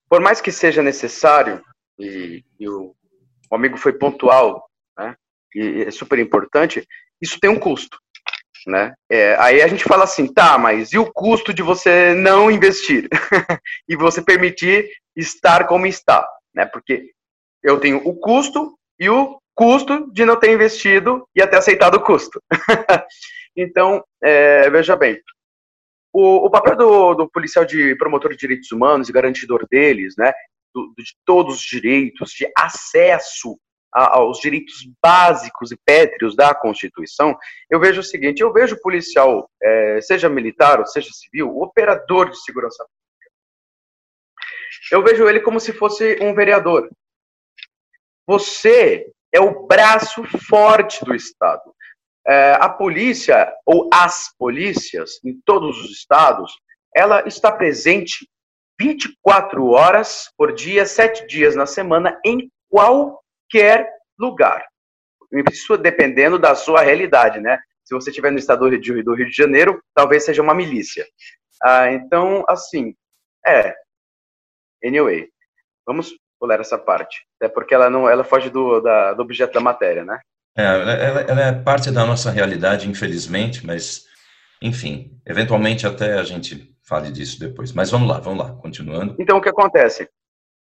por 0.08 0.20
mais 0.20 0.40
que 0.40 0.52
seja 0.52 0.82
necessário, 0.82 1.62
e, 1.98 2.44
e 2.58 2.68
o, 2.68 2.94
o, 3.50 3.54
amigo 3.54 3.76
foi 3.76 3.92
pontual, 3.92 4.68
né, 4.96 5.16
e 5.54 5.82
é 5.82 5.90
super 5.90 6.18
importante, 6.18 6.86
isso 7.20 7.40
tem 7.40 7.50
um 7.50 7.58
custo. 7.58 7.98
Né? 8.66 8.92
É, 9.08 9.36
aí 9.38 9.62
a 9.62 9.68
gente 9.68 9.84
fala 9.84 10.02
assim, 10.02 10.26
tá, 10.26 10.58
mas 10.58 10.92
e 10.92 10.98
o 10.98 11.10
custo 11.12 11.54
de 11.54 11.62
você 11.62 12.12
não 12.14 12.50
investir 12.50 13.08
e 13.88 13.94
você 13.94 14.20
permitir 14.20 14.90
estar 15.14 15.68
como 15.68 15.86
está, 15.86 16.28
né? 16.52 16.66
Porque 16.66 17.12
eu 17.62 17.78
tenho 17.78 17.98
o 17.98 18.18
custo 18.18 18.76
e 18.98 19.08
o 19.08 19.40
custo 19.54 20.10
de 20.12 20.24
não 20.24 20.38
ter 20.38 20.52
investido 20.52 21.26
e 21.34 21.40
até 21.40 21.56
aceitado 21.56 21.94
o 21.94 22.02
custo. 22.02 22.42
então, 23.56 24.04
é, 24.20 24.68
veja 24.68 24.96
bem, 24.96 25.20
o, 26.16 26.46
o 26.46 26.50
papel 26.50 26.74
do, 26.76 27.14
do, 27.14 27.30
policial 27.30 27.66
de 27.66 27.94
promotor 27.96 28.30
de 28.30 28.38
direitos 28.38 28.72
humanos 28.72 29.06
e 29.06 29.12
garantidor 29.12 29.66
deles, 29.70 30.14
né, 30.16 30.32
do, 30.74 30.94
de 30.96 31.14
todos 31.26 31.56
os 31.56 31.62
direitos, 31.62 32.30
de 32.30 32.50
acesso 32.56 33.58
a, 33.94 34.16
aos 34.16 34.38
direitos 34.38 34.88
básicos 35.02 35.72
e 35.72 35.76
pétreos 35.76 36.34
da 36.34 36.54
Constituição, 36.54 37.36
eu 37.68 37.78
vejo 37.78 38.00
o 38.00 38.04
seguinte: 38.04 38.40
eu 38.40 38.50
vejo 38.50 38.76
o 38.76 38.80
policial, 38.80 39.50
é, 39.62 40.00
seja 40.00 40.26
militar 40.30 40.80
ou 40.80 40.86
seja 40.86 41.10
civil, 41.12 41.50
o 41.50 41.62
operador 41.62 42.30
de 42.30 42.42
segurança 42.42 42.82
Eu 44.90 45.04
vejo 45.04 45.28
ele 45.28 45.40
como 45.40 45.60
se 45.60 45.70
fosse 45.74 46.18
um 46.22 46.34
vereador. 46.34 46.88
Você 48.26 49.06
é 49.34 49.38
o 49.38 49.66
braço 49.66 50.24
forte 50.48 51.04
do 51.04 51.14
Estado. 51.14 51.75
É, 52.28 52.56
a 52.60 52.68
polícia, 52.68 53.52
ou 53.64 53.88
as 53.92 54.34
polícias, 54.36 55.20
em 55.24 55.40
todos 55.44 55.78
os 55.84 55.90
estados, 55.92 56.52
ela 56.94 57.26
está 57.26 57.52
presente 57.52 58.28
24 58.80 59.66
horas 59.68 60.30
por 60.36 60.52
dia, 60.52 60.84
7 60.84 61.26
dias 61.26 61.54
na 61.54 61.66
semana, 61.66 62.18
em 62.24 62.50
qualquer 62.68 63.88
lugar. 64.18 64.66
Isso 65.52 65.76
dependendo 65.76 66.38
da 66.38 66.54
sua 66.54 66.82
realidade, 66.82 67.40
né? 67.40 67.58
Se 67.84 67.94
você 67.94 68.10
estiver 68.10 68.32
no 68.32 68.38
estado 68.38 68.68
do 68.68 68.76
Rio, 68.76 69.04
do 69.04 69.14
Rio 69.14 69.26
de 69.26 69.36
Janeiro, 69.36 69.80
talvez 69.94 70.24
seja 70.24 70.42
uma 70.42 70.54
milícia. 70.54 71.06
Ah, 71.62 71.90
então, 71.92 72.44
assim, 72.48 72.94
é. 73.46 73.74
Anyway, 74.84 75.28
vamos 75.86 76.14
pular 76.38 76.60
essa 76.60 76.76
parte. 76.76 77.24
Até 77.36 77.48
porque 77.52 77.74
ela 77.74 77.88
não, 77.88 78.08
ela 78.08 78.24
foge 78.24 78.50
do, 78.50 78.80
da, 78.80 79.14
do 79.14 79.22
objeto 79.22 79.54
da 79.54 79.60
matéria, 79.60 80.04
né? 80.04 80.20
É, 80.56 80.64
ela, 80.64 81.20
ela 81.20 81.40
é 81.42 81.52
parte 81.52 81.90
da 81.90 82.06
nossa 82.06 82.30
realidade, 82.30 82.88
infelizmente, 82.88 83.64
mas, 83.66 84.06
enfim, 84.62 85.20
eventualmente 85.26 85.86
até 85.86 86.14
a 86.14 86.24
gente 86.24 86.74
fale 86.82 87.10
disso 87.10 87.38
depois. 87.38 87.72
Mas 87.72 87.90
vamos 87.90 88.08
lá, 88.08 88.18
vamos 88.18 88.42
lá, 88.42 88.52
continuando. 88.54 89.16
Então, 89.18 89.36
o 89.36 89.42
que 89.42 89.50
acontece? 89.50 90.08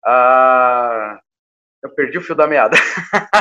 Ah, 0.04 1.20
eu 1.82 1.94
perdi 1.94 2.18
o 2.18 2.22
fio 2.22 2.34
da 2.34 2.46
meada. 2.46 2.76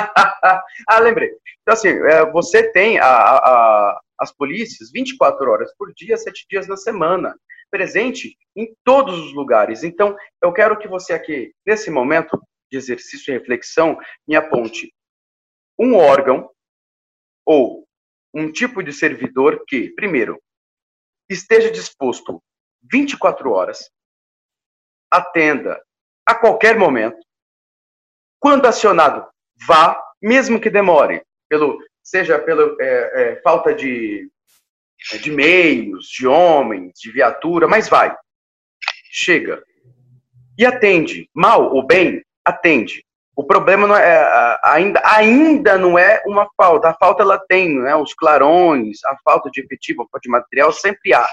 ah, 0.88 1.00
lembrei. 1.00 1.32
Então, 1.62 1.74
assim, 1.74 1.90
é, 1.90 2.30
você 2.32 2.72
tem 2.72 3.00
a, 3.00 3.08
a, 3.08 4.02
as 4.20 4.32
polícias 4.32 4.92
24 4.94 5.50
horas 5.50 5.74
por 5.78 5.92
dia, 5.96 6.16
7 6.16 6.46
dias 6.50 6.68
na 6.68 6.78
semana, 6.78 7.36
presente 7.72 8.38
em 8.56 8.72
todos 8.84 9.18
os 9.18 9.34
lugares. 9.34 9.84
Então, 9.84 10.16
eu 10.42 10.54
quero 10.54 10.78
que 10.78 10.88
você 10.88 11.14
aqui, 11.14 11.52
nesse 11.66 11.90
momento 11.90 12.40
de 12.72 12.78
exercício 12.78 13.32
e 13.32 13.38
reflexão, 13.38 13.98
me 14.28 14.36
aponte 14.36 14.94
um 15.78 15.96
órgão 15.96 16.50
ou 17.46 17.86
um 18.34 18.52
tipo 18.52 18.84
de 18.84 18.92
servidor 18.92 19.64
que, 19.68 19.90
primeiro, 19.92 20.42
esteja 21.30 21.72
disposto 21.72 22.42
24 22.92 23.52
horas, 23.52 23.90
atenda 25.12 25.82
a 26.26 26.36
qualquer 26.36 26.78
momento, 26.78 27.18
quando 28.40 28.66
acionado, 28.66 29.28
vá, 29.68 30.00
mesmo 30.22 30.60
que 30.60 30.70
demore, 30.70 31.24
pelo, 31.48 31.80
seja 32.04 32.40
pela 32.40 32.76
é, 32.80 32.86
é, 33.34 33.42
falta 33.42 33.74
de, 33.74 34.30
de 35.22 35.32
meios, 35.32 36.08
de 36.08 36.28
homens, 36.28 37.00
de 37.00 37.12
viatura, 37.12 37.68
mas 37.68 37.88
vai. 37.88 38.16
Chega. 39.12 39.64
E 40.58 40.66
atende. 40.66 41.30
Mal 41.34 41.74
ou 41.74 41.86
bem, 41.86 42.24
atende. 42.44 43.05
O 43.36 43.44
problema 43.44 43.86
não 43.86 43.96
é, 43.96 44.60
ainda, 44.64 45.02
ainda 45.04 45.78
não 45.78 46.00
é 46.00 46.24
uma 46.26 46.48
falta. 46.56 46.90
A 46.90 46.94
falta 46.94 47.22
ela 47.22 47.38
tem, 47.38 47.80
né? 47.80 47.94
Os 47.96 48.14
clarões, 48.14 49.04
a 49.06 49.18
falta 49.24 49.50
de 49.52 49.62
efetivo, 49.62 50.08
de 50.22 50.30
material 50.30 50.72
sempre 50.72 51.14
há. 51.14 51.28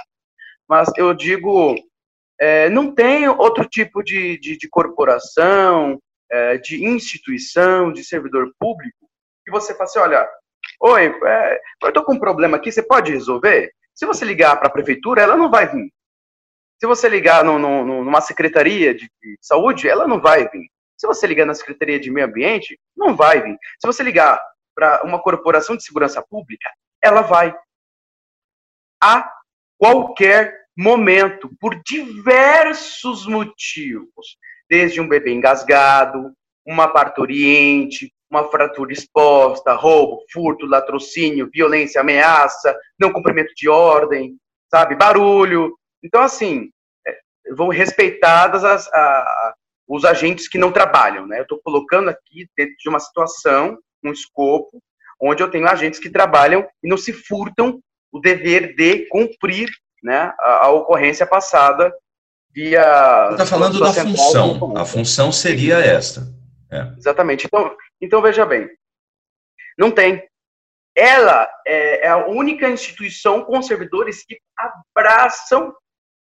Mas 0.68 0.90
eu 0.96 1.14
digo, 1.14 1.76
é, 2.40 2.68
não 2.68 2.92
tem 2.92 3.28
outro 3.28 3.64
tipo 3.68 4.02
de, 4.02 4.36
de, 4.38 4.56
de 4.56 4.68
corporação, 4.68 6.00
é, 6.30 6.58
de 6.58 6.84
instituição, 6.84 7.92
de 7.92 8.02
servidor 8.02 8.50
público, 8.58 9.06
que 9.44 9.50
você 9.52 9.72
fala 9.72 9.84
assim, 9.84 9.98
olha, 10.00 10.28
oi, 10.80 11.14
é, 11.24 11.60
eu 11.82 11.88
estou 11.88 12.04
com 12.04 12.14
um 12.14 12.18
problema 12.18 12.56
aqui, 12.56 12.72
você 12.72 12.82
pode 12.82 13.12
resolver? 13.12 13.70
Se 13.94 14.06
você 14.06 14.24
ligar 14.24 14.56
para 14.56 14.68
a 14.68 14.72
prefeitura, 14.72 15.22
ela 15.22 15.36
não 15.36 15.50
vai 15.50 15.68
vir. 15.68 15.92
Se 16.80 16.86
você 16.86 17.08
ligar 17.08 17.44
no, 17.44 17.58
no, 17.60 17.84
numa 17.84 18.20
secretaria 18.20 18.92
de, 18.92 19.08
de 19.22 19.38
saúde, 19.40 19.88
ela 19.88 20.08
não 20.08 20.20
vai 20.20 20.48
vir. 20.48 20.68
Se 21.02 21.06
você 21.08 21.26
ligar 21.26 21.44
na 21.44 21.52
Secretaria 21.52 21.98
de 21.98 22.12
Meio 22.12 22.28
Ambiente, 22.28 22.78
não 22.96 23.16
vai 23.16 23.42
vir. 23.42 23.58
Se 23.80 23.88
você 23.88 24.04
ligar 24.04 24.40
para 24.72 25.02
uma 25.02 25.20
corporação 25.20 25.76
de 25.76 25.82
segurança 25.82 26.22
pública, 26.22 26.70
ela 27.02 27.22
vai. 27.22 27.52
A 29.02 29.28
qualquer 29.76 30.56
momento, 30.78 31.50
por 31.58 31.74
diversos 31.82 33.26
motivos 33.26 34.38
desde 34.70 35.00
um 35.00 35.08
bebê 35.08 35.32
engasgado, 35.32 36.32
uma 36.64 36.86
parturiente, 36.86 38.14
uma 38.30 38.48
fratura 38.48 38.92
exposta, 38.92 39.74
roubo, 39.74 40.22
furto, 40.32 40.66
latrocínio, 40.66 41.50
violência, 41.52 42.00
ameaça, 42.00 42.78
não 42.96 43.12
cumprimento 43.12 43.52
de 43.56 43.68
ordem, 43.68 44.36
sabe, 44.70 44.94
barulho. 44.94 45.76
Então, 46.00 46.22
assim, 46.22 46.70
é, 47.04 47.18
vão 47.56 47.70
respeitadas 47.70 48.62
as, 48.62 48.86
a, 48.94 49.54
os 49.94 50.06
agentes 50.06 50.48
que 50.48 50.56
não 50.56 50.72
trabalham, 50.72 51.26
né? 51.26 51.38
Eu 51.38 51.42
estou 51.42 51.60
colocando 51.62 52.08
aqui 52.08 52.48
dentro 52.56 52.74
de 52.78 52.88
uma 52.88 52.98
situação, 52.98 53.76
um 54.02 54.10
escopo, 54.10 54.82
onde 55.20 55.42
eu 55.42 55.50
tenho 55.50 55.68
agentes 55.68 56.00
que 56.00 56.08
trabalham 56.08 56.66
e 56.82 56.88
não 56.88 56.96
se 56.96 57.12
furtam 57.12 57.78
o 58.10 58.18
dever 58.18 58.74
de 58.74 59.06
cumprir 59.10 59.68
né, 60.02 60.32
a, 60.40 60.64
a 60.64 60.70
ocorrência 60.70 61.26
passada 61.26 61.92
via. 62.50 63.28
Está 63.32 63.44
falando 63.44 63.78
da 63.78 63.92
função. 63.92 64.76
A 64.78 64.86
função 64.86 65.30
seria 65.30 65.76
esta. 65.76 66.26
É. 66.70 66.90
Exatamente. 66.96 67.46
Então, 67.46 67.76
então, 68.00 68.22
veja 68.22 68.46
bem. 68.46 68.70
Não 69.78 69.90
tem. 69.90 70.26
Ela 70.96 71.46
é, 71.66 72.06
é 72.06 72.08
a 72.08 72.26
única 72.26 72.66
instituição 72.66 73.44
com 73.44 73.60
servidores 73.60 74.24
que 74.24 74.38
abraçam 74.56 75.74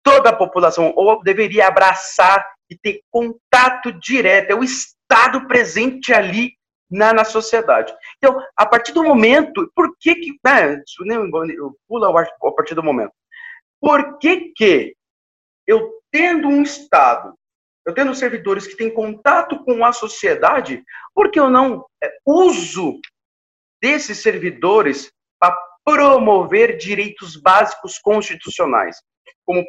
toda 0.04 0.32
a 0.32 0.36
população, 0.36 0.92
ou 0.98 1.24
deveria 1.24 1.68
abraçar 1.68 2.46
e 2.70 2.78
ter 2.78 3.02
contato 3.12 3.92
direto. 3.92 4.52
É 4.52 4.56
o 4.56 4.64
Estado 4.64 5.48
presente 5.48 6.14
ali 6.14 6.54
na, 6.90 7.14
na 7.14 7.26
sociedade. 7.26 7.94
Então, 8.18 8.40
a 8.56 8.66
partir 8.66 8.94
do 8.94 9.04
momento, 9.04 9.70
por 9.76 9.96
que 10.00 10.16
que, 10.16 10.40
né, 10.46 10.82
eu 11.56 11.78
pulo 11.88 12.06
a 12.06 12.52
partir 12.56 12.76
do 12.76 12.84
momento, 12.84 13.12
por 13.82 14.18
que 14.20 14.54
que 14.56 14.96
eu 15.68 15.92
tendo 16.12 16.48
um 16.48 16.62
Estado, 16.62 17.34
eu 17.86 17.94
tendo 17.94 18.16
servidores 18.16 18.68
que 18.68 18.78
têm 18.78 18.94
contato 18.94 19.64
com 19.66 19.84
a 19.84 19.92
sociedade, 19.92 20.84
por 21.14 21.32
que 21.32 21.40
eu 21.40 21.50
não 21.50 21.86
é, 22.02 22.12
uso 22.26 23.00
desses 23.82 24.20
servidores 24.20 25.12
para 25.40 25.58
promover 25.84 26.78
direitos 26.78 27.36
básicos 27.36 27.98
constitucionais? 27.98 29.02
Como 29.46 29.66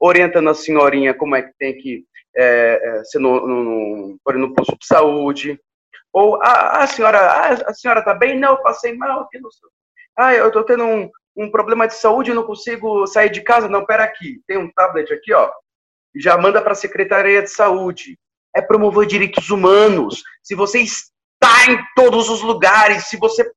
orientando 0.00 0.50
a 0.50 0.54
senhorinha 0.54 1.14
como 1.14 1.36
é 1.36 1.42
que 1.42 1.52
tem 1.58 1.76
que 1.76 2.04
é, 2.36 2.80
é, 2.82 3.04
ser 3.04 3.18
no, 3.18 3.46
no, 3.46 3.64
no, 3.64 4.32
no, 4.32 4.54
posto 4.54 4.76
de 4.78 4.86
saúde, 4.86 5.58
ou 6.12 6.36
a, 6.42 6.46
ah, 6.46 6.82
a 6.82 6.86
senhora, 6.86 7.18
ah, 7.18 7.52
a 7.66 7.74
senhora 7.74 8.00
está 8.00 8.14
bem? 8.14 8.38
Não, 8.38 8.50
eu 8.50 8.62
passei 8.62 8.94
mal, 8.96 9.28
que 9.28 9.38
Ah, 10.16 10.34
eu 10.34 10.48
estou 10.48 10.64
tendo 10.64 10.84
um, 10.84 11.10
um 11.36 11.50
problema 11.50 11.86
de 11.86 11.94
saúde 11.94 12.34
não 12.34 12.44
consigo 12.44 13.06
sair 13.06 13.30
de 13.30 13.40
casa. 13.40 13.68
Não, 13.68 13.84
pera 13.84 14.04
aqui, 14.04 14.40
tem 14.46 14.58
um 14.58 14.70
tablet 14.72 15.12
aqui, 15.12 15.32
ó, 15.32 15.50
já 16.16 16.36
manda 16.36 16.60
para 16.62 16.72
a 16.72 16.76
Secretaria 16.76 17.42
de 17.42 17.50
Saúde. 17.50 18.18
É 18.54 18.62
promover 18.62 19.06
direitos 19.06 19.50
humanos. 19.50 20.22
Se 20.42 20.54
você 20.54 20.80
está 20.80 21.70
em 21.70 21.78
todos 21.94 22.28
os 22.28 22.42
lugares, 22.42 23.08
se 23.08 23.16
você 23.16 23.48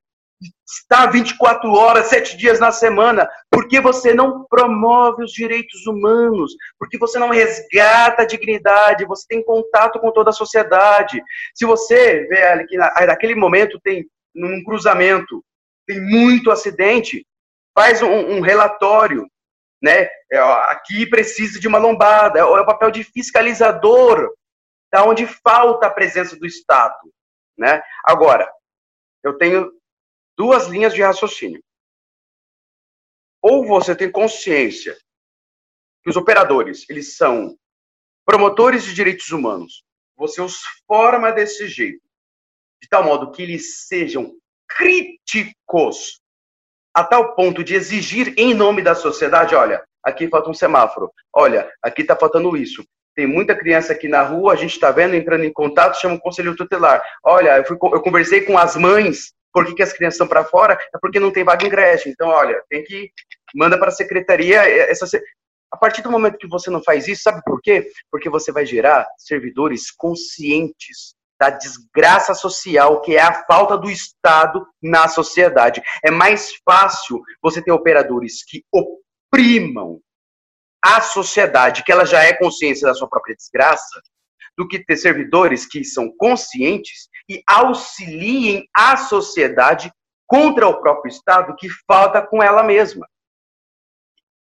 está 0.66 1.06
24 1.06 1.72
horas, 1.72 2.08
7 2.08 2.38
dias 2.38 2.60
na 2.60 2.72
semana, 2.72 3.30
por 3.50 3.68
que 3.68 3.80
você 3.80 4.14
não 4.14 4.46
promove 4.46 5.24
os 5.24 5.32
direitos 5.32 5.86
humanos? 5.86 6.54
Por 6.80 6.90
que 6.90 6.98
você 6.98 7.20
não 7.20 7.30
resgata 7.30 8.24
a 8.24 8.26
dignidade? 8.26 9.06
Você 9.06 9.26
tem 9.28 9.44
contato 9.44 10.00
com 10.00 10.12
toda 10.12 10.30
a 10.30 10.34
sociedade. 10.34 11.22
Se 11.54 11.66
você 11.66 12.26
vê 12.28 12.66
que 12.66 12.78
naquele 12.78 13.36
momento 13.36 13.80
tem 13.82 14.06
um 14.36 14.64
cruzamento, 14.64 15.44
tem 15.88 16.00
muito 16.02 16.52
acidente, 16.52 17.26
faz 17.78 18.02
um, 18.02 18.38
um 18.38 18.42
relatório, 18.42 19.28
né? 19.82 20.08
É, 20.32 20.40
aqui 20.70 21.06
precisa 21.06 21.60
de 21.60 21.68
uma 21.68 21.78
lombada, 21.78 22.40
é, 22.40 22.42
é 22.42 22.46
o 22.46 22.66
papel 22.66 22.92
de 22.92 23.04
fiscalizador, 23.04 24.34
da 24.92 25.04
onde 25.04 25.26
falta 25.26 25.88
a 25.88 25.92
presença 25.92 26.38
do 26.38 26.46
Estado, 26.46 27.00
né? 27.58 27.82
Agora, 28.06 28.50
eu 29.24 29.38
tenho 29.38 29.72
duas 30.38 30.68
linhas 30.68 30.94
de 30.94 31.02
raciocínio. 31.02 31.62
Ou 33.42 33.66
você 33.66 33.96
tem 33.96 34.12
consciência 34.12 34.98
que 36.04 36.10
os 36.10 36.16
operadores, 36.16 36.88
eles 36.90 37.16
são 37.16 37.58
promotores 38.26 38.84
de 38.84 38.94
direitos 38.94 39.32
humanos, 39.32 39.84
você 40.16 40.42
os 40.42 40.62
forma 40.88 41.32
desse 41.32 41.68
jeito, 41.68 42.02
de 42.82 42.88
tal 42.88 43.04
modo 43.04 43.32
que 43.32 43.42
eles 43.42 43.88
sejam 43.88 44.36
críticos 44.68 46.22
a 46.94 47.04
tal 47.04 47.36
ponto 47.36 47.64
de 47.64 47.76
exigir 47.76 48.34
em 48.38 48.54
nome 48.54 48.82
da 48.82 48.94
sociedade, 48.94 49.56
olha, 49.56 49.84
aqui 50.04 50.28
falta 50.28 50.50
um 50.50 50.54
semáforo, 50.54 51.12
olha, 51.34 51.72
aqui 51.82 52.02
está 52.02 52.16
faltando 52.16 52.56
isso. 52.58 52.84
Tem 53.16 53.28
muita 53.28 53.56
criança 53.56 53.94
aqui 53.94 54.08
na 54.08 54.24
rua, 54.24 54.54
a 54.54 54.56
gente 54.56 54.72
está 54.72 54.92
vendo, 54.92 55.16
entrando 55.16 55.44
em 55.44 55.52
contato, 55.52 56.00
chama 56.00 56.16
o 56.16 56.20
conselho 56.20 56.56
tutelar. 56.56 57.04
Olha, 57.24 57.58
eu, 57.58 57.66
fui, 57.66 57.78
eu 57.82 58.02
conversei 58.02 58.42
com 58.42 58.58
as 58.58 58.76
mães, 58.76 59.34
por 59.54 59.66
que, 59.66 59.76
que 59.76 59.84
as 59.84 59.94
crianças 59.94 60.16
estão 60.16 60.28
para 60.28 60.44
fora? 60.44 60.78
É 60.94 60.98
porque 61.00 61.20
não 61.20 61.32
tem 61.32 61.44
vaga 61.44 61.66
em 61.66 61.70
creche. 61.70 62.10
Então, 62.10 62.30
olha, 62.30 62.62
tem 62.70 62.84
que 62.84 63.12
manda 63.56 63.78
para 63.78 63.90
a 63.90 63.92
secretaria 63.92 64.62
essa 64.90 65.06
A 65.72 65.78
partir 65.78 66.02
do 66.02 66.12
momento 66.12 66.38
que 66.38 66.48
você 66.48 66.70
não 66.70 66.84
faz 66.84 67.08
isso, 67.08 67.24
sabe 67.24 67.42
por 67.44 67.62
quê? 67.62 67.90
Porque 68.10 68.30
você 68.30 68.52
vai 68.52 68.66
gerar 68.66 69.08
servidores 69.18 69.92
conscientes 69.92 71.16
da 71.40 71.50
desgraça 71.50 72.36
social 72.36 73.02
que 73.02 73.16
é 73.16 73.22
a 73.22 73.46
falta 73.46 73.78
do 73.78 73.90
Estado 73.90 74.66
na 74.82 75.08
sociedade. 75.08 75.82
É 76.04 76.12
mais 76.12 76.54
fácil 76.64 77.20
você 77.42 77.62
ter 77.62 77.72
operadores 77.72 78.44
que 78.44 78.64
oprimam 78.72 80.00
a 80.84 81.02
sociedade, 81.02 81.84
que 81.84 81.92
ela 81.92 82.06
já 82.06 82.24
é 82.24 82.34
consciência 82.34 82.88
da 82.88 82.94
sua 82.94 83.10
própria 83.10 83.36
desgraça, 83.36 84.02
do 84.58 84.68
que 84.68 84.84
ter 84.84 84.98
servidores 84.98 85.66
que 85.66 85.84
são 85.84 86.12
conscientes 86.18 87.10
e 87.30 87.42
auxiliem 87.48 88.68
a 88.76 88.98
sociedade 88.98 89.92
contra 90.28 90.68
o 90.68 90.80
próprio 90.82 91.10
Estado 91.10 91.56
que 91.58 91.68
falta 91.88 92.22
com 92.22 92.42
ela 92.42 92.64
mesma. 92.64 93.08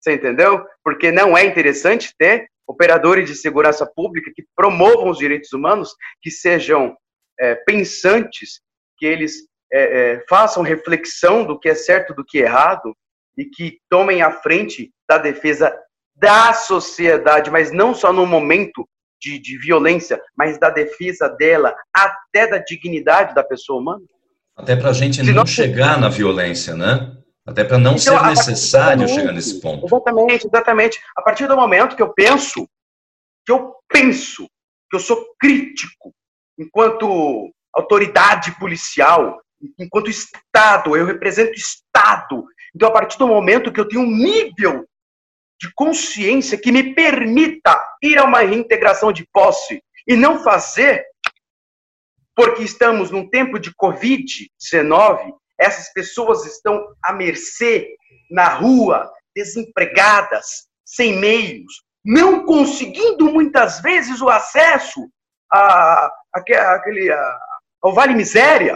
Você 0.00 0.14
entendeu? 0.14 0.64
Porque 0.82 1.12
não 1.12 1.36
é 1.36 1.44
interessante 1.44 2.12
ter 2.18 2.48
operadores 2.66 3.28
de 3.28 3.36
segurança 3.36 3.86
pública 3.86 4.32
que 4.34 4.44
promovam 4.54 5.10
os 5.10 5.18
direitos 5.18 5.52
humanos, 5.52 5.94
que 6.20 6.30
sejam 6.30 6.96
é, 7.38 7.54
pensantes, 7.54 8.60
que 8.96 9.06
eles 9.06 9.48
é, 9.72 9.82
é, 9.82 10.24
façam 10.28 10.62
reflexão 10.62 11.44
do 11.44 11.58
que 11.58 11.68
é 11.68 11.74
certo 11.74 12.14
do 12.14 12.24
que 12.24 12.38
é 12.38 12.42
errado 12.42 12.94
e 13.36 13.44
que 13.44 13.78
tomem 13.88 14.22
a 14.22 14.30
frente 14.30 14.92
da 15.08 15.18
defesa 15.18 15.76
da 16.14 16.52
sociedade, 16.52 17.50
mas 17.50 17.72
não 17.72 17.94
só 17.94 18.12
no 18.12 18.26
momento 18.26 18.86
de, 19.22 19.38
de 19.38 19.56
violência, 19.58 20.20
mas 20.36 20.58
da 20.58 20.68
defesa 20.68 21.28
dela, 21.28 21.74
até 21.94 22.48
da 22.48 22.58
dignidade 22.58 23.34
da 23.34 23.44
pessoa 23.44 23.80
humana. 23.80 24.02
Até 24.56 24.74
para 24.74 24.90
a 24.90 24.92
gente 24.92 25.22
não, 25.22 25.32
não 25.32 25.46
chegar 25.46 25.98
na 25.98 26.08
violência, 26.08 26.74
né? 26.74 27.16
Até 27.46 27.64
para 27.64 27.78
não 27.78 27.96
então, 27.96 28.18
ser 28.18 28.22
necessário 28.26 29.08
chegar 29.08 29.32
nesse 29.32 29.60
ponto. 29.60 29.86
Exatamente, 29.86 30.46
exatamente. 30.46 31.00
A 31.16 31.22
partir 31.22 31.46
do 31.46 31.56
momento 31.56 31.96
que 31.96 32.02
eu 32.02 32.12
penso, 32.12 32.68
que 33.46 33.52
eu 33.52 33.74
penso, 33.88 34.46
que 34.90 34.96
eu 34.96 35.00
sou 35.00 35.24
crítico, 35.40 36.12
enquanto 36.58 37.50
autoridade 37.74 38.52
policial, 38.58 39.40
enquanto 39.78 40.10
Estado, 40.10 40.96
eu 40.96 41.06
represento 41.06 41.52
o 41.52 41.54
Estado. 41.54 42.44
Então, 42.74 42.88
a 42.88 42.92
partir 42.92 43.18
do 43.18 43.26
momento 43.26 43.72
que 43.72 43.80
eu 43.80 43.88
tenho 43.88 44.02
um 44.02 44.10
nível 44.10 44.84
de 45.62 45.72
consciência 45.74 46.58
que 46.58 46.72
me 46.72 46.92
permita 46.92 47.80
ir 48.02 48.18
a 48.18 48.24
uma 48.24 48.40
reintegração 48.40 49.12
de 49.12 49.24
posse 49.32 49.80
e 50.08 50.16
não 50.16 50.42
fazer, 50.42 51.04
porque 52.34 52.64
estamos 52.64 53.12
num 53.12 53.30
tempo 53.30 53.60
de 53.60 53.72
Covid-19, 53.76 55.32
essas 55.56 55.92
pessoas 55.92 56.44
estão 56.46 56.84
à 57.00 57.12
mercê, 57.12 57.94
na 58.28 58.48
rua, 58.48 59.08
desempregadas, 59.36 60.66
sem 60.84 61.20
meios, 61.20 61.84
não 62.04 62.44
conseguindo 62.44 63.26
muitas 63.26 63.80
vezes 63.80 64.20
o 64.20 64.28
acesso 64.28 65.08
a, 65.52 66.10
a, 66.34 66.74
aquele, 66.74 67.12
a, 67.12 67.38
ao 67.82 67.94
Vale 67.94 68.14
Miséria, 68.14 68.74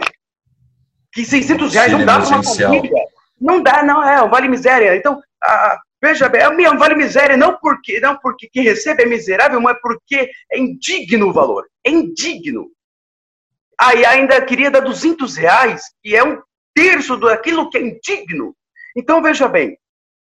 que 1.11 1.25
600 1.25 1.73
reais 1.73 1.91
não 1.91 2.05
dá 2.05 2.21
para 2.21 2.27
uma 2.27 2.43
família. 2.43 3.03
Não 3.41 3.61
dá, 3.61 3.83
não, 3.83 4.01
é, 4.01 4.21
o 4.21 4.29
Vale 4.29 4.47
Miséria. 4.47 4.95
Então, 4.95 5.19
a, 5.43 5.77
veja 6.01 6.29
bem, 6.29 6.41
é 6.41 6.49
o 6.49 6.77
Vale 6.77 6.95
Miséria 6.95 7.37
não 7.37 7.57
porque, 7.57 7.99
não 7.99 8.17
porque 8.17 8.47
quem 8.47 8.63
recebe 8.63 9.03
é 9.03 9.05
miserável, 9.05 9.59
mas 9.59 9.79
porque 9.81 10.29
é 10.51 10.59
indigno 10.59 11.29
o 11.29 11.33
valor. 11.33 11.67
É 11.85 11.89
indigno. 11.89 12.69
Aí 13.79 14.05
ainda 14.05 14.43
queria 14.43 14.71
dar 14.71 14.79
200 14.79 15.35
reais, 15.35 15.83
que 16.01 16.15
é 16.15 16.23
um 16.23 16.41
terço 16.73 17.17
daquilo 17.17 17.69
que 17.69 17.77
é 17.77 17.81
indigno. 17.81 18.55
Então, 18.95 19.21
veja 19.21 19.47
bem, 19.47 19.77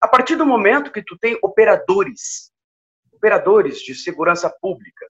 a 0.00 0.06
partir 0.06 0.36
do 0.36 0.46
momento 0.46 0.92
que 0.92 1.02
tu 1.02 1.16
tem 1.18 1.38
operadores, 1.42 2.52
operadores 3.12 3.80
de 3.80 3.94
segurança 3.94 4.52
pública, 4.60 5.06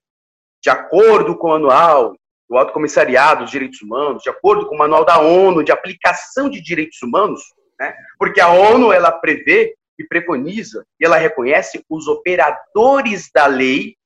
de 0.61 0.69
acordo 0.69 1.37
com 1.37 1.49
o 1.49 1.53
anual 1.53 2.15
do 2.49 2.57
Alto 2.57 2.73
Comissariado 2.73 3.43
dos 3.43 3.51
Direitos 3.51 3.81
Humanos, 3.81 4.23
de 4.23 4.29
acordo 4.29 4.67
com 4.67 4.75
o 4.75 4.77
manual 4.77 5.05
da 5.05 5.19
ONU 5.19 5.63
de 5.63 5.71
aplicação 5.71 6.49
de 6.49 6.61
direitos 6.61 7.01
humanos, 7.01 7.41
né? 7.79 7.95
porque 8.17 8.41
a 8.41 8.49
ONU 8.49 8.91
ela 8.91 9.11
prevê 9.11 9.75
e 9.99 10.07
preconiza 10.07 10.85
e 10.99 11.05
ela 11.05 11.17
reconhece 11.17 11.83
os 11.89 12.07
operadores 12.07 13.29
da 13.33 13.45
lei 13.45 13.97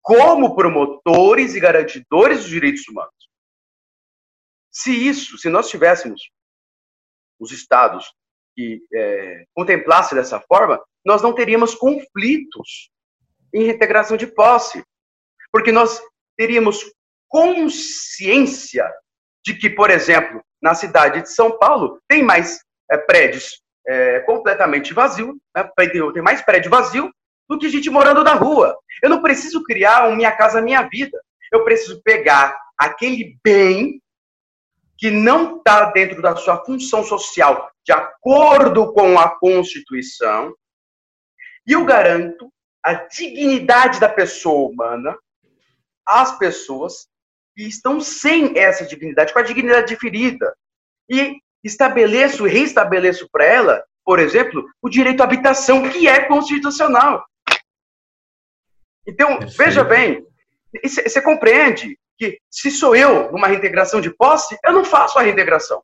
como 0.00 0.54
promotores 0.54 1.54
e 1.56 1.60
garantidores 1.60 2.42
dos 2.42 2.48
direitos 2.48 2.86
humanos. 2.86 3.12
Se 4.70 4.92
isso, 4.92 5.36
se 5.36 5.48
nós 5.48 5.68
tivéssemos 5.68 6.30
os 7.40 7.50
estados 7.50 8.14
que 8.54 8.80
é, 8.94 9.44
contemplassem 9.52 10.16
dessa 10.16 10.40
forma, 10.40 10.80
nós 11.04 11.22
não 11.22 11.34
teríamos 11.34 11.74
conflitos 11.74 12.90
em 13.52 13.64
reintegração 13.64 14.16
de 14.16 14.26
posse, 14.28 14.84
porque 15.50 15.72
nós 15.72 16.00
teríamos 16.36 16.84
consciência 17.28 18.88
de 19.44 19.54
que, 19.58 19.68
por 19.68 19.90
exemplo, 19.90 20.42
na 20.62 20.74
cidade 20.74 21.22
de 21.22 21.30
São 21.32 21.58
Paulo, 21.58 22.00
tem 22.08 22.22
mais 22.22 22.60
é, 22.90 22.96
prédios 22.96 23.60
é, 23.86 24.20
completamente 24.20 24.92
vazios, 24.92 25.34
né, 25.54 25.68
tem 26.12 26.22
mais 26.22 26.42
prédio 26.42 26.70
vazio 26.70 27.12
do 27.48 27.58
que 27.58 27.68
gente 27.68 27.88
morando 27.88 28.24
na 28.24 28.34
rua. 28.34 28.76
Eu 29.02 29.10
não 29.10 29.22
preciso 29.22 29.62
criar 29.62 30.08
um 30.08 30.16
Minha 30.16 30.32
Casa 30.32 30.60
Minha 30.60 30.82
Vida. 30.82 31.20
Eu 31.52 31.64
preciso 31.64 32.02
pegar 32.02 32.58
aquele 32.76 33.38
bem 33.44 34.00
que 34.98 35.10
não 35.10 35.58
está 35.58 35.90
dentro 35.90 36.20
da 36.20 36.34
sua 36.34 36.64
função 36.64 37.04
social 37.04 37.70
de 37.84 37.92
acordo 37.92 38.92
com 38.92 39.16
a 39.18 39.38
Constituição, 39.38 40.52
e 41.66 41.72
eu 41.72 41.84
garanto 41.84 42.52
a 42.82 42.94
dignidade 42.94 44.00
da 44.00 44.08
pessoa 44.08 44.68
humana 44.68 45.16
às 46.06 46.36
pessoas 46.38 47.08
que 47.54 47.62
estão 47.62 48.00
sem 48.00 48.58
essa 48.58 48.84
dignidade, 48.84 49.32
com 49.32 49.38
a 49.38 49.42
dignidade 49.42 49.96
ferida. 49.96 50.54
E 51.08 51.36
estabeleço 51.66 52.46
e 52.46 52.50
reestabeleço 52.50 53.28
para 53.30 53.44
ela, 53.44 53.84
por 54.04 54.18
exemplo, 54.18 54.64
o 54.80 54.88
direito 54.88 55.20
à 55.20 55.24
habitação, 55.24 55.88
que 55.90 56.06
é 56.08 56.24
constitucional. 56.24 57.24
Então, 59.06 59.38
Perfeito. 59.38 59.56
veja 59.56 59.84
bem, 59.84 60.26
você 60.82 61.20
compreende 61.20 61.98
que 62.18 62.38
se 62.50 62.70
sou 62.70 62.96
eu 62.96 63.30
numa 63.30 63.46
reintegração 63.46 64.00
de 64.00 64.10
posse, 64.10 64.56
eu 64.64 64.72
não 64.72 64.84
faço 64.84 65.18
a 65.18 65.22
reintegração. 65.22 65.82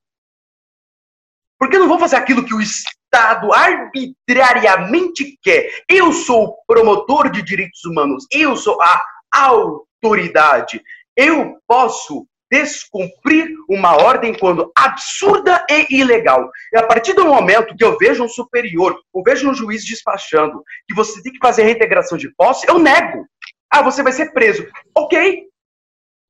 Porque 1.58 1.76
eu 1.76 1.80
não 1.80 1.88
vou 1.88 1.98
fazer 1.98 2.16
aquilo 2.16 2.44
que 2.44 2.54
o 2.54 2.60
Estado 2.60 3.52
arbitrariamente 3.52 5.38
quer. 5.42 5.84
Eu 5.88 6.12
sou 6.12 6.44
o 6.44 6.64
promotor 6.66 7.30
de 7.30 7.42
direitos 7.42 7.84
humanos, 7.84 8.26
eu 8.32 8.56
sou 8.56 8.80
a 8.82 9.00
autoridade. 9.32 10.82
Eu 11.16 11.58
posso 11.66 12.26
descumprir 12.52 13.48
uma 13.66 13.96
ordem 13.96 14.34
quando 14.34 14.70
absurda 14.76 15.64
e 15.70 15.86
ilegal. 15.90 16.50
E 16.70 16.76
a 16.76 16.86
partir 16.86 17.14
do 17.14 17.24
momento 17.24 17.74
que 17.74 17.82
eu 17.82 17.96
vejo 17.96 18.22
um 18.22 18.28
superior, 18.28 19.00
ou 19.10 19.22
vejo 19.22 19.48
um 19.48 19.54
juiz 19.54 19.82
despachando 19.82 20.62
que 20.86 20.94
você 20.94 21.22
tem 21.22 21.32
que 21.32 21.38
fazer 21.38 21.62
reintegração 21.62 22.18
de 22.18 22.30
posse, 22.34 22.68
eu 22.68 22.78
nego. 22.78 23.26
Ah, 23.70 23.80
você 23.80 24.02
vai 24.02 24.12
ser 24.12 24.34
preso. 24.34 24.68
Ok, 24.94 25.46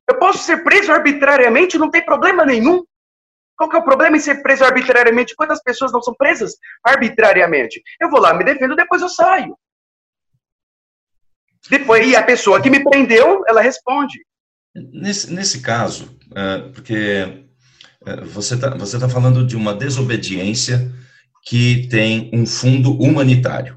eu 0.09 0.19
posso 0.21 0.39
ser 0.39 0.63
preso 0.63 0.93
arbitrariamente, 0.93 1.77
não 1.77 1.91
tem 1.91 2.05
problema 2.05 2.45
nenhum. 2.45 2.85
Qual 3.57 3.69
que 3.69 3.75
é 3.75 3.81
o 3.81 3.85
problema 3.85 4.17
em 4.17 4.21
ser 4.21 4.43
preso 4.43 4.65
arbitrariamente? 4.65 5.35
Quantas 5.35 5.61
pessoas 5.61 5.93
não 5.93 6.01
são 6.01 6.15
presas 6.15 6.55
arbitrariamente? 6.85 7.83
Eu 8.01 8.09
vou 8.09 8.21
lá, 8.21 8.33
me 8.33 8.45
defendo, 8.45 8.77
depois 8.77 9.03
eu 9.03 9.09
saio. 9.09 9.57
Depois, 11.69 12.07
e 12.07 12.15
a 12.15 12.23
pessoa 12.23 12.63
que 12.63 12.71
me 12.71 12.83
prendeu, 12.85 13.43
ela 13.49 13.61
responde. 13.61 14.25
Nesse, 14.75 15.33
nesse 15.33 15.61
caso, 15.61 16.09
é, 16.35 16.59
porque 16.73 17.45
é, 18.07 18.21
você 18.25 18.55
está 18.55 18.71
você 18.71 18.99
tá 18.99 19.09
falando 19.09 19.47
de 19.47 19.57
uma 19.57 19.75
desobediência 19.75 20.91
que 21.45 21.89
tem 21.89 22.31
um 22.33 22.47
fundo 22.47 22.93
humanitário. 23.01 23.77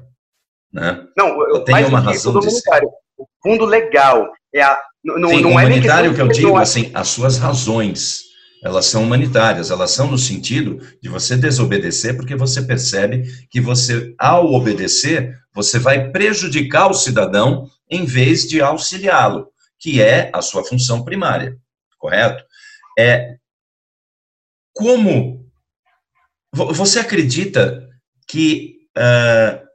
Né? 0.72 1.04
Não, 1.16 1.28
eu, 1.48 1.64
tem 1.64 1.84
uma 1.84 2.00
razão 2.00 2.38
de 2.38 2.46
humanitário. 2.46 2.88
O 3.18 3.26
fundo 3.42 3.64
legal 3.64 4.30
é 4.54 4.62
a 4.62 4.80
não, 5.06 5.30
Sim, 5.30 5.40
não 5.40 5.50
humanitário 5.50 6.10
é 6.10 6.14
que 6.14 6.20
eu 6.20 6.28
digo, 6.28 6.56
assim, 6.56 6.90
as 6.92 7.08
suas 7.08 7.38
razões, 7.38 8.22
elas 8.64 8.86
são 8.86 9.04
humanitárias, 9.04 9.70
elas 9.70 9.92
são 9.92 10.10
no 10.10 10.18
sentido 10.18 10.80
de 11.00 11.08
você 11.08 11.36
desobedecer, 11.36 12.16
porque 12.16 12.34
você 12.34 12.60
percebe 12.60 13.22
que 13.48 13.60
você, 13.60 14.12
ao 14.18 14.52
obedecer, 14.52 15.32
você 15.54 15.78
vai 15.78 16.10
prejudicar 16.10 16.90
o 16.90 16.94
cidadão 16.94 17.68
em 17.88 18.04
vez 18.04 18.48
de 18.48 18.60
auxiliá-lo, 18.60 19.46
que 19.78 20.00
é 20.00 20.30
a 20.34 20.42
sua 20.42 20.64
função 20.64 21.04
primária, 21.04 21.56
correto? 21.98 22.44
É, 22.98 23.36
como 24.74 25.46
você 26.52 27.00
acredita 27.00 27.88
que 28.26 28.88
uh, 28.96 29.66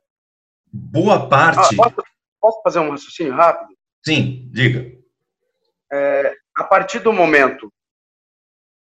boa 0.71 1.29
parte. 1.29 1.75
Ah, 1.75 1.83
posso, 1.83 2.03
posso 2.39 2.61
fazer 2.63 2.79
um 2.79 2.91
raciocínio 2.91 3.33
rápido? 3.33 3.69
Sim, 4.03 4.49
diga 4.51 5.01
é, 5.91 6.33
a 6.55 6.63
partir 6.63 6.99
do 6.99 7.11
momento 7.11 7.71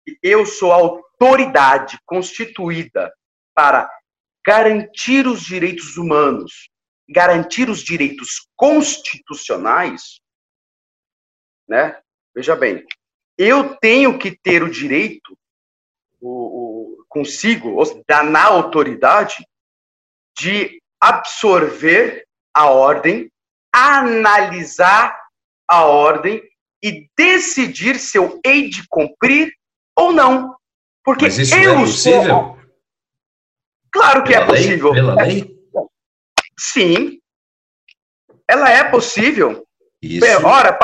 que 0.05 0.19
eu 0.21 0.45
sou 0.45 0.71
autoridade 0.71 1.97
constituída 2.05 3.11
para 3.55 3.89
garantir 4.45 5.25
os 5.25 5.41
direitos 5.41 5.97
humanos 5.97 6.69
garantir 7.11 7.69
os 7.69 7.83
direitos 7.83 8.47
constitucionais, 8.55 10.19
né? 11.69 11.97
Veja 12.35 12.55
bem, 12.55 12.85
eu 13.37 13.75
tenho 13.77 14.17
que 14.17 14.31
ter 14.31 14.63
o 14.63 14.69
direito, 14.69 15.37
o, 16.19 16.97
o 16.97 17.05
consigo, 17.07 17.81
da 18.07 18.23
na 18.23 18.45
autoridade, 18.45 19.47
de 20.37 20.81
absorver 20.99 22.25
a 22.53 22.69
ordem, 22.69 23.31
analisar 23.73 25.17
a 25.67 25.85
ordem 25.85 26.43
e 26.83 27.07
decidir 27.15 27.99
se 27.99 28.17
eu 28.17 28.39
hei 28.43 28.69
de 28.69 28.85
cumprir 28.87 29.53
ou 29.95 30.11
não. 30.11 30.57
Porque 31.03 31.25
Mas 31.25 31.37
isso 31.37 31.55
eu 31.55 31.73
é 31.73 31.75
possível? 31.75 32.23
Sou... 32.23 32.59
Claro 33.91 34.23
que 34.23 34.33
pela 34.33 34.43
é 34.43 34.47
possível. 34.47 34.91
Lei? 34.91 35.01
Pela 35.01 35.15
lei? 35.15 35.59
Sim. 36.57 37.21
Ela 38.47 38.69
é 38.69 38.83
possível. 38.83 39.65
Isso. 40.01 40.25
Ora, 40.45 40.77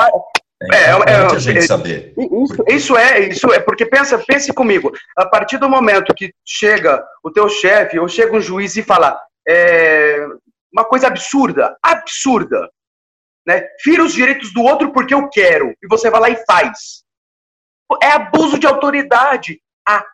é, 0.62 0.76
é, 0.76 0.90
é, 0.90 1.16
a 1.16 1.38
gente 1.38 1.62
saber. 1.62 2.14
Isso, 2.16 2.64
isso, 2.68 2.96
é, 2.96 3.20
isso 3.28 3.52
é, 3.52 3.60
porque 3.60 3.84
pensa, 3.84 4.18
pense 4.18 4.52
comigo, 4.52 4.90
a 5.16 5.26
partir 5.26 5.58
do 5.58 5.68
momento 5.68 6.14
que 6.14 6.32
chega 6.44 7.04
o 7.22 7.30
teu 7.30 7.48
chefe 7.48 7.98
ou 7.98 8.08
chega 8.08 8.34
um 8.34 8.40
juiz 8.40 8.76
e 8.76 8.82
fala 8.82 9.20
é, 9.46 10.26
uma 10.72 10.84
coisa 10.84 11.08
absurda, 11.08 11.76
absurda, 11.82 12.70
né? 13.46 13.66
Fira 13.80 14.02
os 14.02 14.14
direitos 14.14 14.52
do 14.52 14.62
outro 14.62 14.92
porque 14.92 15.14
eu 15.14 15.28
quero, 15.28 15.74
e 15.82 15.86
você 15.88 16.10
vai 16.10 16.20
lá 16.20 16.30
e 16.30 16.44
faz. 16.46 17.04
É 18.02 18.10
abuso 18.12 18.58
de 18.58 18.66
autoridade. 18.66 19.60
A 19.86 20.04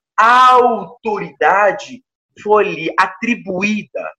autoridade 0.50 2.02
foi-lhe 2.42 2.92
atribuída, 2.98 4.10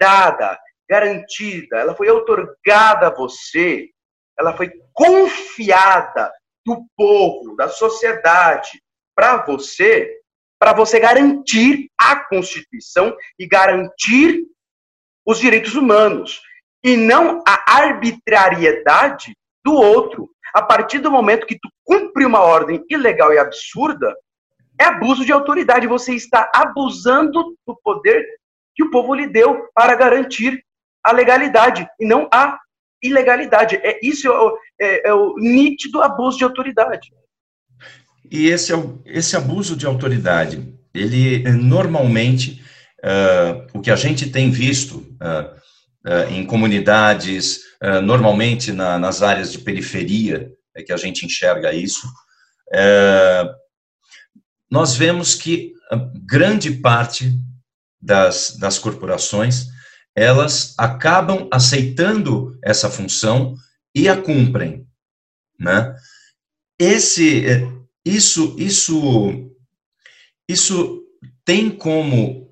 dada, 0.00 0.58
garantida, 0.88 1.78
ela 1.78 1.94
foi 1.94 2.10
otorgada 2.10 3.08
a 3.08 3.14
você, 3.14 3.88
ela 4.38 4.56
foi 4.56 4.70
confiada 4.92 6.32
do 6.64 6.84
povo, 6.96 7.54
da 7.56 7.68
sociedade, 7.68 8.82
para 9.14 9.44
você, 9.44 10.20
para 10.58 10.72
você 10.72 10.98
garantir 10.98 11.88
a 11.98 12.16
Constituição 12.16 13.16
e 13.38 13.46
garantir 13.46 14.44
os 15.24 15.38
direitos 15.38 15.74
humanos, 15.74 16.40
e 16.84 16.96
não 16.96 17.42
a 17.46 17.78
arbitrariedade 17.78 19.36
do 19.64 19.74
outro. 19.74 20.30
A 20.54 20.62
partir 20.62 21.00
do 21.00 21.10
momento 21.10 21.46
que 21.46 21.58
tu 21.58 21.68
cumpre 21.84 22.24
uma 22.24 22.40
ordem 22.40 22.84
ilegal 22.88 23.32
e 23.32 23.38
absurda, 23.38 24.14
é 24.80 24.84
abuso 24.84 25.24
de 25.24 25.32
autoridade. 25.32 25.86
Você 25.86 26.14
está 26.14 26.50
abusando 26.54 27.56
do 27.66 27.76
poder 27.82 28.24
que 28.74 28.84
o 28.84 28.90
povo 28.90 29.14
lhe 29.14 29.26
deu 29.26 29.68
para 29.74 29.96
garantir 29.96 30.62
a 31.02 31.12
legalidade 31.12 31.88
e 31.98 32.06
não 32.06 32.28
a 32.32 32.58
ilegalidade. 33.02 33.76
É 33.76 33.98
isso 34.02 34.26
é 34.26 34.30
o, 34.30 34.58
é, 34.80 35.08
é 35.08 35.14
o 35.14 35.34
nítido 35.36 36.02
abuso 36.02 36.38
de 36.38 36.44
autoridade. 36.44 37.12
E 38.30 38.48
esse, 38.48 38.72
é 38.72 38.76
esse 39.06 39.36
abuso 39.36 39.76
de 39.76 39.86
autoridade, 39.86 40.74
ele 40.94 41.48
normalmente, 41.52 42.62
uh, 43.04 43.78
o 43.78 43.80
que 43.80 43.90
a 43.90 43.96
gente 43.96 44.30
tem 44.30 44.50
visto 44.50 44.96
uh, 44.96 45.54
uh, 46.08 46.32
em 46.32 46.44
comunidades, 46.44 47.64
normalmente 48.02 48.72
na, 48.72 48.98
nas 48.98 49.22
áreas 49.22 49.52
de 49.52 49.58
periferia, 49.58 50.50
é 50.74 50.82
que 50.82 50.92
a 50.92 50.96
gente 50.96 51.26
enxerga 51.26 51.74
isso, 51.74 52.08
nós 54.70 54.96
vemos 54.96 55.34
que 55.34 55.74
grande 56.26 56.70
parte 56.70 57.38
das, 58.00 58.56
das 58.58 58.78
corporações, 58.78 59.66
elas 60.16 60.74
acabam 60.78 61.46
aceitando 61.52 62.58
essa 62.64 62.88
função 62.88 63.54
e 63.94 64.08
a 64.08 64.16
cumprem, 64.16 64.86
né? 65.60 65.94
Esse, 66.78 67.44
isso, 68.02 68.56
isso, 68.58 69.50
isso 70.48 71.02
tem 71.44 71.70
como, 71.70 72.48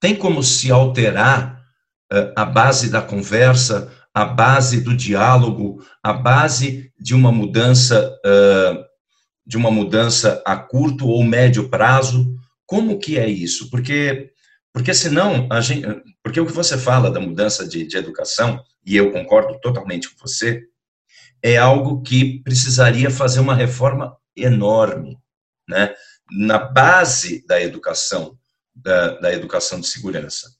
tem 0.00 0.16
como 0.16 0.42
se 0.42 0.70
alterar 0.70 1.64
uh, 2.12 2.32
a 2.36 2.44
base 2.44 2.90
da 2.90 3.00
conversa, 3.00 3.92
a 4.12 4.24
base 4.24 4.80
do 4.80 4.96
diálogo, 4.96 5.84
a 6.02 6.12
base 6.12 6.92
de 6.98 7.14
uma 7.14 7.32
mudança, 7.32 8.16
de 9.44 9.56
uma 9.56 9.72
mudança 9.72 10.40
a 10.46 10.56
curto 10.56 11.08
ou 11.08 11.24
médio 11.24 11.68
prazo. 11.68 12.32
Como 12.64 13.00
que 13.00 13.18
é 13.18 13.28
isso? 13.28 13.68
Porque 13.70 14.32
porque 14.74 14.92
senão, 14.92 15.46
a 15.52 15.60
gente, 15.60 15.86
porque 16.20 16.40
o 16.40 16.44
que 16.44 16.52
você 16.52 16.76
fala 16.76 17.08
da 17.08 17.20
mudança 17.20 17.66
de, 17.66 17.86
de 17.86 17.96
educação, 17.96 18.60
e 18.84 18.96
eu 18.96 19.12
concordo 19.12 19.56
totalmente 19.60 20.10
com 20.10 20.26
você, 20.26 20.64
é 21.40 21.56
algo 21.56 22.02
que 22.02 22.42
precisaria 22.42 23.08
fazer 23.08 23.38
uma 23.38 23.54
reforma 23.54 24.16
enorme, 24.36 25.16
né? 25.68 25.94
na 26.28 26.58
base 26.58 27.46
da 27.46 27.62
educação, 27.62 28.36
da, 28.74 29.20
da 29.20 29.32
educação 29.32 29.78
de 29.78 29.86
segurança. 29.86 30.50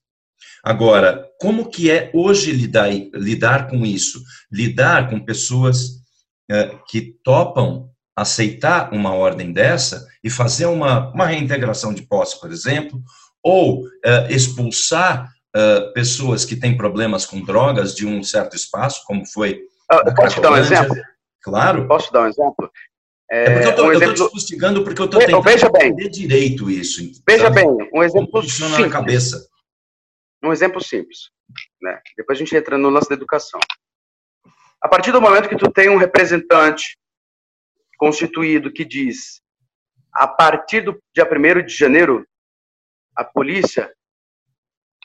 Agora, 0.63 1.29
como 1.41 1.69
que 1.69 1.91
é 1.91 2.13
hoje 2.15 2.53
lidar, 2.53 2.89
lidar 3.15 3.69
com 3.69 3.85
isso? 3.85 4.23
Lidar 4.51 5.11
com 5.11 5.25
pessoas 5.25 6.03
é, 6.49 6.79
que 6.87 7.17
topam 7.25 7.91
aceitar 8.17 8.93
uma 8.93 9.13
ordem 9.13 9.53
dessa 9.53 10.07
e 10.23 10.31
fazer 10.31 10.67
uma, 10.67 11.11
uma 11.13 11.27
reintegração 11.27 11.93
de 11.93 12.03
posse, 12.03 12.41
por 12.41 12.53
exemplo, 12.53 13.03
ou 13.45 13.83
uh, 13.83 14.31
expulsar 14.31 15.31
uh, 15.55 15.93
pessoas 15.93 16.45
que 16.47 16.57
têm 16.57 16.77
problemas 16.77 17.27
com 17.27 17.45
drogas 17.45 17.95
de 17.95 18.07
um 18.07 18.23
certo 18.23 18.57
espaço, 18.57 19.03
como 19.07 19.27
foi. 19.27 19.61
Uh, 19.93 20.15
posso 20.15 20.41
dar 20.41 20.53
um 20.53 20.57
exemplo? 20.57 20.97
Claro. 21.43 21.87
Posso 21.87 22.11
dar 22.11 22.23
um 22.23 22.27
exemplo? 22.27 22.71
É, 23.31 23.45
é 23.45 23.51
porque 23.51 23.67
eu 23.67 23.71
estou 23.71 23.87
um 23.87 23.93
exemplo... 23.93 24.31
fustigando 24.31 24.85
porque 24.85 25.01
eu 25.03 25.05
estou 25.05 25.21
tentando 25.21 25.43
veja 25.43 25.69
bem. 25.71 25.89
entender 25.89 26.09
direito 26.09 26.71
isso. 26.71 27.03
Veja 27.29 27.51
bem, 27.51 27.67
um 27.93 28.03
exemplo 28.03 28.43
simples. 28.43 28.79
na 28.79 28.89
cabeça. 28.89 29.47
Um 30.43 30.53
exemplo 30.53 30.83
simples. 30.83 31.31
Né? 31.83 32.01
Depois 32.17 32.39
a 32.39 32.41
gente 32.41 32.57
entra 32.57 32.79
no 32.79 32.89
lance 32.89 33.09
da 33.09 33.15
educação. 33.15 33.61
A 34.83 34.89
partir 34.89 35.13
do 35.13 35.21
momento 35.21 35.49
que 35.49 35.57
tu 35.57 35.71
tem 35.71 35.89
um 35.89 35.97
representante 35.97 36.99
constituído 37.99 38.73
que 38.73 38.85
diz 38.85 39.41
a 40.13 40.29
partir 40.29 40.83
do 40.83 40.99
dia 41.15 41.25
1 41.25 41.67
de 41.67 41.75
janeiro 41.75 42.27
a 43.17 43.25
polícia 43.25 43.93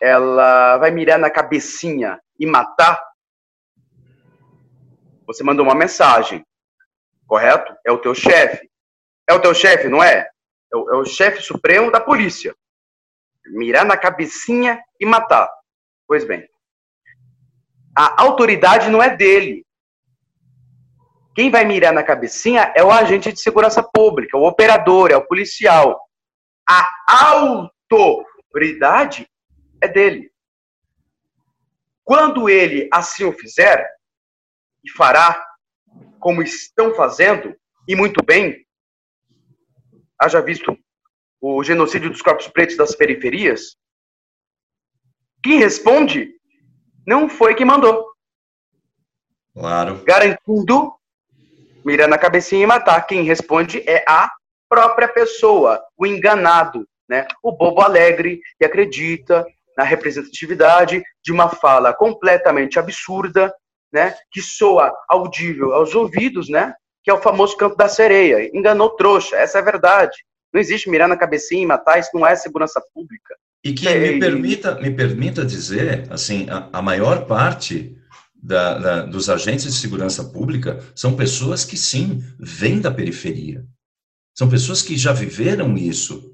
ela 0.01 0.78
vai 0.78 0.91
mirar 0.91 1.20
na 1.20 1.30
cabecinha 1.30 2.20
e 2.39 2.45
matar, 2.45 3.03
você 5.26 5.43
mandou 5.43 5.66
uma 5.66 5.76
mensagem, 5.76 6.45
correto? 7.28 7.76
É 7.86 7.91
o 7.91 7.99
teu 7.99 8.16
chefe. 8.16 8.70
É 9.30 9.34
o 9.34 9.39
teu 9.39 9.53
chefe, 9.53 9.88
não 9.88 10.01
é? 10.01 10.28
É 10.72 10.78
o, 10.78 10.89
é 10.89 10.95
o 10.97 11.05
chefe 11.05 11.41
supremo 11.41 11.91
da 11.91 11.99
polícia. 11.99 12.55
Mirar 13.45 13.86
na 13.86 13.97
cabecinha 13.97 14.82
e 14.99 15.05
matar. 15.05 15.49
Pois 16.07 16.26
bem, 16.26 16.47
a 17.95 18.22
autoridade 18.22 18.89
não 18.89 19.03
é 19.03 19.16
dele. 19.16 19.66
Quem 21.36 21.51
vai 21.51 21.64
mirar 21.64 21.93
na 21.93 22.03
cabecinha 22.03 22.74
é 22.76 22.84
o 22.84 22.91
agente 22.91 23.32
de 23.32 23.39
segurança 23.39 23.84
pública, 23.84 24.38
o 24.38 24.47
operador, 24.47 25.12
é 25.12 25.16
o 25.16 25.26
policial. 25.26 25.99
A 26.68 26.89
autoridade 27.95 29.29
é 29.81 29.87
dele. 29.87 30.31
Quando 32.03 32.49
ele 32.49 32.89
assim 32.91 33.23
o 33.23 33.33
fizer, 33.33 33.87
e 34.83 34.91
fará 34.91 35.45
como 36.19 36.41
estão 36.41 36.93
fazendo, 36.93 37.55
e 37.87 37.95
muito 37.95 38.23
bem, 38.23 38.65
haja 40.19 40.41
visto 40.41 40.77
o 41.41 41.63
genocídio 41.63 42.09
dos 42.09 42.21
corpos 42.21 42.47
pretos 42.47 42.75
das 42.75 42.95
periferias, 42.95 43.77
quem 45.41 45.59
responde 45.59 46.33
não 47.05 47.29
foi 47.29 47.55
quem 47.55 47.65
mandou. 47.65 48.05
Claro. 49.53 50.03
Garantindo, 50.03 50.93
mirando 51.85 52.13
a 52.13 52.17
cabecinha 52.17 52.63
e 52.63 52.67
matar. 52.67 53.01
Quem 53.07 53.23
responde 53.23 53.79
é 53.89 54.03
a 54.07 54.31
própria 54.67 55.07
pessoa, 55.07 55.83
o 55.97 56.05
enganado, 56.05 56.87
né? 57.10 57.26
O 57.43 57.51
bobo 57.51 57.82
alegre 57.82 58.39
que 58.57 58.66
acredita 58.66 59.45
na 59.76 59.84
representatividade 59.84 61.01
de 61.24 61.32
uma 61.32 61.49
fala 61.49 61.93
completamente 61.93 62.78
absurda, 62.78 63.53
né? 63.91 64.16
Que 64.32 64.41
soa 64.41 64.93
audível 65.10 65.74
aos 65.74 65.95
ouvidos, 65.95 66.47
né? 66.49 66.74
Que 67.03 67.10
é 67.10 67.14
o 67.14 67.22
famoso 67.22 67.57
campo 67.57 67.76
da 67.76 67.89
sereia. 67.89 68.55
Enganou 68.55 68.91
trouxa, 68.91 69.36
essa 69.38 69.57
é 69.57 69.62
a 69.62 69.66
verdade. 69.66 70.16
Não 70.53 70.62
existe 70.62 70.89
mirar 70.89 71.07
na 71.07 71.18
cabecinha 71.18 71.64
e 71.64 71.66
matar, 71.66 71.99
isso 71.99 72.12
não 72.14 72.26
é 72.26 72.36
segurança 72.36 72.82
pública. 72.93 73.36
E 73.64 73.74
que 73.74 73.88
é, 73.88 73.97
me 73.97 74.20
permita, 74.20 74.76
me 74.76 74.91
permita 74.91 75.45
dizer, 75.45 76.07
assim, 76.10 76.47
a, 76.49 76.70
a 76.72 76.82
maior 76.82 77.26
parte 77.26 77.95
da, 78.41 78.78
da, 78.78 79.01
dos 79.01 79.30
agentes 79.30 79.66
de 79.66 79.80
segurança 79.80 80.24
pública 80.24 80.80
são 80.95 81.16
pessoas 81.16 81.66
que 81.66 81.76
sim 81.76 82.24
vêm 82.39 82.80
da 82.80 82.89
periferia, 82.89 83.66
são 84.34 84.49
pessoas 84.49 84.82
que 84.82 84.97
já 84.97 85.12
viveram 85.12 85.76
isso, 85.78 86.34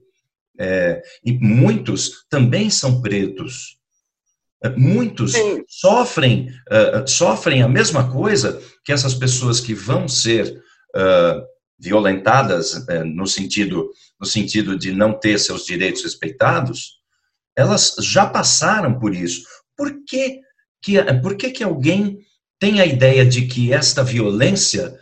é, 0.60 1.02
e 1.24 1.34
muitos 1.34 2.26
também 2.30 2.70
são 2.70 3.02
pretos. 3.02 3.78
Muitos 4.76 5.34
Sim. 5.34 5.64
sofrem, 5.68 6.50
uh, 6.72 7.08
sofrem 7.08 7.62
a 7.62 7.68
mesma 7.68 8.12
coisa 8.12 8.60
que 8.84 8.92
essas 8.92 9.14
pessoas 9.14 9.60
que 9.60 9.76
vão 9.76 10.08
ser 10.08 10.60
uh, 10.96 11.46
violentadas 11.78 12.74
uh, 12.74 13.06
no 13.06 13.28
sentido 13.28 13.92
no 14.20 14.26
sentido 14.26 14.78
de 14.78 14.92
não 14.92 15.14
ter 15.14 15.38
seus 15.40 15.66
direitos 15.66 16.04
respeitados, 16.04 17.00
elas 17.56 17.96
já 18.00 18.26
passaram 18.26 18.98
por 18.98 19.14
isso. 19.14 19.44
Por 19.76 20.04
que 20.06 20.42
que, 20.82 21.04
por 21.22 21.36
que, 21.36 21.50
que 21.50 21.64
alguém 21.64 22.20
tem 22.60 22.80
a 22.80 22.86
ideia 22.86 23.26
de 23.26 23.48
que 23.48 23.74
esta 23.74 24.04
violência 24.04 24.98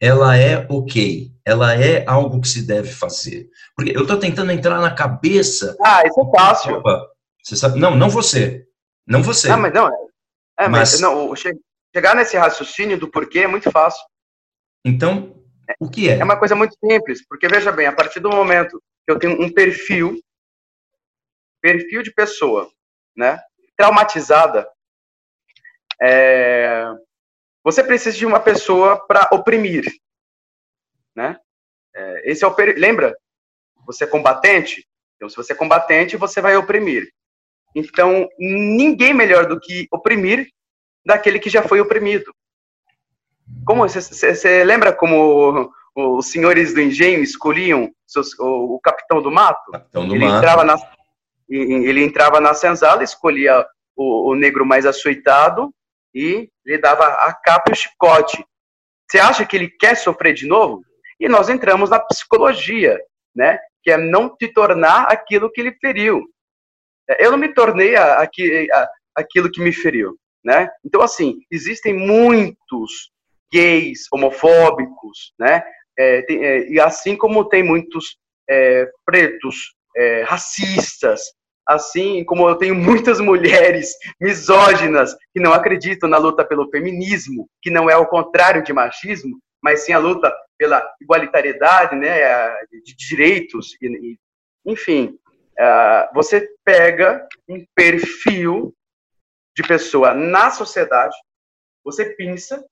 ela 0.00 0.36
é 0.36 0.66
ok, 0.68 1.32
ela 1.44 1.74
é 1.74 2.04
algo 2.06 2.40
que 2.40 2.48
se 2.48 2.62
deve 2.62 2.90
fazer? 2.90 3.48
Porque 3.76 3.94
eu 3.94 4.02
estou 4.02 4.18
tentando 4.18 4.50
entrar 4.50 4.80
na 4.80 4.94
cabeça. 4.94 5.76
Ah, 5.84 6.02
isso 6.06 6.18
é 6.20 6.38
fácil. 6.38 6.76
Opa, 6.76 7.10
você 7.42 7.54
sabe? 7.54 7.78
Não, 7.78 7.94
não 7.94 8.08
você. 8.08 8.66
Não 9.06 9.22
você. 9.22 9.48
Não, 9.48 9.58
mas 9.58 9.74
não. 9.74 9.86
É, 10.58 10.68
mas, 10.68 10.92
mas 10.92 11.00
não, 11.00 11.34
chegar 11.36 12.16
nesse 12.16 12.36
raciocínio 12.36 12.98
do 12.98 13.10
porquê 13.10 13.40
é 13.40 13.46
muito 13.46 13.70
fácil. 13.70 14.02
Então, 14.84 15.36
o 15.78 15.90
que 15.90 16.08
é? 16.08 16.18
É 16.18 16.24
uma 16.24 16.38
coisa 16.38 16.54
muito 16.54 16.74
simples, 16.82 17.26
porque 17.26 17.46
veja 17.48 17.70
bem, 17.70 17.86
a 17.86 17.92
partir 17.92 18.20
do 18.20 18.30
momento 18.30 18.82
que 19.04 19.12
eu 19.12 19.18
tenho 19.18 19.40
um 19.40 19.52
perfil, 19.52 20.18
perfil 21.60 22.02
de 22.02 22.12
pessoa, 22.12 22.70
né, 23.14 23.38
traumatizada, 23.76 24.66
é, 26.00 26.84
você 27.62 27.82
precisa 27.82 28.16
de 28.16 28.24
uma 28.24 28.40
pessoa 28.40 29.06
para 29.06 29.28
oprimir, 29.32 29.84
né? 31.14 31.38
É, 31.94 32.30
esse 32.30 32.44
é 32.44 32.46
o 32.46 32.54
lembra? 32.76 33.16
Você 33.86 34.04
é 34.04 34.06
combatente, 34.06 34.86
então 35.16 35.28
se 35.28 35.36
você 35.36 35.52
é 35.52 35.56
combatente, 35.56 36.16
você 36.16 36.40
vai 36.40 36.56
oprimir. 36.56 37.08
Então 37.74 38.28
ninguém 38.38 39.14
melhor 39.14 39.46
do 39.46 39.60
que 39.60 39.86
oprimir 39.92 40.48
daquele 41.04 41.38
que 41.38 41.48
já 41.48 41.62
foi 41.62 41.80
oprimido. 41.80 42.34
Como 43.64 43.88
você 43.88 44.64
lembra 44.64 44.92
como 44.92 45.72
os 45.94 46.26
senhores 46.26 46.74
do 46.74 46.80
engenho 46.80 47.22
escolhiam 47.22 47.90
seus, 48.06 48.38
o, 48.38 48.74
o, 48.74 48.80
capitão 48.80 49.22
do 49.22 49.30
mato? 49.30 49.72
Capitão 49.72 50.06
do 50.06 50.14
ele 50.14 50.24
mato. 50.24 50.38
Entrava 50.38 50.64
na, 50.64 50.76
ele 51.48 52.04
entrava 52.04 52.40
na 52.40 52.52
senzala, 52.54 53.02
escolhia 53.02 53.64
o, 53.96 54.30
o 54.30 54.34
negro 54.34 54.66
mais 54.66 54.84
açoitado 54.84 55.72
e 56.14 56.50
lhe 56.64 56.78
dava 56.78 57.04
a 57.06 57.32
capa 57.32 57.70
e 57.70 57.72
o 57.72 57.76
chicote. 57.76 58.44
Você 59.08 59.18
acha 59.18 59.46
que 59.46 59.56
ele 59.56 59.68
quer 59.68 59.96
sofrer 59.96 60.34
de 60.34 60.46
novo? 60.46 60.82
E 61.18 61.28
nós 61.28 61.48
entramos 61.48 61.90
na 61.90 62.00
psicologia, 62.00 63.00
né? 63.34 63.58
Que 63.86 63.92
é 63.92 63.96
não 63.96 64.36
te 64.36 64.48
tornar 64.48 65.04
aquilo 65.04 65.48
que 65.48 65.60
ele 65.60 65.70
feriu. 65.80 66.24
Eu 67.20 67.30
não 67.30 67.38
me 67.38 67.54
tornei 67.54 67.94
a, 67.94 68.20
a, 68.20 68.24
a, 68.24 68.88
aquilo 69.14 69.48
que 69.48 69.60
me 69.62 69.72
feriu, 69.72 70.18
né? 70.44 70.68
Então, 70.84 71.00
assim, 71.00 71.38
existem 71.48 71.94
muitos 71.94 73.12
gays, 73.52 74.08
homofóbicos, 74.12 75.32
né? 75.38 75.62
É, 75.96 76.22
tem, 76.22 76.44
é, 76.44 76.68
e 76.68 76.80
assim 76.80 77.16
como 77.16 77.48
tem 77.48 77.62
muitos 77.62 78.18
é, 78.50 78.90
pretos 79.04 79.76
é, 79.96 80.24
racistas, 80.24 81.20
assim 81.64 82.24
como 82.24 82.48
eu 82.48 82.56
tenho 82.56 82.74
muitas 82.74 83.20
mulheres 83.20 83.92
misóginas 84.20 85.14
que 85.32 85.40
não 85.40 85.52
acreditam 85.52 86.10
na 86.10 86.18
luta 86.18 86.44
pelo 86.44 86.68
feminismo, 86.70 87.48
que 87.62 87.70
não 87.70 87.88
é 87.88 87.96
o 87.96 88.08
contrário 88.08 88.64
de 88.64 88.72
machismo, 88.72 89.38
mas 89.62 89.84
sim 89.84 89.92
a 89.92 89.98
luta 89.98 90.34
pela 90.58 90.86
igualitariedade, 91.00 91.96
né, 91.96 92.18
de 92.84 92.94
direitos, 92.96 93.76
e, 93.80 94.18
enfim, 94.64 95.18
você 96.14 96.48
pega 96.64 97.26
um 97.48 97.64
perfil 97.74 98.74
de 99.56 99.62
pessoa 99.62 100.12
na 100.14 100.50
sociedade, 100.50 101.16
você 101.84 102.04
pensa 102.16 102.64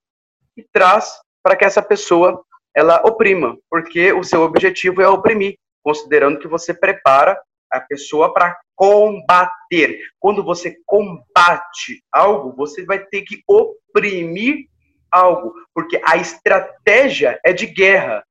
e 0.57 0.63
traz 0.73 1.13
para 1.43 1.57
que 1.57 1.65
essa 1.65 1.83
pessoa 1.83 2.45
ela 2.75 3.01
oprima, 3.07 3.57
porque 3.71 4.13
o 4.13 4.25
seu 4.25 4.43
objetivo 4.43 5.01
é 5.01 5.09
oprimir, 5.09 5.57
considerando 5.83 6.39
que 6.39 6.49
você 6.49 6.75
prepara 6.75 7.41
a 7.71 7.81
pessoa 7.81 8.33
para 8.33 8.59
combater. 8.75 10.01
Quando 10.19 10.43
você 10.43 10.77
combate 10.85 12.03
algo, 12.13 12.55
você 12.57 12.85
vai 12.85 12.99
ter 13.07 13.23
que 13.23 13.43
oprimir 13.49 14.69
algo, 15.15 15.55
porque 15.73 16.01
a 16.05 16.17
estratégia 16.17 17.39
é 17.45 17.53
de 17.53 17.67
guerra, 17.67 18.25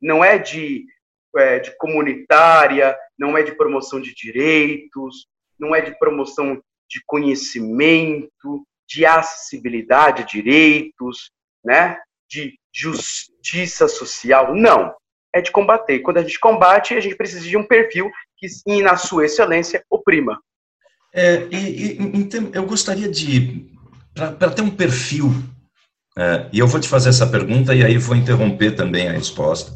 não 0.00 0.22
é 0.22 0.38
de, 0.38 0.84
é, 1.36 1.58
de 1.58 1.76
comunitária, 1.78 2.96
não 3.18 3.36
é 3.36 3.42
de 3.42 3.52
promoção 3.52 4.00
de 4.00 4.14
direitos, 4.14 5.26
não 5.58 5.74
é 5.74 5.80
de 5.80 5.98
promoção 5.98 6.60
de 6.88 7.02
conhecimento, 7.06 8.66
de 8.86 9.06
acessibilidade 9.06 10.26
direitos, 10.26 11.30
né? 11.64 11.98
De 12.28 12.58
justiça 12.72 13.88
social. 13.88 14.54
Não. 14.54 14.94
É 15.34 15.40
de 15.40 15.50
combater. 15.50 16.00
Quando 16.00 16.18
a 16.18 16.22
gente 16.22 16.38
combate, 16.38 16.94
a 16.94 17.00
gente 17.00 17.16
precisa 17.16 17.48
de 17.48 17.56
um 17.56 17.66
perfil 17.66 18.10
que, 18.36 18.46
na 18.82 18.96
sua 18.96 19.24
excelência, 19.24 19.82
oprima. 19.90 20.40
É, 21.12 21.46
e, 21.50 21.92
e 21.92 21.98
então, 21.98 22.50
eu 22.52 22.64
gostaria 22.66 23.08
de, 23.08 23.72
para 24.14 24.50
ter 24.50 24.62
um 24.62 24.70
perfil, 24.70 25.32
é, 26.16 26.48
e 26.52 26.58
eu 26.58 26.66
vou 26.66 26.80
te 26.80 26.88
fazer 26.88 27.08
essa 27.08 27.26
pergunta 27.26 27.74
e 27.74 27.84
aí 27.84 27.98
vou 27.98 28.16
interromper 28.16 28.72
também 28.72 29.08
a 29.08 29.12
resposta, 29.12 29.72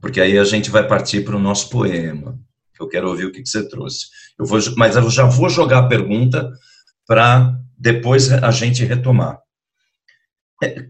porque 0.00 0.20
aí 0.20 0.38
a 0.38 0.44
gente 0.44 0.70
vai 0.70 0.86
partir 0.86 1.24
para 1.24 1.36
o 1.36 1.40
nosso 1.40 1.68
poema, 1.70 2.38
eu 2.78 2.88
quero 2.88 3.08
ouvir 3.08 3.26
o 3.26 3.32
que, 3.32 3.42
que 3.42 3.48
você 3.48 3.68
trouxe. 3.68 4.06
Eu 4.38 4.44
vou, 4.44 4.58
mas 4.76 4.96
eu 4.96 5.08
já 5.08 5.24
vou 5.24 5.48
jogar 5.48 5.78
a 5.78 5.88
pergunta 5.88 6.50
para 7.06 7.56
depois 7.78 8.32
a 8.32 8.50
gente 8.50 8.84
retomar. 8.84 9.38
É, 10.62 10.86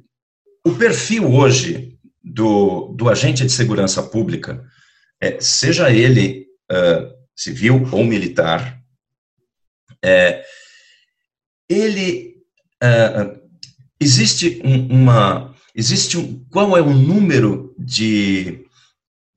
o 0.64 0.74
perfil 0.74 1.32
hoje 1.32 1.98
do, 2.22 2.94
do 2.96 3.08
agente 3.08 3.44
de 3.44 3.52
segurança 3.52 4.02
pública, 4.02 4.64
é, 5.20 5.40
seja 5.40 5.90
ele 5.90 6.46
uh, 6.70 7.12
civil 7.34 7.88
ou 7.90 8.04
militar, 8.04 8.80
é, 10.04 10.44
ele 11.68 12.36
uh, 12.82 13.41
existe 14.02 14.60
um, 14.64 15.02
uma 15.02 15.54
existe 15.74 16.18
um, 16.18 16.44
qual 16.50 16.76
é 16.76 16.82
o 16.82 16.92
número 16.92 17.74
de, 17.78 18.66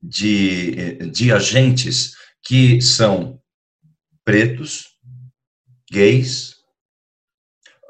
de, 0.02 0.96
de 1.10 1.32
agentes 1.32 2.12
que 2.44 2.80
são 2.80 3.40
pretos, 4.24 4.88
gays, 5.90 6.56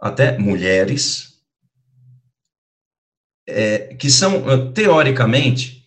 até 0.01 0.39
mulheres, 0.39 1.37
é, 3.49 3.95
que 3.95 4.11
são, 4.11 4.49
ah, 4.49 4.73
teoricamente, 4.73 5.85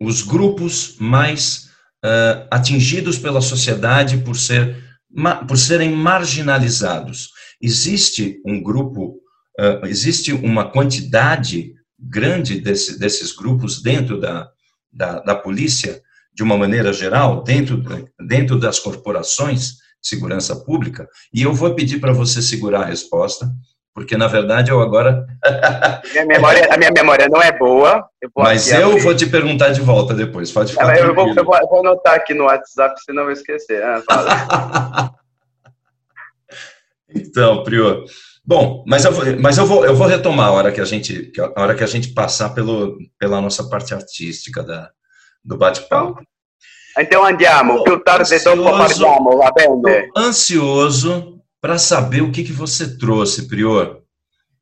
os 0.00 0.22
grupos 0.22 0.96
mais 0.98 1.70
uh, 2.04 2.48
atingidos 2.50 3.18
pela 3.18 3.40
sociedade 3.40 4.18
por, 4.18 4.36
ser, 4.36 4.82
por 5.46 5.56
serem 5.56 5.92
marginalizados. 5.92 7.30
Existe 7.60 8.40
um 8.44 8.60
grupo, 8.60 9.21
uh, 9.58 9.86
existe 9.86 10.32
uma 10.32 10.70
quantidade 10.70 11.74
grande 11.98 12.60
desse, 12.60 12.98
desses 12.98 13.34
grupos 13.34 13.82
dentro 13.82 14.20
da, 14.20 14.48
da, 14.92 15.20
da 15.20 15.34
polícia, 15.34 16.00
de 16.34 16.42
uma 16.42 16.56
maneira 16.56 16.92
geral, 16.92 17.42
dentro, 17.42 17.82
dentro 18.18 18.58
das 18.58 18.78
corporações, 18.78 19.76
segurança 20.00 20.56
pública, 20.56 21.06
e 21.32 21.42
eu 21.42 21.52
vou 21.52 21.74
pedir 21.74 22.00
para 22.00 22.12
você 22.12 22.42
segurar 22.42 22.82
a 22.82 22.86
resposta, 22.86 23.46
porque 23.94 24.16
na 24.16 24.26
verdade 24.26 24.70
eu 24.70 24.80
agora. 24.80 25.26
minha 26.12 26.26
memória, 26.26 26.68
a 26.72 26.78
minha 26.78 26.90
memória 26.90 27.28
não 27.28 27.40
é 27.40 27.56
boa. 27.56 28.04
Eu 28.20 28.30
Mas 28.36 28.72
eu 28.72 28.88
abrir. 28.88 29.02
vou 29.02 29.14
te 29.14 29.26
perguntar 29.26 29.68
de 29.68 29.82
volta 29.82 30.14
depois, 30.14 30.50
pode 30.50 30.72
ficar. 30.72 30.96
eu, 30.96 31.14
vou, 31.14 31.28
eu, 31.28 31.44
vou, 31.44 31.56
eu, 31.56 31.68
vou, 31.68 31.80
anotar 31.80 32.14
aqui 32.14 32.32
no 32.32 32.44
WhatsApp, 32.44 32.98
senão 33.04 33.22
eu 33.22 33.26
vou 33.26 33.32
esquecer. 33.32 33.82
Ah, 33.84 35.12
então, 37.14 37.62
Prior. 37.62 38.04
Bom, 38.44 38.84
mas 38.86 39.04
eu 39.04 39.12
vou, 39.12 39.24
mas 39.40 39.56
eu 39.56 39.66
vou, 39.66 39.84
eu 39.84 39.94
vou 39.94 40.06
retomar 40.06 40.48
a 40.48 40.52
hora 40.52 40.72
que 40.72 40.80
a 40.80 40.84
gente, 40.84 41.32
a 41.54 41.62
hora 41.62 41.74
que 41.74 41.84
a 41.84 41.86
gente 41.86 42.08
passar 42.08 42.50
pelo, 42.50 42.98
pela 43.18 43.40
nossa 43.40 43.68
parte 43.68 43.94
artística 43.94 44.62
da, 44.62 44.90
do 45.44 45.56
bate-papo. 45.56 46.20
Então 46.98 47.24
andiamo, 47.24 47.84
più 47.84 48.02
tardi 48.02 48.38
dopo 48.40 48.64
parliamo, 48.64 49.38
va 49.38 49.50
bene? 49.52 50.10
Ansioso 50.16 51.40
para 51.60 51.78
saber 51.78 52.22
o 52.22 52.32
que, 52.32 52.42
que 52.42 52.52
você 52.52 52.98
trouxe, 52.98 53.48
Prior. 53.48 54.02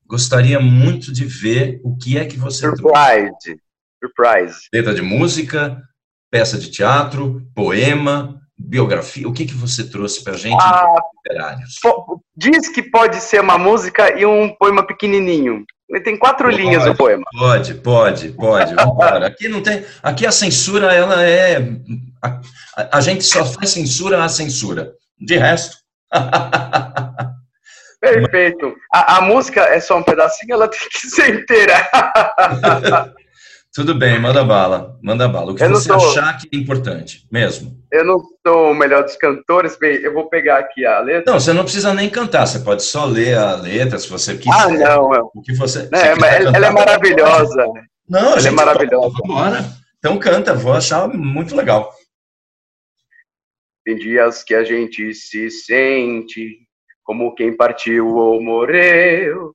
Gostaria 0.07 0.61
muito 0.61 1.13
de 1.13 1.25
ver 1.25 1.81
o 1.85 1.97
que 1.97 2.19
é 2.19 2.25
que 2.25 2.37
você 2.37 2.67
Surprise. 2.69 3.31
trouxe. 3.31 3.61
Surprise. 4.03 4.59
Letra 4.73 4.95
de 4.95 5.03
música, 5.03 5.81
peça 6.31 6.59
de 6.59 6.71
teatro, 6.71 7.43
poema, 7.55 8.41
biografia. 8.59 9.29
O 9.29 9.33
que, 9.33 9.47
que 9.47 9.55
você 9.55 9.89
trouxe 9.89 10.23
para 10.23 10.35
a 10.35 10.37
gente 10.37 10.61
ah, 10.61 10.97
literários? 11.15 11.79
Diz 12.41 12.71
que 12.71 12.83
pode 12.83 13.21
ser 13.21 13.43
uma 13.43 13.59
música 13.59 14.19
e 14.19 14.25
um 14.25 14.49
poema 14.49 14.83
pequenininho. 14.83 15.63
Tem 16.03 16.17
quatro 16.17 16.47
pode, 16.47 16.57
linhas 16.57 16.87
o 16.87 16.95
poema. 16.95 17.23
Pode, 17.39 17.75
pode, 17.75 18.31
pode. 18.31 18.75
aqui 19.27 19.47
não 19.47 19.63
tem. 19.63 19.85
Aqui 20.03 20.27
a 20.27 20.33
censura 20.33 20.91
ela 20.91 21.23
é. 21.23 21.59
A, 22.23 22.41
a 22.97 23.01
gente 23.03 23.25
só 23.25 23.45
faz 23.45 23.69
censura 23.69 24.25
à 24.25 24.29
censura. 24.29 24.95
De 25.21 25.37
resto. 25.37 25.77
Perfeito. 28.01 28.75
A, 28.91 29.19
a, 29.19 29.21
música 29.21 29.61
é 29.61 29.79
só 29.79 29.99
um 29.99 30.03
pedacinho, 30.03 30.55
ela 30.55 30.67
tem 30.67 30.81
que 30.91 31.11
ser 31.11 31.43
inteira. 31.43 31.91
Tudo 33.73 33.95
bem, 33.95 34.19
manda 34.19 34.43
bala, 34.43 34.99
manda 35.01 35.29
bala. 35.29 35.53
O 35.53 35.55
que 35.55 35.67
você 35.69 35.93
achar 35.93 36.37
que 36.39 36.49
é 36.53 36.59
importante, 36.59 37.25
mesmo. 37.31 37.81
Eu 37.93 38.05
não 38.05 38.21
sou 38.45 38.73
o 38.73 38.75
melhor 38.75 39.05
dos 39.05 39.15
cantores, 39.15 39.79
bem, 39.79 39.97
eu 39.97 40.13
vou 40.13 40.29
pegar 40.29 40.59
aqui 40.59 40.85
a 40.85 40.99
letra. 40.99 41.33
Não, 41.33 41.39
você 41.39 41.53
não 41.53 41.63
precisa 41.63 41.95
nem 41.95 42.11
cantar, 42.11 42.47
você 42.47 42.59
pode 42.59 42.83
só 42.83 43.05
ler 43.05 43.39
a 43.39 43.55
letra, 43.55 43.97
se 43.97 44.11
você 44.11 44.37
quiser. 44.37 44.51
Ah, 44.53 44.69
não. 44.69 45.15
Eu... 45.15 45.31
O 45.33 45.41
que 45.41 45.55
você, 45.55 45.89
não, 45.91 45.99
é, 46.01 46.09
ela, 46.11 46.57
ela 46.57 46.67
é 46.67 46.71
maravilhosa. 46.71 47.67
Não, 48.09 48.37
ela 48.37 48.49
é 48.49 48.51
maravilhosa. 48.51 49.17
Bora. 49.25 49.65
Então 49.99 50.19
canta, 50.19 50.53
vou 50.53 50.73
achar 50.73 51.07
muito 51.07 51.55
legal. 51.55 51.95
Tem 53.85 53.97
dias 53.97 54.43
que 54.43 54.55
a 54.55 54.65
gente 54.65 55.15
se 55.15 55.49
sente 55.49 56.59
como 57.05 57.35
quem 57.35 57.57
partiu 57.57 58.17
ou 58.17 58.43
morreu. 58.43 59.55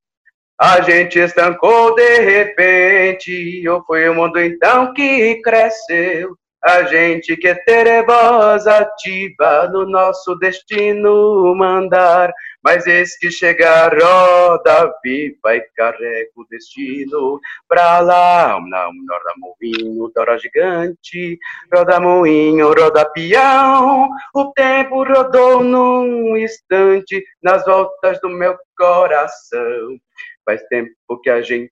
A 0.59 0.81
gente 0.81 1.19
estancou 1.19 1.93
de 1.95 2.19
repente, 2.19 3.67
ou 3.67 3.83
foi 3.83 4.07
o 4.07 4.15
mundo 4.15 4.39
então 4.39 4.93
que 4.93 5.41
cresceu? 5.41 6.37
A 6.63 6.83
gente 6.83 7.35
que 7.35 7.49
é 7.49 7.55
terevosa 7.55 8.77
ativa 8.77 9.67
no 9.67 9.85
nosso 9.85 10.33
destino 10.37 11.53
mandar, 11.55 12.31
mas 12.63 12.87
eis 12.87 13.17
que 13.19 13.29
chega 13.29 13.69
a 13.69 13.89
roda 13.89 14.91
viva 15.03 15.55
e 15.57 15.61
carrega 15.75 16.31
o 16.35 16.45
destino 16.49 17.39
pra 17.67 17.99
lá. 17.99 18.57
Não, 18.59 18.91
roda 19.09 19.33
moinho, 19.37 20.11
dora 20.15 20.39
gigante, 20.39 21.37
roda 21.71 21.99
moinho, 21.99 22.69
roda 22.69 23.05
peão. 23.11 24.09
O 24.33 24.51
tempo 24.53 25.03
rodou 25.03 25.63
num 25.63 26.37
instante 26.37 27.23
nas 27.43 27.63
voltas 27.65 28.19
do 28.21 28.29
meu 28.29 28.57
coração. 28.75 29.99
Faz 30.45 30.61
tempo 30.67 30.91
que 31.23 31.29
a 31.29 31.41
gente. 31.41 31.71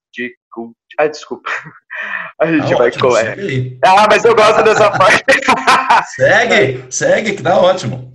Ah, 0.99 1.07
desculpa. 1.07 1.49
A 2.39 2.47
gente 2.47 2.71
tá 2.71 2.78
vai 2.78 2.88
ótimo, 2.88 3.09
com. 3.09 3.15
Ah, 3.86 4.07
mas 4.09 4.26
eu 4.26 4.36
gosto 4.36 4.63
dessa 4.63 4.89
parte. 4.97 5.24
segue, 6.15 6.91
segue, 6.91 7.36
que 7.36 7.43
tá 7.43 7.57
ótimo. 7.57 8.13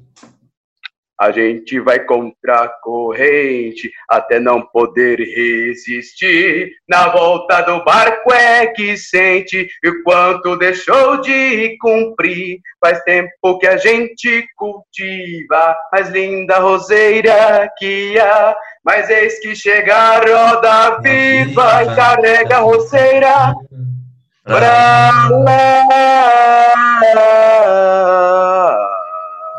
A 1.20 1.32
gente 1.32 1.80
vai 1.80 1.98
contra 2.04 2.62
a 2.62 2.68
corrente 2.68 3.90
até 4.08 4.38
não 4.38 4.64
poder 4.64 5.18
resistir. 5.18 6.70
Na 6.88 7.08
volta 7.08 7.60
do 7.62 7.84
barco 7.84 8.32
é 8.32 8.68
que 8.68 8.96
sente 8.96 9.68
o 9.84 10.02
quanto 10.04 10.56
deixou 10.56 11.20
de 11.20 11.76
cumprir. 11.80 12.60
Faz 12.80 13.02
tempo 13.02 13.58
que 13.58 13.66
a 13.66 13.76
gente 13.76 14.46
cultiva 14.56 15.76
mais 15.92 16.08
linda 16.10 16.60
roseira 16.60 17.68
que 17.76 18.16
há. 18.20 18.56
Mas 18.88 19.10
eis 19.10 19.38
que 19.40 19.54
chega 19.54 19.94
a 19.94 20.16
roda 20.16 20.98
viva 21.02 21.82
e 21.82 21.94
carrega 21.94 22.56
a 22.56 22.60
roseira 22.60 23.54
pra 24.42 25.28
lá. 25.44 25.68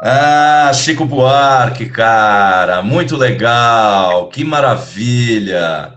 Ah, 0.02 0.72
Chico 0.74 1.06
Buarque, 1.06 1.88
cara, 1.92 2.82
muito 2.82 3.16
legal, 3.16 4.30
que 4.30 4.44
maravilha. 4.44 5.94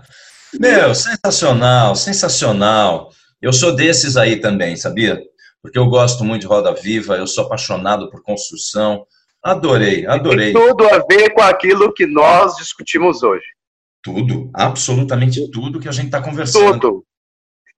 Meu, 0.59 0.93
sensacional, 0.93 1.95
sensacional. 1.95 3.09
Eu 3.41 3.51
sou 3.51 3.75
desses 3.75 4.15
aí 4.15 4.35
também, 4.35 4.75
sabia? 4.75 5.19
Porque 5.59 5.79
eu 5.79 5.87
gosto 5.87 6.23
muito 6.23 6.41
de 6.41 6.47
Roda 6.47 6.71
Viva, 6.71 7.15
eu 7.15 7.25
sou 7.25 7.45
apaixonado 7.45 8.11
por 8.11 8.21
construção. 8.21 9.07
Adorei, 9.43 10.05
adorei. 10.05 10.53
Tem 10.53 10.67
tudo 10.67 10.87
a 10.87 10.99
ver 10.99 11.33
com 11.33 11.41
aquilo 11.41 11.93
que 11.93 12.05
nós 12.05 12.55
discutimos 12.55 13.23
hoje. 13.23 13.45
Tudo, 14.01 14.49
absolutamente 14.53 15.51
tudo 15.51 15.79
que 15.79 15.89
a 15.89 15.91
gente 15.91 16.05
está 16.05 16.21
conversando. 16.21 16.79
Tudo. 16.79 17.05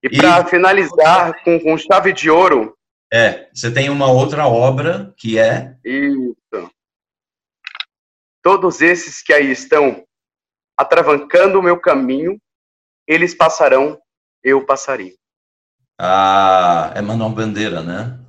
E, 0.03 0.07
e... 0.07 0.17
para 0.17 0.45
finalizar 0.45 1.43
com, 1.43 1.59
com 1.59 1.77
chave 1.77 2.13
de 2.13 2.29
ouro, 2.29 2.77
é, 3.11 3.49
você 3.53 3.71
tem 3.71 3.89
uma 3.89 4.11
outra 4.11 4.47
obra 4.47 5.13
que 5.17 5.39
é. 5.39 5.75
Isso. 5.83 6.35
Todos 8.43 8.81
esses 8.81 9.23
que 9.23 9.33
aí 9.33 9.51
estão 9.51 10.05
atravancando 10.77 11.59
o 11.59 11.63
meu 11.63 11.79
caminho, 11.79 12.39
eles 13.07 13.33
passarão, 13.33 13.99
eu 14.43 14.65
passarei. 14.65 15.15
Ah, 15.99 16.91
é 16.95 17.01
Manuel 17.01 17.29
Bandeira, 17.29 17.81
né? 17.81 18.19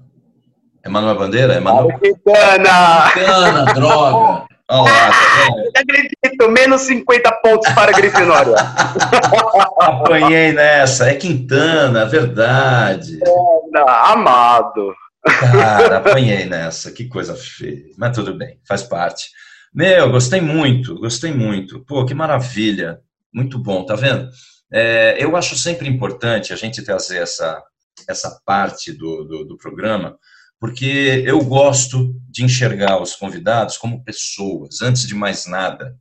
É 0.87 0.89
Manuel 0.89 1.19
Bandeira? 1.19 1.55
É 1.55 1.61
Manuel... 1.61 1.99
Quintana! 1.99 3.11
Quintana, 3.13 3.65
droga! 3.75 4.47
Olha 4.69 4.93
lá, 4.93 5.11
tá 5.11 5.47
vendo? 5.47 5.71
acredito, 5.77 6.51
menos 6.51 6.81
50 6.83 7.33
pontos 7.43 7.73
para 7.73 7.91
a 7.91 7.95
Grifinória. 7.95 8.55
Apanhei 9.79 10.53
nessa, 10.53 11.09
é 11.09 11.15
Quintana, 11.15 12.05
verdade. 12.05 13.19
amado. 14.05 14.93
Cara, 15.25 15.99
apanhei 15.99 16.47
nessa, 16.47 16.91
que 16.91 17.09
coisa 17.09 17.35
feia. 17.37 17.91
Mas 17.97 18.17
tudo 18.17 18.35
bem, 18.35 18.59
faz 18.67 18.83
parte. 18.83 19.27
Meu, 19.75 20.11
gostei 20.11 20.41
muito, 20.41 20.97
gostei 20.97 21.33
muito. 21.33 21.85
Pô, 21.85 22.05
que 22.05 22.15
maravilha. 22.15 23.01
Muito 23.33 23.59
bom, 23.59 23.85
tá 23.85 23.95
vendo? 23.95 24.29
É, 24.73 25.17
eu 25.19 25.37
acho 25.37 25.57
sempre 25.57 25.89
importante 25.89 26.53
a 26.53 26.57
gente 26.57 26.83
trazer 26.83 27.19
essa, 27.19 27.63
essa 28.09 28.41
parte 28.45 28.93
do, 28.93 29.25
do, 29.25 29.45
do 29.45 29.57
programa, 29.57 30.17
porque 30.61 31.23
eu 31.27 31.45
gosto 31.45 32.15
de 32.29 32.45
enxergar 32.45 33.01
os 33.01 33.15
convidados 33.15 33.77
como 33.77 34.03
pessoas, 34.03 34.81
antes 34.83 35.07
de 35.07 35.15
mais 35.15 35.47
nada. 35.47 35.97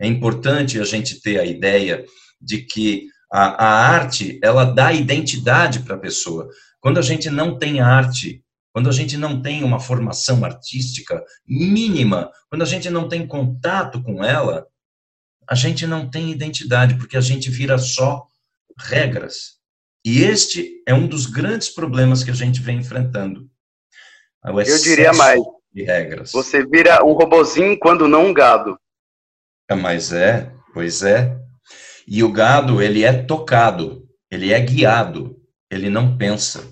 É 0.00 0.06
importante 0.06 0.80
a 0.80 0.84
gente 0.84 1.20
ter 1.20 1.38
a 1.38 1.44
ideia 1.44 2.04
de 2.40 2.58
que 2.58 3.06
a, 3.32 3.64
a 3.64 3.88
arte, 3.88 4.38
ela 4.42 4.64
dá 4.64 4.92
identidade 4.92 5.80
para 5.80 5.94
a 5.94 5.98
pessoa. 5.98 6.48
Quando 6.80 6.98
a 6.98 7.02
gente 7.02 7.30
não 7.30 7.58
tem 7.58 7.80
arte, 7.80 8.44
quando 8.72 8.88
a 8.88 8.92
gente 8.92 9.16
não 9.16 9.40
tem 9.40 9.62
uma 9.62 9.78
formação 9.78 10.44
artística 10.44 11.22
mínima, 11.46 12.30
quando 12.48 12.62
a 12.62 12.66
gente 12.66 12.90
não 12.90 13.08
tem 13.08 13.26
contato 13.26 14.02
com 14.02 14.24
ela, 14.24 14.66
a 15.48 15.54
gente 15.54 15.86
não 15.86 16.10
tem 16.10 16.30
identidade, 16.30 16.96
porque 16.96 17.16
a 17.16 17.20
gente 17.20 17.50
vira 17.50 17.78
só 17.78 18.26
regras. 18.78 19.58
E 20.04 20.22
este 20.22 20.82
é 20.86 20.94
um 20.94 21.06
dos 21.06 21.26
grandes 21.26 21.68
problemas 21.68 22.24
que 22.24 22.30
a 22.30 22.34
gente 22.34 22.60
vem 22.60 22.78
enfrentando. 22.78 23.48
Eu 24.44 24.82
diria 24.82 25.12
mais. 25.12 25.40
De 25.72 25.84
regras. 25.84 26.32
Você 26.32 26.66
vira 26.66 27.04
um 27.04 27.12
robozinho 27.12 27.78
quando 27.78 28.06
não 28.06 28.26
um 28.26 28.34
gado. 28.34 28.78
É, 29.68 29.74
mas 29.74 30.12
é, 30.12 30.52
pois 30.74 31.02
é. 31.02 31.36
E 32.06 32.22
o 32.22 32.30
gado, 32.30 32.82
ele 32.82 33.04
é 33.04 33.22
tocado, 33.22 34.06
ele 34.30 34.52
é 34.52 34.60
guiado, 34.60 35.36
ele 35.70 35.88
não 35.88 36.16
pensa. 36.16 36.70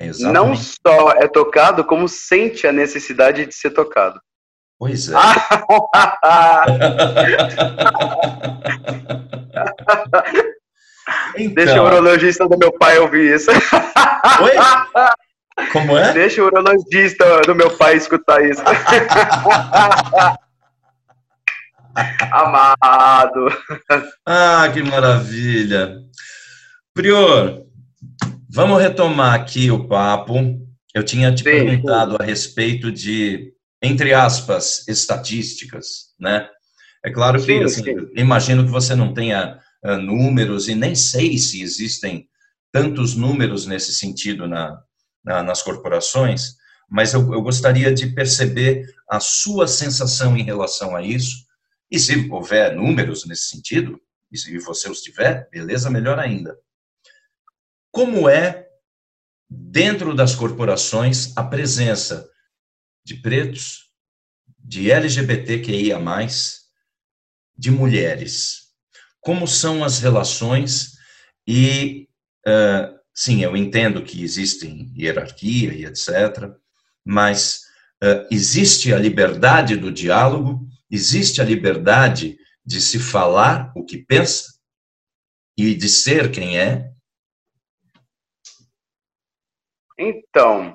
Exatamente. 0.00 0.32
Não 0.32 0.56
só 0.56 1.12
é 1.12 1.26
tocado, 1.26 1.84
como 1.84 2.08
sente 2.08 2.66
a 2.66 2.72
necessidade 2.72 3.44
de 3.44 3.54
ser 3.54 3.70
tocado. 3.70 4.20
Pois 4.78 5.08
é. 5.08 5.12
então. 5.12 5.90
Deixa 11.54 11.82
o 11.82 11.86
urologista 11.86 12.48
do 12.48 12.58
meu 12.58 12.72
pai 12.72 12.98
ouvir 12.98 13.34
isso. 13.34 13.50
Oi? 13.50 14.52
Como 15.72 15.96
é? 15.96 16.12
Deixa 16.12 16.42
o 16.42 16.46
urologista 16.46 17.42
do 17.42 17.54
meu 17.54 17.70
pai 17.76 17.96
escutar 17.96 18.44
isso. 18.44 18.62
Amado. 22.30 23.48
Ah, 24.24 24.70
que 24.72 24.82
maravilha. 24.82 25.96
Prior, 26.94 27.64
vamos 28.48 28.80
retomar 28.80 29.34
aqui 29.34 29.70
o 29.70 29.86
papo. 29.88 30.34
Eu 30.94 31.02
tinha 31.04 31.34
te 31.34 31.38
sim, 31.38 31.44
perguntado 31.44 32.12
sim. 32.12 32.16
a 32.20 32.24
respeito 32.24 32.90
de, 32.92 33.52
entre 33.82 34.14
aspas, 34.14 34.86
estatísticas, 34.88 36.14
né? 36.18 36.48
É 37.04 37.10
claro 37.10 37.38
que, 37.38 37.46
sim, 37.46 37.62
assim, 37.62 37.84
imagino 38.16 38.64
que 38.64 38.70
você 38.70 38.94
não 38.94 39.14
tenha 39.14 39.58
uh, 39.84 39.96
números 39.96 40.68
e 40.68 40.74
nem 40.74 40.94
sei 40.94 41.38
se 41.38 41.62
existem 41.62 42.28
tantos 42.72 43.14
números 43.14 43.66
nesse 43.66 43.94
sentido 43.94 44.46
na, 44.46 44.78
na, 45.28 45.42
nas 45.42 45.60
corporações, 45.60 46.56
mas 46.88 47.12
eu, 47.12 47.20
eu 47.34 47.42
gostaria 47.42 47.92
de 47.92 48.06
perceber 48.14 48.90
a 49.06 49.20
sua 49.20 49.68
sensação 49.68 50.34
em 50.38 50.42
relação 50.42 50.96
a 50.96 51.02
isso, 51.02 51.46
e 51.90 51.98
se 51.98 52.28
houver 52.30 52.74
números 52.74 53.26
nesse 53.26 53.48
sentido, 53.48 54.00
e 54.32 54.38
se 54.38 54.58
você 54.58 54.90
os 54.90 55.02
tiver, 55.02 55.46
beleza, 55.50 55.90
melhor 55.90 56.18
ainda. 56.18 56.58
Como 57.90 58.26
é, 58.26 58.68
dentro 59.48 60.14
das 60.14 60.34
corporações, 60.34 61.36
a 61.36 61.44
presença 61.44 62.26
de 63.04 63.16
pretos, 63.16 63.90
de 64.58 64.90
LGBTQIA, 64.90 65.98
de 67.56 67.70
mulheres? 67.70 68.68
Como 69.20 69.46
são 69.46 69.84
as 69.84 69.98
relações 69.98 70.92
e 71.46 72.08
uh, 72.46 72.97
Sim, 73.20 73.42
eu 73.42 73.56
entendo 73.56 74.04
que 74.04 74.22
existem 74.22 74.92
hierarquia 74.96 75.74
e 75.74 75.84
etc., 75.84 76.54
mas 77.04 77.64
uh, 78.00 78.24
existe 78.30 78.94
a 78.94 78.98
liberdade 78.98 79.74
do 79.74 79.90
diálogo, 79.90 80.60
existe 80.88 81.40
a 81.40 81.44
liberdade 81.44 82.38
de 82.64 82.80
se 82.80 83.00
falar 83.00 83.72
o 83.74 83.84
que 83.84 83.98
pensa 83.98 84.60
e 85.58 85.74
de 85.74 85.88
ser 85.88 86.30
quem 86.30 86.60
é? 86.60 86.92
Então, 89.98 90.70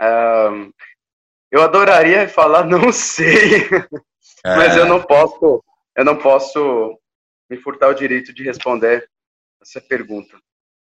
uh, 0.00 0.72
eu 1.50 1.60
adoraria 1.60 2.26
falar 2.30 2.64
não 2.66 2.90
sei, 2.90 3.66
é. 4.42 4.56
mas 4.56 4.74
eu 4.74 4.86
não 4.86 5.02
posso, 5.02 5.62
eu 5.94 6.04
não 6.06 6.16
posso 6.16 6.98
me 7.50 7.58
furtar 7.58 7.88
o 7.88 7.94
direito 7.94 8.32
de 8.32 8.42
responder 8.42 9.06
essa 9.60 9.82
pergunta. 9.82 10.34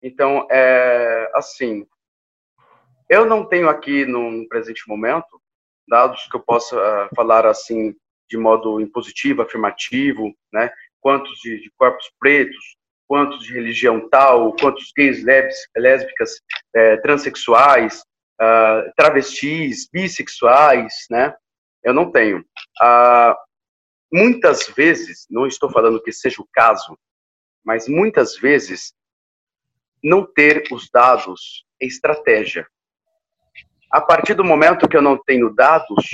Então, 0.03 0.45
é 0.51 1.31
assim, 1.33 1.87
eu 3.09 3.25
não 3.25 3.45
tenho 3.45 3.69
aqui 3.69 4.05
no 4.05 4.45
presente 4.49 4.83
momento 4.87 5.41
dados 5.87 6.27
que 6.29 6.35
eu 6.35 6.41
possa 6.41 6.75
uh, 6.75 7.15
falar 7.15 7.45
assim 7.45 7.95
de 8.29 8.37
modo 8.37 8.81
impositivo, 8.81 9.41
afirmativo, 9.41 10.33
né? 10.51 10.71
Quantos 10.99 11.39
de, 11.39 11.61
de, 11.61 11.71
corpos 11.77 12.11
pretos, 12.19 12.77
quantos 13.07 13.45
de 13.45 13.53
religião 13.53 14.09
tal, 14.09 14.55
quantos 14.55 14.91
gays, 14.95 15.23
lésbicas, 15.75 16.41
é, 16.73 16.97
transexuais, 16.97 18.01
uh, 18.41 18.91
travestis, 18.95 19.87
bissexuais, 19.91 20.93
né? 21.11 21.35
Eu 21.83 21.93
não 21.93 22.11
tenho. 22.11 22.39
Uh, 22.39 23.35
muitas 24.11 24.67
vezes, 24.67 25.27
não 25.29 25.45
estou 25.45 25.69
falando 25.69 26.01
que 26.01 26.11
seja 26.11 26.41
o 26.41 26.47
caso, 26.53 26.97
mas 27.63 27.87
muitas 27.87 28.37
vezes 28.37 28.93
não 30.03 30.25
ter 30.25 30.63
os 30.71 30.89
dados 30.89 31.65
é 31.81 31.85
estratégia. 31.85 32.67
A 33.91 34.01
partir 34.01 34.33
do 34.33 34.43
momento 34.43 34.87
que 34.87 34.97
eu 34.97 35.01
não 35.01 35.17
tenho 35.17 35.53
dados, 35.53 36.09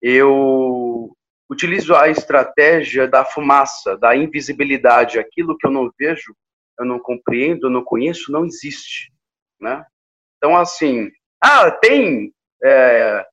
eu 0.00 1.14
utilizo 1.50 1.94
a 1.94 2.08
estratégia 2.08 3.08
da 3.08 3.24
fumaça, 3.24 3.96
da 3.96 4.16
invisibilidade. 4.16 5.18
Aquilo 5.18 5.56
que 5.58 5.66
eu 5.66 5.70
não 5.70 5.90
vejo, 5.98 6.34
eu 6.78 6.86
não 6.86 6.98
compreendo, 6.98 7.66
eu 7.66 7.70
não 7.70 7.84
conheço, 7.84 8.30
não 8.30 8.46
existe, 8.46 9.12
né? 9.60 9.84
Então, 10.36 10.56
assim, 10.56 11.10
ah, 11.42 11.70
tem 11.70 12.32
é, 12.62 13.26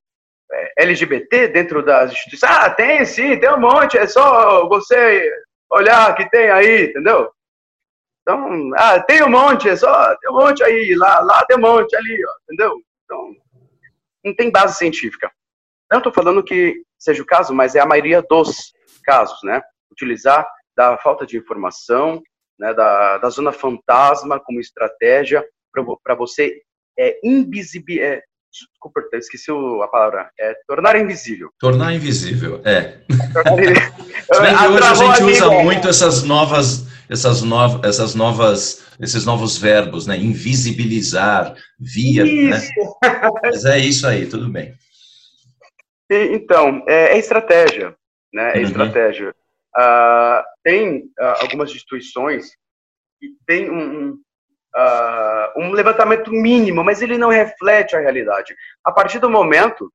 é 0.51 0.83
LGBT 0.83 1.47
dentro 1.49 1.83
das 1.83 2.11
instituições? 2.11 2.51
Ah, 2.51 2.69
tem 2.69 3.05
sim, 3.05 3.39
tem 3.39 3.53
um 3.53 3.59
monte, 3.59 3.97
é 3.97 4.07
só 4.07 4.67
você 4.67 5.31
olhar 5.69 6.15
que 6.15 6.29
tem 6.29 6.49
aí, 6.49 6.85
entendeu? 6.85 7.31
Então, 8.27 8.71
ah, 8.75 8.99
tem 8.99 9.23
um 9.23 9.29
monte, 9.29 9.69
é 9.69 9.75
só, 9.77 10.13
tem 10.17 10.29
um 10.29 10.33
monte 10.33 10.61
aí, 10.61 10.93
lá, 10.95 11.21
lá 11.21 11.45
tem 11.45 11.55
um 11.55 11.61
monte 11.61 11.95
ali, 11.95 12.25
ó, 12.25 12.31
entendeu? 12.43 12.81
Então, 13.05 13.31
não 14.25 14.35
tem 14.35 14.51
base 14.51 14.75
científica. 14.77 15.31
Não 15.89 15.99
estou 15.99 16.11
falando 16.11 16.43
que 16.43 16.75
seja 16.99 17.23
o 17.23 17.25
caso, 17.25 17.53
mas 17.53 17.73
é 17.73 17.79
a 17.79 17.85
maioria 17.85 18.21
dos 18.21 18.73
casos, 19.05 19.39
né? 19.43 19.61
Utilizar 19.89 20.45
da 20.75 20.97
falta 20.97 21.25
de 21.25 21.37
informação, 21.37 22.21
né, 22.59 22.73
da, 22.73 23.17
da 23.17 23.29
zona 23.29 23.53
fantasma 23.53 24.41
como 24.41 24.59
estratégia 24.59 25.41
para 26.03 26.15
você 26.15 26.61
é, 26.99 27.17
invisibil, 27.23 28.03
é, 28.03 28.21
desculpa, 28.51 29.07
eu 29.13 29.19
esqueci 29.19 29.51
a 29.51 29.87
palavra, 29.87 30.29
é 30.37 30.53
tornar 30.67 30.99
invisível. 30.99 31.49
Tornar 31.59 31.93
invisível, 31.93 32.61
é. 32.65 32.97
hoje 34.29 34.83
a 34.83 34.93
gente 34.95 35.23
usa 35.23 35.49
muito 35.63 35.87
essas 35.87 36.23
novas, 36.23 36.86
essas 37.09 37.41
novas, 37.41 37.83
essas 37.83 38.15
novas, 38.15 38.85
esses 38.99 39.25
novos 39.25 39.57
verbos, 39.57 40.07
né? 40.07 40.17
Invisibilizar, 40.17 41.55
via, 41.79 42.23
né? 42.23 42.59
Mas 43.43 43.65
é 43.65 43.77
isso 43.79 44.05
aí, 44.07 44.25
tudo 44.27 44.49
bem. 44.49 44.73
E, 46.09 46.35
então, 46.35 46.83
é, 46.87 47.13
é, 47.13 47.17
estratégia, 47.17 47.95
né? 48.33 48.53
É 48.53 48.57
uhum. 48.57 48.63
estratégia. 48.63 49.35
Uh, 49.75 50.43
tem 50.63 50.99
uh, 51.19 51.41
algumas 51.41 51.69
instituições 51.71 52.51
que 53.19 53.29
têm 53.45 53.69
um, 53.69 54.11
uh, 54.75 55.59
um 55.61 55.71
levantamento 55.71 56.31
mínimo, 56.31 56.83
mas 56.83 57.01
ele 57.01 57.17
não 57.17 57.29
reflete 57.29 57.95
a 57.95 57.99
realidade. 57.99 58.55
A 58.83 58.91
partir 58.91 59.19
do 59.19 59.29
momento 59.29 59.91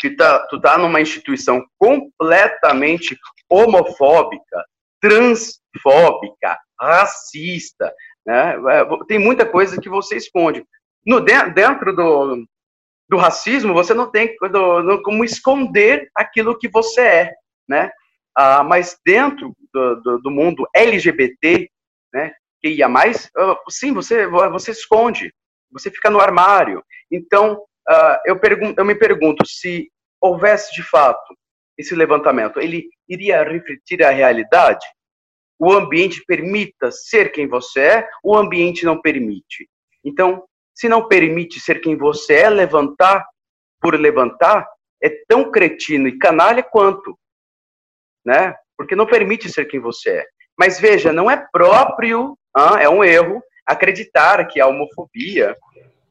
que 0.00 0.10
tá, 0.10 0.46
tu 0.48 0.60
tá 0.60 0.76
numa 0.78 1.00
instituição 1.00 1.64
completamente 1.78 3.18
homofóbica, 3.48 4.64
transfóbica, 5.04 6.58
racista, 6.80 7.92
né? 8.26 8.54
É, 8.70 9.06
tem 9.06 9.18
muita 9.18 9.44
coisa 9.44 9.78
que 9.78 9.88
você 9.88 10.16
esconde. 10.16 10.64
No, 11.06 11.20
dentro 11.20 11.94
do, 11.94 12.46
do 13.06 13.18
racismo, 13.18 13.74
você 13.74 13.92
não 13.92 14.10
tem 14.10 14.34
como 15.04 15.22
esconder 15.22 16.08
aquilo 16.14 16.58
que 16.58 16.68
você 16.68 17.02
é, 17.02 17.34
né? 17.68 17.90
Ah, 18.34 18.64
mas 18.64 18.98
dentro 19.04 19.54
do, 19.72 19.96
do, 19.96 20.18
do, 20.22 20.30
mundo 20.30 20.66
LGBT, 20.74 21.68
né, 22.12 22.32
que 22.60 22.70
ia 22.70 22.88
mais, 22.88 23.26
uh, 23.38 23.56
sim, 23.70 23.92
você, 23.92 24.26
você 24.26 24.70
esconde, 24.70 25.32
você 25.70 25.90
fica 25.90 26.10
no 26.10 26.18
armário. 26.18 26.82
Então, 27.12 27.62
uh, 27.88 28.18
eu, 28.24 28.40
pergun 28.40 28.74
eu 28.76 28.84
me 28.84 28.94
pergunto 28.94 29.46
se 29.46 29.88
houvesse 30.20 30.74
de 30.74 30.82
fato 30.82 31.36
esse 31.76 31.94
levantamento, 31.94 32.60
ele 32.60 32.88
iria 33.08 33.42
refletir 33.42 34.02
a 34.02 34.10
realidade? 34.10 34.86
O 35.58 35.72
ambiente 35.72 36.22
permita 36.26 36.90
ser 36.90 37.30
quem 37.30 37.46
você 37.46 37.80
é, 37.80 38.08
o 38.22 38.36
ambiente 38.36 38.84
não 38.84 39.00
permite. 39.00 39.68
Então, 40.04 40.44
se 40.74 40.88
não 40.88 41.06
permite 41.06 41.60
ser 41.60 41.80
quem 41.80 41.96
você 41.96 42.34
é, 42.34 42.50
levantar 42.50 43.24
por 43.80 43.98
levantar, 43.98 44.66
é 45.02 45.10
tão 45.28 45.50
cretino 45.50 46.08
e 46.08 46.18
canalha 46.18 46.62
quanto, 46.62 47.18
né? 48.24 48.54
Porque 48.76 48.96
não 48.96 49.06
permite 49.06 49.48
ser 49.48 49.66
quem 49.66 49.78
você 49.78 50.10
é. 50.10 50.26
Mas 50.58 50.80
veja, 50.80 51.12
não 51.12 51.30
é 51.30 51.36
próprio, 51.52 52.36
ah, 52.54 52.80
é 52.80 52.88
um 52.88 53.04
erro 53.04 53.42
acreditar 53.66 54.46
que 54.46 54.60
a 54.60 54.66
homofobia 54.66 55.56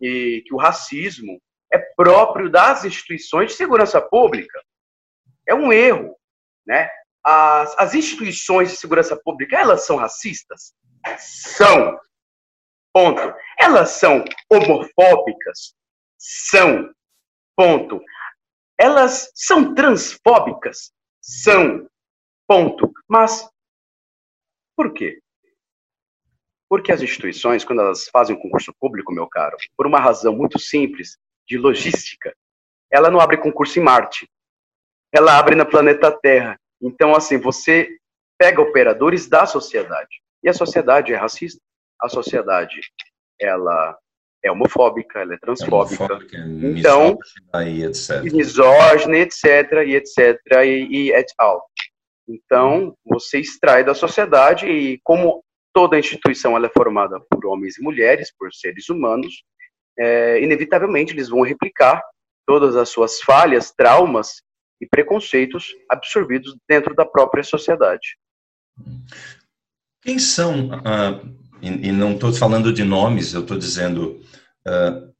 e 0.01 0.43
que 0.45 0.53
o 0.53 0.57
racismo 0.57 1.39
é 1.71 1.79
próprio 1.95 2.49
das 2.49 2.85
instituições 2.85 3.51
de 3.51 3.57
segurança 3.57 4.01
pública. 4.01 4.59
É 5.47 5.53
um 5.53 5.71
erro, 5.71 6.15
né? 6.65 6.89
As, 7.23 7.77
as 7.77 7.93
instituições 7.95 8.71
de 8.71 8.77
segurança 8.77 9.15
pública, 9.15 9.57
elas 9.57 9.85
são 9.85 9.95
racistas? 9.95 10.73
São. 11.17 11.99
Ponto. 12.93 13.33
Elas 13.59 13.91
são 13.91 14.23
homofóbicas? 14.49 15.75
São. 16.17 16.93
Ponto. 17.55 18.01
Elas 18.77 19.31
são 19.33 19.73
transfóbicas? 19.73 20.91
São. 21.21 21.87
Ponto. 22.47 22.91
Mas 23.07 23.49
por 24.75 24.93
quê? 24.93 25.19
Porque 26.67 26.91
as 26.91 27.01
instituições, 27.01 27.63
quando 27.63 27.81
elas 27.81 28.07
fazem 28.09 28.35
um 28.35 28.39
concurso 28.39 28.73
público, 28.79 29.13
meu 29.13 29.27
caro, 29.27 29.55
por 29.77 29.85
uma 29.85 29.99
razão 29.99 30.35
muito 30.35 30.59
simples, 30.59 31.17
de 31.47 31.57
logística, 31.57 32.35
ela 32.91 33.11
não 33.11 33.19
abre 33.19 33.37
concurso 33.37 33.79
em 33.79 33.83
Marte. 33.83 34.29
Ela 35.13 35.37
abre 35.37 35.55
na 35.55 35.65
planeta 35.65 36.11
Terra. 36.11 36.57
Então, 36.81 37.15
assim, 37.15 37.37
você 37.37 37.87
pega 38.37 38.61
operadores 38.61 39.27
da 39.27 39.45
sociedade. 39.45 40.21
E 40.43 40.49
a 40.49 40.53
sociedade 40.53 41.13
é 41.13 41.15
racista, 41.15 41.61
a 42.01 42.09
sociedade, 42.09 42.81
ela 43.39 43.97
é 44.43 44.51
homofóbica, 44.51 45.19
ela 45.19 45.35
é 45.35 45.37
transfóbica. 45.37 46.03
É 46.03 46.05
homofóbica, 46.05 46.37
então, 46.77 47.17
e 47.65 47.83
etc. 47.83 48.21
misógina, 48.33 49.17
etc, 49.17 49.45
e 49.85 49.95
etc, 49.95 50.37
e, 50.65 50.87
e 50.91 51.11
et 51.13 51.31
al. 51.37 51.63
Então, 52.27 52.93
você 53.05 53.39
extrai 53.39 53.83
da 53.83 53.93
sociedade 53.93 54.67
e 54.67 54.99
como 55.03 55.43
toda 55.73 55.99
instituição 55.99 56.57
ela 56.57 56.67
é 56.67 56.71
formada 56.75 57.19
por 57.29 57.45
homens 57.45 57.77
e 57.77 57.81
mulheres, 57.81 58.33
por 58.37 58.53
seres 58.53 58.89
humanos, 58.89 59.43
é, 59.97 60.41
inevitavelmente 60.41 61.13
eles 61.13 61.29
vão 61.29 61.41
replicar 61.41 62.01
todas 62.45 62.75
as 62.75 62.89
suas 62.89 63.21
falhas, 63.21 63.71
traumas 63.71 64.41
e 64.83 64.87
preconceitos 64.87 65.73
absorvidos 65.89 66.55
dentro 66.67 66.93
da 66.93 67.05
própria 67.05 67.43
sociedade. 67.43 68.17
Quem 70.01 70.19
são, 70.19 70.67
uh, 70.67 71.37
e, 71.61 71.87
e, 71.87 71.91
não 71.91 72.13
estou 72.13 72.33
falando 72.33 72.73
de 72.73 72.83
nomes, 72.83 73.33
eu 73.33 73.41
estou 73.41 73.57
dizendo, 73.57 74.21
uh, 74.67 75.13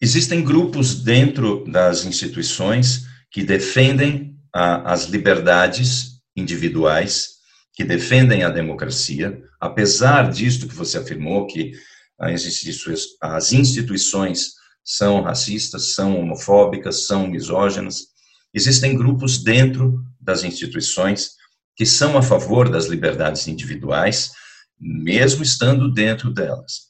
existem 0.00 0.44
grupos 0.44 1.02
dentro 1.02 1.64
das 1.64 2.04
instituições 2.04 3.04
que 3.32 3.42
defendem 3.42 4.38
a, 4.54 4.92
as 4.92 5.06
liberdades 5.06 6.20
individuais, 6.36 7.34
que 7.72 7.82
defendem 7.82 8.44
a 8.44 8.48
democracia, 8.48 9.42
apesar 9.60 10.30
disto 10.30 10.68
que 10.68 10.74
você 10.74 10.98
afirmou, 10.98 11.48
que 11.48 11.72
as 12.16 12.46
instituições, 12.46 13.06
as 13.20 13.52
instituições 13.52 14.52
são 14.84 15.22
racistas, 15.22 15.94
são 15.94 16.20
homofóbicas, 16.20 17.06
são 17.06 17.26
misóginas, 17.26 18.08
existem 18.52 18.96
grupos 18.96 19.42
dentro 19.42 20.04
das 20.20 20.44
instituições 20.44 21.32
que 21.74 21.86
são 21.86 22.16
a 22.16 22.22
favor 22.22 22.68
das 22.68 22.86
liberdades 22.86 23.48
individuais, 23.48 24.32
mesmo 24.78 25.42
estando 25.42 25.90
dentro 25.90 26.30
delas. 26.30 26.88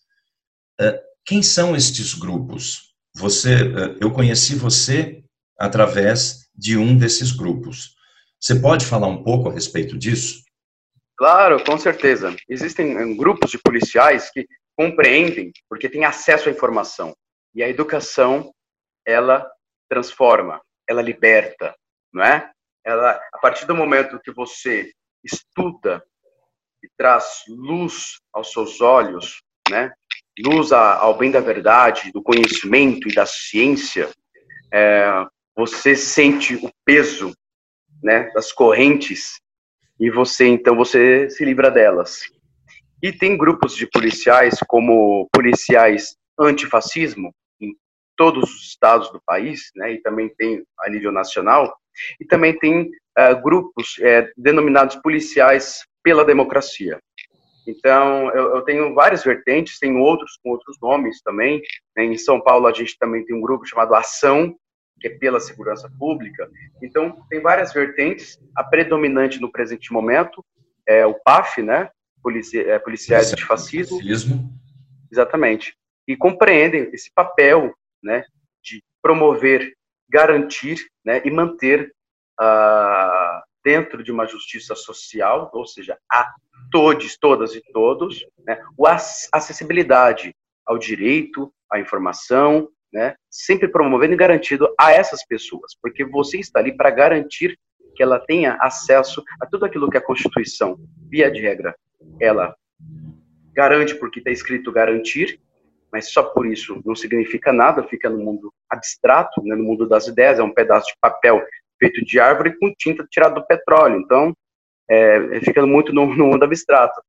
Eh, 0.80 1.00
quem 1.24 1.42
são 1.42 1.74
estes 1.74 2.12
grupos? 2.12 2.94
Você, 3.16 3.54
eh, 3.54 3.96
eu 4.00 4.10
conheci 4.10 4.56
você 4.56 5.22
através 5.58 6.48
de 6.54 6.76
um 6.76 6.96
desses 6.98 7.32
grupos. 7.32 7.94
Você 8.38 8.56
pode 8.56 8.84
falar 8.84 9.06
um 9.06 9.22
pouco 9.22 9.48
a 9.48 9.52
respeito 9.52 9.96
disso? 9.96 10.42
Claro, 11.16 11.62
com 11.64 11.78
certeza. 11.78 12.34
Existem 12.48 12.96
eh, 12.98 13.14
grupos 13.14 13.50
de 13.50 13.58
policiais 13.58 14.30
que 14.30 14.46
compreendem 14.76 15.52
porque 15.68 15.88
têm 15.88 16.04
acesso 16.04 16.48
à 16.48 16.52
informação. 16.52 17.14
E 17.54 17.62
a 17.62 17.68
educação, 17.68 18.52
ela 19.06 19.48
transforma, 19.88 20.60
ela 20.88 21.00
liberta, 21.00 21.74
não 22.12 22.24
é? 22.24 22.50
Ela, 22.84 23.20
a 23.32 23.38
partir 23.38 23.66
do 23.66 23.74
momento 23.74 24.20
que 24.20 24.32
você 24.32 24.90
estuda 25.22 26.04
e 26.82 26.88
traz 26.98 27.44
luz 27.48 28.18
aos 28.32 28.52
seus 28.52 28.80
olhos, 28.80 29.40
né? 29.70 29.92
Luz 30.38 30.72
ao 30.72 31.16
bem 31.16 31.30
da 31.30 31.40
verdade, 31.40 32.10
do 32.10 32.22
conhecimento 32.22 33.08
e 33.08 33.14
da 33.14 33.24
ciência, 33.24 34.10
é, 34.72 35.24
você 35.56 35.94
sente 35.94 36.56
o 36.56 36.68
peso, 36.84 37.32
né, 38.02 38.30
das 38.34 38.52
correntes 38.52 39.40
e 39.98 40.10
você 40.10 40.46
então 40.46 40.76
você 40.76 41.30
se 41.30 41.44
livra 41.44 41.70
delas. 41.70 42.22
E 43.00 43.12
tem 43.12 43.36
grupos 43.36 43.76
de 43.76 43.86
policiais 43.86 44.58
como 44.66 45.28
policiais 45.32 46.16
antifascismo 46.38 47.32
todos 48.16 48.50
os 48.50 48.62
estados 48.62 49.10
do 49.10 49.20
país, 49.24 49.70
né, 49.76 49.92
e 49.92 50.02
também 50.02 50.28
tem 50.28 50.64
a 50.80 50.90
nível 50.90 51.12
nacional, 51.12 51.76
e 52.20 52.24
também 52.24 52.58
tem 52.58 52.90
uh, 53.18 53.42
grupos 53.42 53.96
uh, 53.98 54.30
denominados 54.36 54.96
policiais 54.96 55.82
pela 56.02 56.24
democracia. 56.24 56.98
Então, 57.66 58.30
eu, 58.30 58.56
eu, 58.56 58.62
tenho 58.62 58.94
várias 58.94 59.24
vertentes, 59.24 59.78
tenho 59.78 59.98
outros 59.98 60.38
com 60.42 60.50
outros 60.50 60.76
nomes 60.80 61.22
também. 61.22 61.62
Né? 61.96 62.04
Em 62.04 62.18
São 62.18 62.40
Paulo, 62.40 62.66
a 62.66 62.72
gente 62.72 62.96
também 62.98 63.24
tem 63.24 63.34
um 63.34 63.40
grupo 63.40 63.64
chamado 63.64 63.94
Ação, 63.94 64.54
que 65.00 65.08
é 65.08 65.10
pela 65.10 65.40
segurança 65.40 65.90
pública. 65.98 66.48
Então, 66.82 67.16
tem 67.30 67.40
várias 67.40 67.72
vertentes. 67.72 68.38
A 68.54 68.62
predominante 68.62 69.40
no 69.40 69.50
presente 69.50 69.92
momento 69.92 70.44
é 70.86 71.06
o 71.06 71.14
PAF, 71.14 71.62
né? 71.62 71.88
Polici 72.22 72.58
é, 72.58 72.78
policiais 72.78 73.30
de 73.30 73.44
fascismo. 73.44 73.98
fascismo. 73.98 74.50
Exatamente. 75.10 75.74
E 76.06 76.16
compreendem 76.16 76.90
esse 76.92 77.10
papel, 77.14 77.74
né? 78.04 78.24
De 78.62 78.82
promover, 79.02 79.72
garantir, 80.08 80.78
né? 81.04 81.20
E 81.24 81.30
manter 81.30 81.92
uh, 82.40 83.42
dentro 83.64 84.04
de 84.04 84.12
uma 84.12 84.26
justiça 84.26 84.74
social, 84.74 85.50
ou 85.52 85.66
seja, 85.66 85.98
a 86.10 86.32
todos, 86.70 87.16
todas 87.16 87.54
e 87.54 87.62
todos, 87.72 88.24
né? 88.46 88.60
A 88.86 88.94
acessibilidade 89.36 90.34
ao 90.66 90.78
direito, 90.78 91.52
à 91.70 91.80
informação, 91.80 92.68
né, 92.94 93.16
sempre 93.28 93.66
promovendo 93.66 94.14
e 94.14 94.16
garantindo 94.16 94.72
a 94.78 94.92
essas 94.92 95.26
pessoas, 95.26 95.72
porque 95.82 96.04
você 96.04 96.38
está 96.38 96.60
ali 96.60 96.74
para 96.76 96.90
garantir 96.90 97.58
que 97.96 98.02
ela 98.02 98.20
tenha 98.20 98.56
acesso 98.60 99.22
a 99.40 99.46
tudo 99.46 99.64
aquilo 99.64 99.90
que 99.90 99.98
a 99.98 100.00
Constituição, 100.00 100.78
via 101.08 101.30
de 101.30 101.40
regra, 101.40 101.76
ela 102.20 102.54
garante 103.52 103.94
porque 103.96 104.20
está 104.20 104.30
escrito 104.30 104.72
garantir, 104.72 105.40
mas 105.94 106.10
só 106.10 106.24
por 106.24 106.44
isso 106.44 106.82
não 106.84 106.96
significa 106.96 107.52
nada, 107.52 107.86
fica 107.86 108.10
no 108.10 108.18
mundo 108.18 108.52
abstrato, 108.68 109.40
né, 109.44 109.54
no 109.54 109.62
mundo 109.62 109.88
das 109.88 110.08
ideias, 110.08 110.40
é 110.40 110.42
um 110.42 110.52
pedaço 110.52 110.88
de 110.88 110.94
papel 111.00 111.40
feito 111.78 112.04
de 112.04 112.18
árvore 112.18 112.58
com 112.58 112.74
tinta 112.76 113.06
tirada 113.08 113.36
do 113.36 113.46
petróleo, 113.46 114.00
então 114.00 114.34
é, 114.90 115.38
fica 115.44 115.64
muito 115.64 115.92
no, 115.92 116.04
no 116.12 116.26
mundo 116.26 116.42
abstrato. 116.42 117.00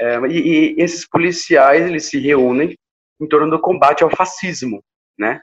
É, 0.00 0.18
e, 0.26 0.74
e 0.74 0.82
esses 0.82 1.06
policiais, 1.08 1.86
eles 1.86 2.06
se 2.06 2.18
reúnem 2.18 2.76
em 3.20 3.28
torno 3.28 3.48
do 3.48 3.60
combate 3.60 4.02
ao 4.02 4.10
fascismo, 4.10 4.82
né? 5.16 5.40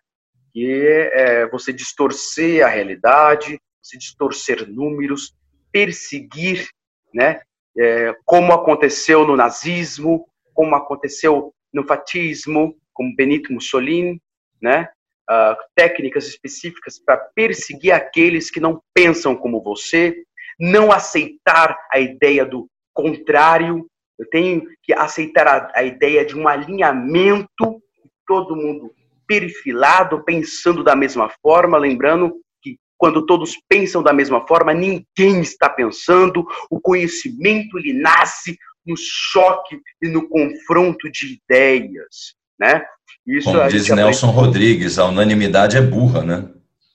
Que 0.52 1.10
é 1.14 1.48
você 1.48 1.72
distorcer 1.72 2.66
a 2.66 2.68
realidade, 2.68 3.58
você 3.82 3.98
distorcer 3.98 4.70
números, 4.70 5.34
perseguir, 5.72 6.68
né? 7.14 7.40
É, 7.78 8.14
como 8.26 8.52
aconteceu 8.52 9.26
no 9.26 9.38
nazismo, 9.38 10.28
como 10.54 10.76
aconteceu 10.76 11.55
no 11.76 11.86
fascismo, 11.86 12.74
como 12.94 13.16
Benito 13.16 13.54
Mussolini, 13.54 14.22
né? 14.62 14.88
Uh, 15.30 15.56
técnicas 15.76 16.28
específicas 16.28 17.00
para 17.00 17.18
perseguir 17.36 17.92
aqueles 17.92 18.50
que 18.50 18.60
não 18.60 18.82
pensam 18.94 19.36
como 19.36 19.62
você, 19.62 20.16
não 20.60 20.92
aceitar 20.92 21.78
a 21.92 22.00
ideia 22.00 22.46
do 22.46 22.70
contrário. 22.94 23.86
Eu 24.18 24.30
tenho 24.30 24.64
que 24.84 24.94
aceitar 24.94 25.48
a, 25.48 25.72
a 25.76 25.84
ideia 25.84 26.24
de 26.24 26.38
um 26.38 26.48
alinhamento, 26.48 27.82
todo 28.26 28.56
mundo 28.56 28.92
perfilado, 29.28 30.24
pensando 30.24 30.84
da 30.84 30.96
mesma 30.96 31.30
forma, 31.42 31.78
lembrando 31.78 32.36
que 32.62 32.78
quando 32.96 33.26
todos 33.26 33.60
pensam 33.68 34.04
da 34.04 34.14
mesma 34.14 34.48
forma, 34.48 34.74
ninguém 34.74 35.42
está 35.42 35.68
pensando, 35.68 36.46
o 36.70 36.80
conhecimento 36.80 37.78
ele 37.80 37.94
nasce 37.94 38.56
no 38.86 38.96
choque 38.98 39.80
e 40.02 40.08
no 40.08 40.28
confronto 40.30 41.10
de 41.12 41.40
ideias, 41.42 42.36
né? 42.60 42.86
Isso 43.26 43.52
Como 43.52 43.68
diz 43.68 43.90
Nelson 43.90 44.30
aprende... 44.30 44.46
Rodrigues, 44.46 45.00
a 45.00 45.06
unanimidade 45.06 45.78
é 45.78 45.82
burra, 45.82 46.24
né? 46.24 46.50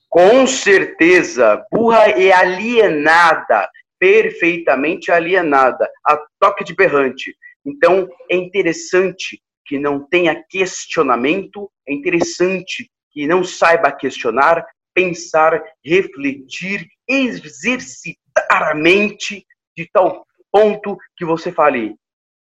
Com 0.08 0.46
certeza, 0.46 1.64
burra 1.70 2.08
e 2.18 2.32
alienada, 2.32 3.68
perfeitamente 3.98 5.10
alienada, 5.10 5.88
a 6.04 6.18
toque 6.40 6.64
de 6.64 6.74
berrante. 6.74 7.36
Então, 7.64 8.08
é 8.30 8.36
interessante 8.36 9.40
que 9.66 9.78
não 9.78 10.00
tenha 10.08 10.42
questionamento, 10.48 11.70
é 11.86 11.92
interessante 11.92 12.90
que 13.12 13.26
não 13.26 13.44
saiba 13.44 13.92
questionar, 13.92 14.64
pensar, 14.94 15.62
refletir, 15.84 16.86
exercitar 17.08 18.16
a 18.48 18.74
mente 18.74 19.44
de 19.76 19.88
tal 19.92 20.26
ponto 20.50 20.96
que 21.16 21.24
você 21.24 21.52
fale, 21.52 21.96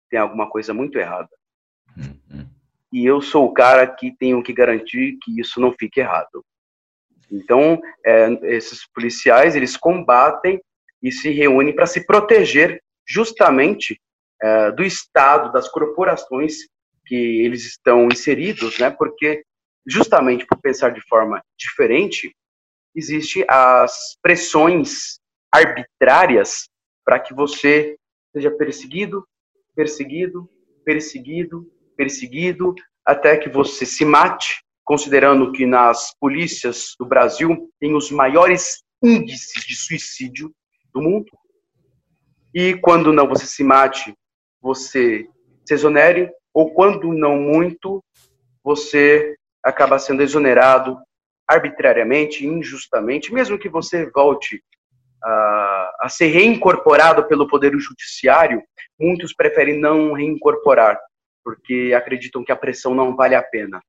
tem 0.09 0.19
alguma 0.19 0.49
coisa 0.49 0.73
muito 0.73 0.97
errada. 0.97 1.29
Uhum. 1.97 2.47
E 2.91 3.05
eu 3.05 3.21
sou 3.21 3.45
o 3.45 3.53
cara 3.53 3.87
que 3.87 4.15
tenho 4.17 4.41
que 4.41 4.53
garantir 4.53 5.17
que 5.21 5.39
isso 5.39 5.59
não 5.59 5.73
fique 5.73 5.99
errado. 5.99 6.43
Então, 7.31 7.79
é, 8.03 8.31
esses 8.55 8.87
policiais, 8.87 9.55
eles 9.55 9.77
combatem 9.77 10.59
e 11.01 11.11
se 11.11 11.29
reúnem 11.29 11.73
para 11.73 11.85
se 11.85 12.05
proteger 12.05 12.81
justamente 13.07 14.01
é, 14.41 14.71
do 14.71 14.83
Estado, 14.83 15.51
das 15.51 15.69
corporações 15.69 16.55
que 17.05 17.15
eles 17.15 17.65
estão 17.65 18.07
inseridos, 18.07 18.79
né? 18.79 18.89
Porque 18.89 19.43
justamente 19.87 20.45
por 20.45 20.59
pensar 20.59 20.91
de 20.91 21.01
forma 21.07 21.43
diferente, 21.57 22.35
existe 22.95 23.45
as 23.47 24.17
pressões 24.21 25.19
arbitrárias 25.51 26.69
para 27.09 27.19
que 27.19 27.33
você 27.33 27.97
seja 28.31 28.51
perseguido, 28.51 29.27
perseguido, 29.75 30.47
perseguido, 30.85 31.67
perseguido, 31.97 32.75
até 33.03 33.35
que 33.35 33.49
você 33.49 33.83
se 33.83 34.05
mate, 34.05 34.63
considerando 34.83 35.51
que 35.51 35.65
nas 35.65 36.15
polícias 36.19 36.93
do 36.99 37.07
Brasil 37.07 37.67
tem 37.79 37.95
os 37.95 38.11
maiores 38.11 38.83
índices 39.03 39.65
de 39.65 39.75
suicídio 39.75 40.53
do 40.93 41.01
mundo. 41.01 41.31
E 42.53 42.75
quando 42.75 43.11
não 43.11 43.27
você 43.27 43.47
se 43.47 43.63
mate, 43.63 44.13
você 44.61 45.27
se 45.65 45.73
exonere, 45.73 46.29
ou 46.53 46.75
quando 46.75 47.11
não 47.11 47.39
muito, 47.39 48.03
você 48.63 49.35
acaba 49.63 49.97
sendo 49.97 50.21
exonerado 50.21 50.95
arbitrariamente, 51.47 52.45
injustamente, 52.45 53.33
mesmo 53.33 53.57
que 53.57 53.67
você 53.67 54.07
volte 54.11 54.63
a, 55.23 56.07
ser 56.09 56.27
reincorporado 56.27 57.27
pelo 57.27 57.47
Poder 57.47 57.71
Judiciário, 57.77 58.61
muitos 58.99 59.33
preferem 59.33 59.79
não 59.79 60.13
reincorporar, 60.13 60.97
porque 61.43 61.93
acreditam 61.95 62.43
que 62.43 62.51
a 62.51 62.55
pressão 62.55 62.93
não 62.93 63.15
vale 63.15 63.35
a 63.35 63.43
pena. 63.43 63.81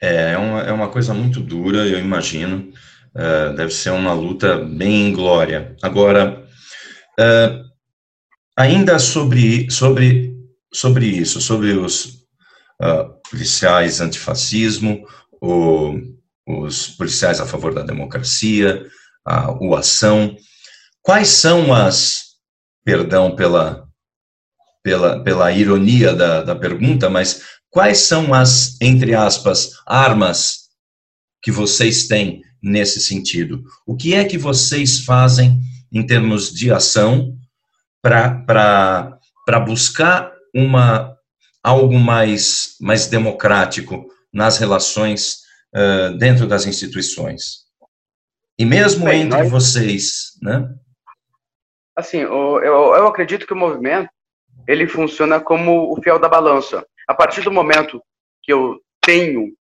É, 0.00 0.32
é 0.32 0.38
uma, 0.38 0.60
é 0.62 0.72
uma 0.72 0.88
coisa 0.88 1.12
muito 1.12 1.40
dura, 1.40 1.86
eu 1.86 1.98
imagino. 1.98 2.70
Uh, 3.14 3.54
deve 3.54 3.72
ser 3.72 3.90
uma 3.90 4.12
luta 4.12 4.58
bem 4.58 5.12
glória. 5.12 5.74
Agora, 5.82 6.44
uh, 7.18 7.64
ainda 8.56 8.98
sobre, 8.98 9.68
sobre 9.70 10.38
sobre 10.72 11.06
isso, 11.06 11.40
sobre 11.40 11.72
os 11.72 12.26
uh, 12.82 13.20
policiais 13.30 14.00
antifascismo, 14.00 15.06
o, 15.40 15.94
os 16.46 16.88
policiais 16.88 17.40
a 17.40 17.46
favor 17.46 17.74
da 17.74 17.82
democracia, 17.82 18.86
a, 19.28 19.52
o 19.60 19.74
ação. 19.76 20.34
Quais 21.02 21.28
são 21.28 21.74
as, 21.74 22.22
perdão 22.84 23.36
pela, 23.36 23.86
pela, 24.82 25.22
pela 25.22 25.52
ironia 25.52 26.14
da, 26.14 26.42
da 26.42 26.56
pergunta, 26.56 27.10
mas 27.10 27.42
quais 27.70 27.98
são 27.98 28.32
as, 28.32 28.80
entre 28.80 29.14
aspas, 29.14 29.72
armas 29.86 30.68
que 31.42 31.52
vocês 31.52 32.08
têm 32.08 32.42
nesse 32.62 33.00
sentido? 33.00 33.62
O 33.86 33.94
que 33.94 34.14
é 34.14 34.24
que 34.24 34.38
vocês 34.38 35.00
fazem 35.00 35.60
em 35.92 36.04
termos 36.04 36.52
de 36.52 36.72
ação 36.72 37.36
para 38.02 39.18
buscar 39.66 40.32
uma 40.54 41.14
algo 41.62 41.98
mais 41.98 42.76
mais 42.80 43.06
democrático 43.06 44.06
nas 44.32 44.58
relações 44.58 45.38
uh, 45.74 46.16
dentro 46.16 46.46
das 46.46 46.66
instituições. 46.66 47.67
E 48.58 48.64
mesmo 48.64 49.04
Bem, 49.04 49.22
entre 49.22 49.38
nós... 49.38 49.50
vocês, 49.50 50.38
né? 50.42 50.68
assim, 51.98 52.18
eu, 52.18 52.62
eu 52.62 53.06
acredito 53.08 53.46
que 53.46 53.52
o 53.52 53.56
movimento 53.56 54.08
ele 54.68 54.86
funciona 54.86 55.40
como 55.40 55.92
o 55.92 56.00
fiel 56.00 56.18
da 56.18 56.28
balança. 56.28 56.86
A 57.08 57.14
partir 57.14 57.42
do 57.42 57.50
momento 57.50 58.00
que 58.42 58.52
eu 58.52 58.80
tenho 59.00 59.52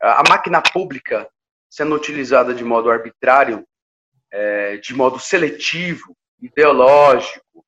a 0.00 0.22
máquina 0.28 0.60
pública 0.60 1.28
sendo 1.68 1.94
utilizada 1.94 2.52
de 2.52 2.64
modo 2.64 2.90
arbitrário, 2.90 3.64
é, 4.32 4.78
de 4.78 4.94
modo 4.94 5.18
seletivo, 5.20 6.16
ideológico, 6.40 7.64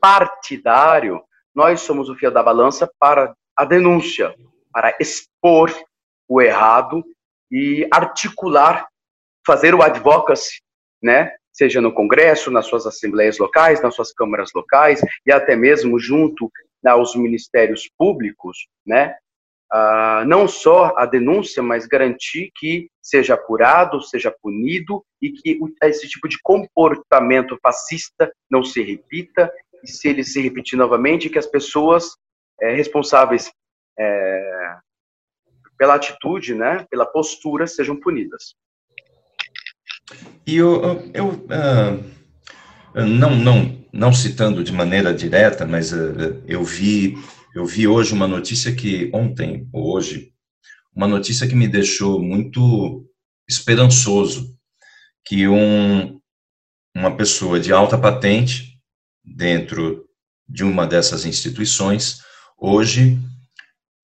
partidário, 0.00 1.22
nós 1.54 1.80
somos 1.80 2.08
o 2.08 2.16
fiel 2.16 2.32
da 2.32 2.42
balança 2.42 2.90
para 2.98 3.34
a 3.54 3.64
denúncia, 3.64 4.34
para 4.72 4.96
expor 4.98 5.72
o 6.26 6.40
errado 6.40 7.04
e 7.50 7.86
articular, 7.92 8.88
fazer 9.48 9.74
o 9.74 9.82
advocacy, 9.82 10.60
né? 11.02 11.32
Seja 11.50 11.80
no 11.80 11.90
Congresso, 11.90 12.50
nas 12.50 12.66
suas 12.66 12.86
assembleias 12.86 13.38
locais, 13.38 13.80
nas 13.80 13.94
suas 13.94 14.12
câmaras 14.12 14.50
locais 14.54 15.00
e 15.26 15.32
até 15.32 15.56
mesmo 15.56 15.98
junto 15.98 16.52
aos 16.86 17.16
ministérios 17.16 17.88
públicos, 17.96 18.68
né? 18.86 19.16
Ah, 19.72 20.22
não 20.26 20.46
só 20.46 20.92
a 20.98 21.06
denúncia, 21.06 21.62
mas 21.62 21.86
garantir 21.86 22.50
que 22.54 22.90
seja 23.02 23.34
apurado, 23.34 24.02
seja 24.02 24.34
punido 24.42 25.02
e 25.20 25.32
que 25.32 25.58
esse 25.82 26.06
tipo 26.06 26.28
de 26.28 26.38
comportamento 26.42 27.58
fascista 27.62 28.30
não 28.50 28.62
se 28.62 28.82
repita 28.82 29.50
e 29.82 29.88
se 29.88 30.08
ele 30.08 30.24
se 30.24 30.42
repetir 30.42 30.78
novamente, 30.78 31.30
que 31.30 31.38
as 31.38 31.46
pessoas 31.46 32.16
é, 32.60 32.74
responsáveis 32.74 33.50
é, 33.98 34.76
pela 35.78 35.94
atitude, 35.94 36.54
né, 36.54 36.86
pela 36.90 37.06
postura, 37.06 37.66
sejam 37.66 37.96
punidas. 37.96 38.54
E 40.46 40.56
eu, 40.56 41.10
eu 41.12 41.28
uh, 41.28 43.04
não, 43.04 43.36
não, 43.36 43.84
não 43.92 44.12
citando 44.12 44.64
de 44.64 44.72
maneira 44.72 45.12
direta, 45.12 45.66
mas 45.66 45.92
uh, 45.92 46.42
eu 46.46 46.64
vi 46.64 47.16
eu 47.54 47.66
vi 47.66 47.88
hoje 47.88 48.12
uma 48.12 48.28
notícia 48.28 48.72
que 48.74 49.10
ontem 49.12 49.68
ou 49.72 49.94
hoje 49.94 50.32
uma 50.94 51.08
notícia 51.08 51.46
que 51.46 51.54
me 51.54 51.66
deixou 51.66 52.22
muito 52.22 53.04
esperançoso 53.48 54.56
que 55.24 55.48
um, 55.48 56.20
uma 56.94 57.16
pessoa 57.16 57.58
de 57.58 57.72
alta 57.72 57.98
patente 57.98 58.78
dentro 59.24 60.04
de 60.48 60.62
uma 60.62 60.86
dessas 60.86 61.24
instituições 61.24 62.20
hoje 62.56 63.18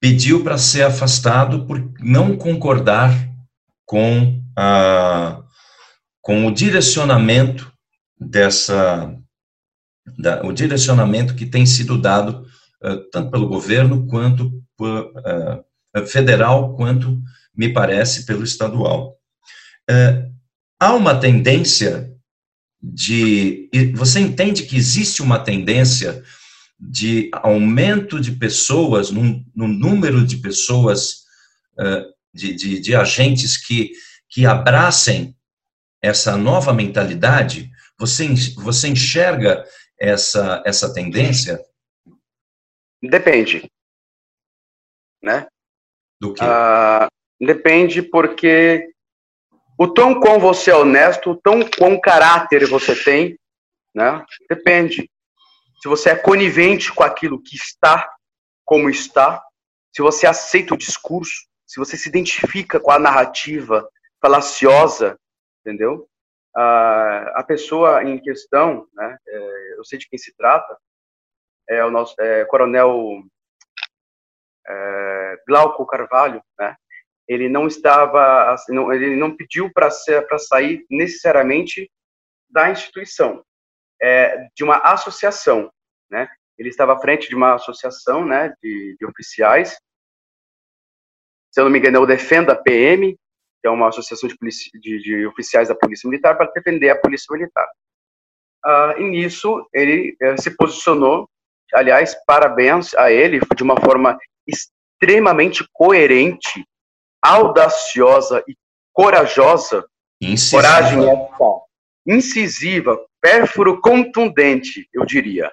pediu 0.00 0.42
para 0.42 0.58
ser 0.58 0.82
afastado 0.82 1.64
por 1.66 1.92
não 2.00 2.36
concordar 2.36 3.12
com, 3.86 4.42
a, 4.56 5.43
com 6.24 6.46
o 6.46 6.50
direcionamento 6.50 7.70
dessa, 8.18 9.14
da, 10.18 10.42
o 10.42 10.54
direcionamento 10.54 11.34
que 11.34 11.44
tem 11.44 11.66
sido 11.66 12.00
dado 12.00 12.46
uh, 12.82 13.10
tanto 13.10 13.30
pelo 13.30 13.46
governo 13.46 14.06
quanto 14.06 14.46
uh, 14.80 16.06
federal, 16.06 16.74
quanto, 16.76 17.22
me 17.54 17.68
parece, 17.68 18.24
pelo 18.24 18.42
estadual. 18.42 19.18
Uh, 19.88 20.32
há 20.80 20.94
uma 20.94 21.14
tendência 21.14 22.10
de. 22.82 23.68
Você 23.94 24.18
entende 24.18 24.62
que 24.62 24.76
existe 24.76 25.20
uma 25.20 25.38
tendência 25.38 26.22
de 26.80 27.28
aumento 27.34 28.18
de 28.18 28.32
pessoas, 28.32 29.10
no, 29.10 29.44
no 29.54 29.68
número 29.68 30.26
de 30.26 30.38
pessoas, 30.38 31.24
de, 32.34 32.54
de, 32.54 32.80
de, 32.80 32.94
agentes 32.94 33.56
que, 33.56 33.92
que 34.28 34.44
abracem 34.44 35.34
essa 36.04 36.36
nova 36.36 36.72
mentalidade? 36.72 37.70
Você, 37.98 38.28
você 38.56 38.88
enxerga 38.88 39.64
essa, 39.98 40.62
essa 40.66 40.92
tendência? 40.92 41.64
Depende. 43.02 43.70
Né? 45.22 45.46
Do 46.20 46.34
que? 46.34 46.42
Uh, 46.44 47.08
depende 47.40 48.02
porque 48.02 48.90
o 49.78 49.88
tão 49.88 50.20
com 50.20 50.38
você 50.38 50.70
é 50.70 50.76
honesto, 50.76 51.30
o 51.30 51.36
tão 51.36 51.60
com 51.68 52.00
caráter 52.00 52.66
você 52.66 52.94
tem, 52.94 53.38
né? 53.94 54.24
Depende 54.48 55.08
se 55.84 55.88
você 55.88 56.08
é 56.08 56.16
conivente 56.16 56.90
com 56.90 57.02
aquilo 57.02 57.42
que 57.42 57.56
está 57.56 58.10
como 58.64 58.88
está, 58.88 59.44
se 59.94 60.00
você 60.00 60.26
aceita 60.26 60.72
o 60.72 60.78
discurso, 60.78 61.46
se 61.66 61.78
você 61.78 61.94
se 61.94 62.08
identifica 62.08 62.80
com 62.80 62.90
a 62.90 62.98
narrativa 62.98 63.86
falaciosa, 64.18 65.18
entendeu? 65.64 66.08
a 66.56 67.42
pessoa 67.42 68.04
em 68.04 68.16
questão, 68.16 68.86
né, 68.94 69.18
é, 69.26 69.74
eu 69.76 69.84
sei 69.84 69.98
de 69.98 70.08
quem 70.08 70.16
se 70.16 70.32
trata, 70.36 70.78
é 71.68 71.84
o 71.84 71.90
nosso 71.90 72.14
é, 72.20 72.44
coronel 72.44 73.22
é, 74.66 75.36
Glauco 75.46 75.86
Carvalho, 75.86 76.42
né? 76.58 76.76
Ele 77.26 77.48
não 77.48 77.66
estava, 77.66 78.52
assim, 78.52 78.74
não, 78.74 78.92
ele 78.92 79.16
não 79.16 79.34
pediu 79.34 79.72
para 79.72 79.90
sair 79.90 80.84
necessariamente 80.90 81.90
da 82.50 82.70
instituição, 82.70 83.42
é, 84.00 84.48
de 84.54 84.62
uma 84.62 84.76
associação, 84.76 85.72
né? 86.10 86.28
Ele 86.58 86.68
estava 86.68 86.92
à 86.92 87.00
frente 87.00 87.28
de 87.28 87.34
uma 87.34 87.54
associação, 87.54 88.24
né, 88.24 88.54
de, 88.62 88.96
de 88.98 89.06
oficiais. 89.06 89.70
Se 91.50 91.60
eu 91.60 91.64
não 91.64 91.70
me 91.70 91.78
engano, 91.78 91.96
é 91.96 92.00
o 92.00 92.06
Defenda 92.06 92.54
PM, 92.54 93.18
que 93.64 93.68
é 93.68 93.70
uma 93.70 93.88
associação 93.88 94.28
de, 94.28 94.36
de, 94.78 95.02
de 95.02 95.26
oficiais 95.26 95.68
da 95.68 95.74
Polícia 95.74 96.06
Militar 96.06 96.36
para 96.36 96.52
defender 96.52 96.90
a 96.90 97.00
Polícia 97.00 97.32
Militar. 97.32 97.66
Ah, 98.62 98.94
e 98.98 99.04
nisso 99.04 99.66
ele 99.72 100.14
eh, 100.20 100.36
se 100.36 100.54
posicionou, 100.54 101.26
aliás, 101.72 102.14
parabéns 102.26 102.94
a 102.94 103.10
ele, 103.10 103.40
de 103.56 103.62
uma 103.62 103.80
forma 103.80 104.18
extremamente 104.46 105.66
coerente, 105.72 106.62
audaciosa 107.22 108.44
e 108.46 108.54
corajosa. 108.92 109.86
Incisiva. 110.20 110.62
Coragem 110.62 111.08
é 111.08 111.28
incisiva, 112.06 113.00
pérfuro, 113.18 113.80
contundente, 113.80 114.86
eu 114.92 115.06
diria. 115.06 115.50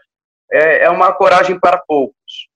É, 0.52 0.84
é 0.84 0.90
uma 0.90 1.14
coragem 1.14 1.58
para 1.58 1.78
poucos. 1.78 2.50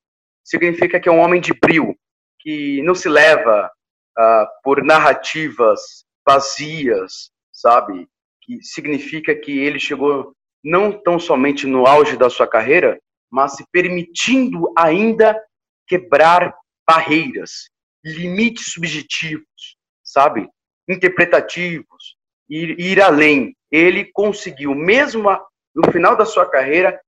Significa 0.44 1.00
que 1.00 1.08
é 1.08 1.12
um 1.14 1.20
homem 1.20 1.40
de 1.40 1.54
brio, 1.54 1.96
que 2.42 2.82
não 2.82 2.94
se 2.94 3.08
leva 3.08 3.72
uh, 4.18 4.46
por 4.64 4.84
narrativas 4.84 6.06
vazias, 6.28 7.32
sabe? 7.52 8.08
Que 8.42 8.62
significa 8.62 9.36
que 9.36 9.60
ele 9.60 9.80
chegou 9.80 10.34
não 10.64 10.92
tão 10.92 11.20
somente 11.20 11.68
no 11.68 11.86
auge 11.86 12.18
da 12.18 12.30
sua 12.30 12.48
carreira, 12.48 13.00
mas 13.32 13.56
se 13.56 13.66
permitindo 13.72 14.72
ainda 14.78 15.40
quebrar 15.88 16.54
barreiras, 16.88 17.70
limites 18.04 18.72
subjetivos, 18.74 19.78
sabe? 20.04 20.50
Interpretativos, 20.88 22.16
ir, 22.50 22.80
ir 22.80 23.02
além. 23.02 23.56
Ele 23.72 24.06
conseguiu, 24.14 24.74
mesmo 24.74 25.30
no 25.76 25.92
final 25.92 26.16
da 26.16 26.26
sua 26.26 26.50
carreira, 26.50 27.00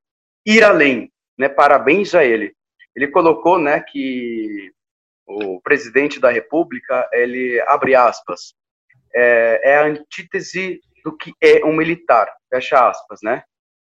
ir 0.46 0.64
além. 0.64 1.12
Né? 1.38 1.48
Parabéns 1.48 2.14
a 2.14 2.24
ele. 2.24 2.54
Ele 2.96 3.08
colocou 3.08 3.60
né, 3.60 3.80
que 3.80 4.72
o 5.28 5.62
presidente 5.62 6.20
da 6.20 6.32
República, 6.32 7.08
ele 7.12 7.62
abre 7.68 7.94
aspas, 7.94 8.56
é, 9.14 9.72
é 9.72 9.78
a 9.78 9.86
antítese 9.86 10.80
do 11.04 11.16
que 11.16 11.34
é 11.42 11.64
um 11.66 11.76
militar, 11.76 12.34
fecha 12.50 12.90
aspas, 12.90 13.20
né? 13.22 13.44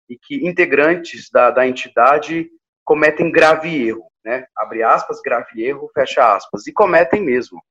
E 0.09 0.17
que 0.19 0.47
integrantes 0.47 1.29
da, 1.31 1.51
da 1.51 1.67
entidade 1.67 2.49
cometem 2.85 3.31
grave 3.31 3.87
erro, 3.89 4.11
né? 4.25 4.47
Abre 4.57 4.83
aspas, 4.83 5.21
grave 5.21 5.63
erro, 5.63 5.91
fecha 5.95 6.35
aspas, 6.35 6.67
e 6.67 6.73
cometem 6.73 7.21
mesmo, 7.21 7.63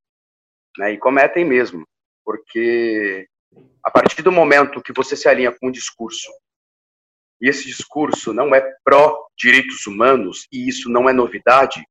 né? 0.78 0.92
E 0.94 0.98
cometem 0.98 1.46
mesmo, 1.46 1.88
porque 2.26 3.28
a 3.84 3.90
partir 3.90 4.22
do 4.22 4.32
momento 4.32 4.82
que 4.82 4.94
você 4.94 5.16
se 5.16 5.28
alinha 5.28 5.52
com 5.52 5.68
um 5.68 5.72
discurso 5.72 6.32
e 7.42 7.50
esse 7.50 7.66
discurso 7.66 8.34
não 8.34 8.54
é 8.54 8.62
pró-direitos 8.84 9.88
humanos, 9.88 10.48
e 10.52 10.70
isso 10.70 10.90
não 10.90 11.10
é 11.10 11.14
novidade, 11.14 11.84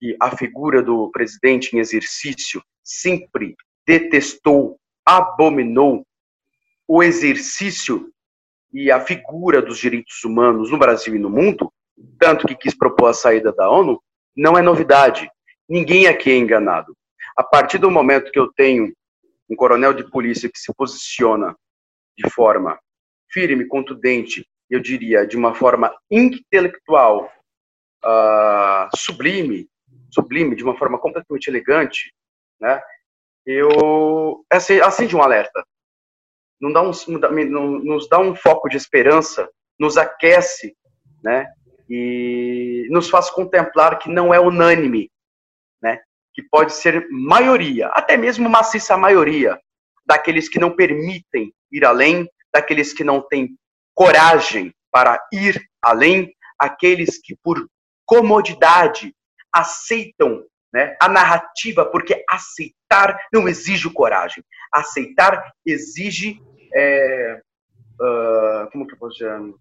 e 0.00 0.16
a 0.20 0.36
figura 0.36 0.82
do 0.82 1.10
presidente 1.10 1.74
em 1.74 1.80
exercício 1.80 2.62
sempre 2.82 3.56
detestou, 3.86 4.78
abominou 5.04 6.06
o 6.86 7.02
exercício 7.02 8.10
e 8.72 8.90
a 8.90 9.00
figura 9.00 9.62
dos 9.62 9.78
direitos 9.78 10.22
humanos 10.24 10.70
no 10.70 10.78
Brasil 10.78 11.14
e 11.14 11.18
no 11.18 11.30
mundo, 11.30 11.72
tanto 12.18 12.46
que 12.46 12.54
quis 12.54 12.76
propor 12.76 13.08
a 13.08 13.14
saída 13.14 13.52
da 13.52 13.70
ONU, 13.70 14.00
não 14.36 14.56
é 14.56 14.62
novidade. 14.62 15.30
Ninguém 15.68 16.06
aqui 16.06 16.30
é 16.30 16.36
enganado. 16.36 16.96
A 17.36 17.42
partir 17.42 17.78
do 17.78 17.90
momento 17.90 18.30
que 18.30 18.38
eu 18.38 18.52
tenho 18.52 18.92
um 19.48 19.56
coronel 19.56 19.92
de 19.92 20.08
polícia 20.10 20.48
que 20.48 20.58
se 20.58 20.72
posiciona 20.74 21.56
de 22.16 22.28
forma 22.30 22.78
firme, 23.30 23.66
contundente, 23.66 24.46
eu 24.70 24.80
diria, 24.80 25.26
de 25.26 25.36
uma 25.36 25.54
forma 25.54 25.94
intelectual, 26.10 27.30
uh, 28.04 28.96
sublime, 28.96 29.68
sublime, 30.10 30.56
de 30.56 30.64
uma 30.64 30.76
forma 30.76 30.98
completamente 30.98 31.48
elegante, 31.48 32.12
né? 32.60 32.80
Eu 33.46 34.44
acende 34.50 35.16
um 35.16 35.22
alerta, 35.22 35.64
não 36.60 36.72
dá 36.72 36.82
um, 36.82 36.90
nos 37.84 38.08
dá 38.08 38.18
um 38.18 38.34
foco 38.34 38.68
de 38.68 38.76
esperança 38.76 39.48
nos 39.78 39.96
aquece, 39.96 40.76
né? 41.22 41.46
E 41.88 42.86
nos 42.90 43.08
faz 43.08 43.30
contemplar 43.30 43.98
que 43.98 44.10
não 44.10 44.34
é 44.34 44.40
unânime, 44.40 45.10
né? 45.80 46.00
Que 46.34 46.42
pode 46.42 46.72
ser 46.72 47.06
maioria, 47.10 47.88
até 47.88 48.16
mesmo 48.16 48.48
maciça 48.48 48.96
maioria, 48.96 49.58
daqueles 50.04 50.48
que 50.48 50.58
não 50.58 50.74
permitem 50.74 51.54
ir 51.70 51.84
além, 51.84 52.28
daqueles 52.52 52.92
que 52.92 53.04
não 53.04 53.20
têm 53.20 53.56
coragem 53.94 54.74
para 54.90 55.20
ir 55.32 55.60
além, 55.82 56.34
aqueles 56.58 57.20
que 57.22 57.36
por 57.42 57.68
comodidade 58.04 59.14
aceitam 59.52 60.44
né, 60.72 60.96
a 61.00 61.08
narrativa, 61.08 61.84
porque 61.86 62.24
aceitar 62.28 63.18
não 63.32 63.48
exige 63.48 63.90
coragem. 63.90 64.44
Aceitar 64.72 65.52
exige. 65.64 66.40
É, 66.74 67.40
uh, 68.00 68.70
como 68.70 68.86
que 68.86 68.94
eu 68.94 68.98
posso 68.98 69.16
dizer? 69.16 69.54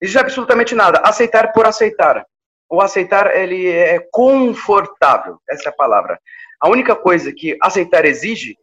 Exige 0.00 0.18
absolutamente 0.18 0.74
nada. 0.74 1.00
Aceitar 1.04 1.52
por 1.52 1.66
aceitar. 1.66 2.24
O 2.70 2.80
aceitar, 2.80 3.34
ele 3.34 3.68
é 3.68 3.98
confortável. 4.12 5.40
Essa 5.48 5.68
é 5.68 5.72
a 5.72 5.76
palavra. 5.76 6.20
A 6.60 6.68
única 6.68 6.94
coisa 6.94 7.32
que 7.32 7.56
aceitar 7.62 8.04
exige 8.04 8.56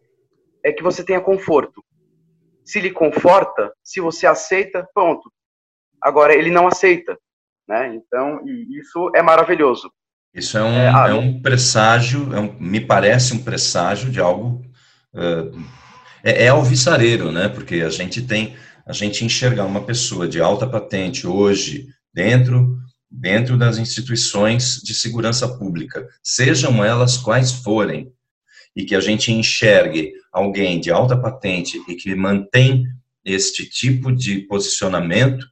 é 0.64 0.72
que 0.72 0.84
você 0.84 1.04
tenha 1.04 1.22
conforto. 1.22 1.84
Se 2.64 2.80
lhe 2.80 2.92
conforta, 2.92 3.74
se 3.84 4.02
você 4.02 4.28
aceita, 4.28 4.88
pronto. 4.94 5.32
Agora, 6.02 6.36
ele 6.36 6.52
não 6.52 6.68
aceita. 6.68 7.18
Né? 7.68 7.96
Então, 7.96 8.42
isso 8.46 9.12
é 9.16 9.22
maravilhoso. 9.22 9.92
Isso 10.34 10.58
é 10.58 10.64
um, 10.64 10.74
é, 10.74 10.90
ah, 10.90 11.10
é 11.10 11.14
um 11.14 11.42
presságio, 11.42 12.34
é 12.34 12.40
um, 12.40 12.56
me 12.60 12.82
parece 12.82 13.34
um 13.34 13.44
presságio 13.44 14.12
de 14.12 14.20
algo. 14.20 14.62
Uh, 15.14 15.58
é, 16.24 16.46
é 16.46 16.48
alvissareiro, 16.50 17.32
né? 17.32 17.48
Porque 17.48 17.76
a 17.76 17.90
gente 17.90 18.22
tem, 18.22 18.56
a 18.86 18.92
gente 18.92 19.24
enxergar 19.24 19.64
uma 19.64 19.84
pessoa 19.84 20.28
de 20.28 20.42
alta 20.42 20.68
patente 20.68 21.26
hoje 21.26 21.88
dentro 22.14 22.78
dentro 23.10 23.58
das 23.58 23.78
instituições 23.78 24.82
de 24.84 24.94
segurança 24.94 25.48
pública, 25.48 26.08
sejam 26.22 26.84
elas 26.84 27.18
quais 27.18 27.52
forem, 27.52 28.12
e 28.76 28.84
que 28.84 28.94
a 28.94 29.00
gente 29.00 29.32
enxergue 29.32 30.14
alguém 30.32 30.80
de 30.80 30.92
alta 30.92 31.16
patente 31.18 31.82
e 31.88 31.96
que 31.96 32.14
mantém 32.14 32.86
este 33.24 33.66
tipo 33.66 34.12
de 34.12 34.40
posicionamento, 34.42 35.48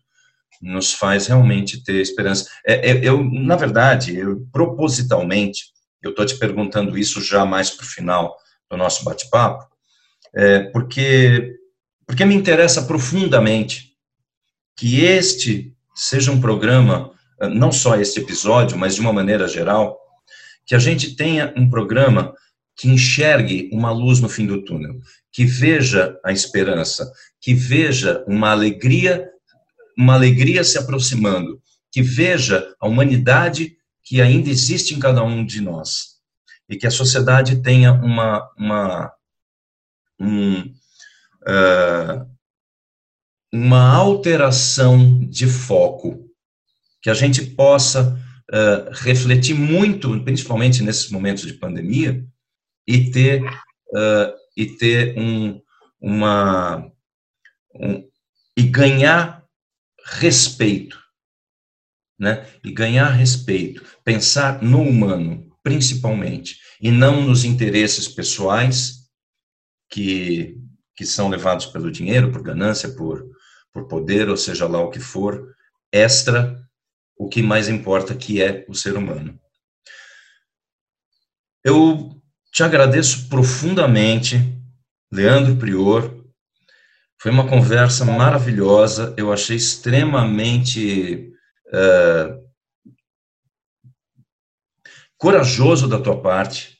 nos 0.64 0.94
faz 0.94 1.28
realmente 1.28 1.84
ter 1.84 2.00
esperança. 2.00 2.50
É, 2.66 2.92
é, 2.92 3.00
eu, 3.04 3.22
na 3.22 3.58
verdade, 3.58 4.18
eu 4.18 4.48
propositalmente, 4.52 5.66
eu 6.02 6.12
estou 6.12 6.26
te 6.26 6.38
perguntando 6.38 6.98
isso 6.98 7.22
já 7.22 7.46
mais 7.46 7.70
para 7.70 7.84
o 7.84 7.90
final 7.90 8.36
do 8.72 8.78
nosso 8.78 9.04
bate-papo, 9.04 9.68
é, 10.34 10.62
porque, 10.72 11.56
porque 12.08 12.24
me 12.24 12.34
interessa 12.34 12.84
profundamente 12.84 13.92
que 14.76 15.04
este 15.04 15.76
seja 15.94 16.32
um 16.32 16.40
programa, 16.42 17.12
não 17.52 17.72
só 17.72 17.96
este 17.98 18.22
episódio, 18.22 18.78
mas 18.78 18.96
de 18.96 19.02
uma 19.02 19.14
maneira 19.14 19.48
geral, 19.48 20.00
que 20.66 20.74
a 20.74 20.80
gente 20.80 21.16
tenha 21.16 21.54
um 21.58 21.70
programa 21.70 22.34
que 22.76 22.88
enxergue 22.88 23.70
uma 23.72 23.92
luz 23.92 24.20
no 24.20 24.30
fim 24.30 24.48
do 24.48 24.64
túnel, 24.64 25.00
que 25.32 25.46
veja 25.46 26.18
a 26.24 26.32
esperança, 26.32 27.12
que 27.40 27.54
veja 27.54 28.24
uma 28.26 28.52
alegria 28.52 29.30
uma 29.98 30.16
alegria 30.16 30.64
se 30.64 30.78
aproximando, 30.78 31.62
que 31.92 32.02
veja 32.02 32.74
a 32.80 32.88
humanidade 32.88 33.78
que 34.04 34.22
ainda 34.22 34.50
existe 34.50 34.94
em 34.94 35.00
cada 35.00 35.24
um 35.24 35.46
de 35.46 35.62
nós 35.62 36.14
e 36.68 36.76
que 36.76 36.88
a 36.88 36.92
sociedade 36.92 37.62
tenha 37.62 37.94
uma, 37.94 38.50
uma 38.58 39.14
um, 40.20 40.62
uh, 40.62 42.34
uma 43.52 43.94
alteração 43.94 45.20
de 45.20 45.46
foco, 45.46 46.30
que 47.02 47.10
a 47.10 47.14
gente 47.14 47.46
possa 47.52 48.18
uh, 48.50 48.90
refletir 48.92 49.54
muito, 49.54 50.20
principalmente 50.24 50.82
nesses 50.82 51.10
momentos 51.12 51.46
de 51.46 51.54
pandemia, 51.54 52.26
e 52.88 53.12
ter 53.12 53.44
uh, 53.44 54.34
e 54.56 54.66
ter 54.66 55.18
um, 55.18 55.62
uma 56.00 56.92
um, 57.76 58.08
e 58.58 58.64
ganhar 58.64 59.43
respeito, 60.06 61.02
né? 62.20 62.48
E 62.64 62.72
ganhar 62.72 63.10
respeito, 63.10 63.84
pensar 64.04 64.62
no 64.62 64.82
humano, 64.82 65.52
principalmente, 65.62 66.60
e 66.82 66.92
não 66.92 67.22
nos 67.22 67.44
interesses 67.44 68.08
pessoais 68.08 69.10
que 69.90 70.58
que 70.96 71.08
são 71.08 71.28
levados 71.28 71.66
pelo 71.66 71.92
dinheiro, 71.92 72.32
por 72.32 72.44
ganância, 72.44 72.94
por 72.94 73.28
por 73.74 73.88
poder, 73.88 74.30
ou 74.30 74.38
seja 74.38 74.68
lá 74.68 74.80
o 74.80 74.92
que 74.92 75.00
for, 75.00 75.56
extra 75.92 76.64
o 77.18 77.28
que 77.28 77.42
mais 77.42 77.68
importa 77.68 78.16
que 78.16 78.42
é 78.42 78.64
o 78.70 78.76
ser 78.76 78.96
humano. 78.96 79.40
Eu 81.64 82.22
te 82.52 82.62
agradeço 82.62 83.28
profundamente, 83.30 84.38
Leandro 85.12 85.56
Prior, 85.56 86.23
foi 87.24 87.32
uma 87.32 87.48
conversa 87.48 88.04
maravilhosa, 88.04 89.16
eu 89.16 89.32
achei 89.32 89.56
extremamente 89.56 91.32
uh, 91.68 92.44
corajoso 95.18 95.88
da 95.88 96.02
tua 96.02 96.22
parte 96.22 96.80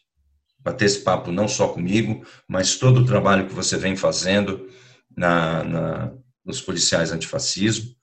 bater 0.60 0.84
esse 0.84 1.00
papo 1.00 1.32
não 1.32 1.48
só 1.48 1.70
comigo, 1.70 2.28
mas 2.46 2.76
todo 2.76 3.00
o 3.00 3.06
trabalho 3.06 3.48
que 3.48 3.54
você 3.54 3.78
vem 3.78 3.96
fazendo 3.96 4.68
na, 5.16 5.64
na 5.64 6.14
nos 6.44 6.60
policiais 6.60 7.14
antifascismo 7.14 7.96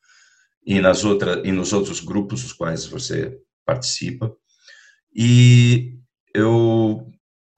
e 0.64 0.80
nas 0.80 1.05
outra, 1.05 1.47
e 1.47 1.53
nos 1.53 1.74
outros 1.74 2.01
grupos 2.01 2.43
dos 2.43 2.55
quais 2.55 2.86
você 2.86 3.38
participa. 3.66 4.34
E 5.14 5.99
eu 6.34 7.07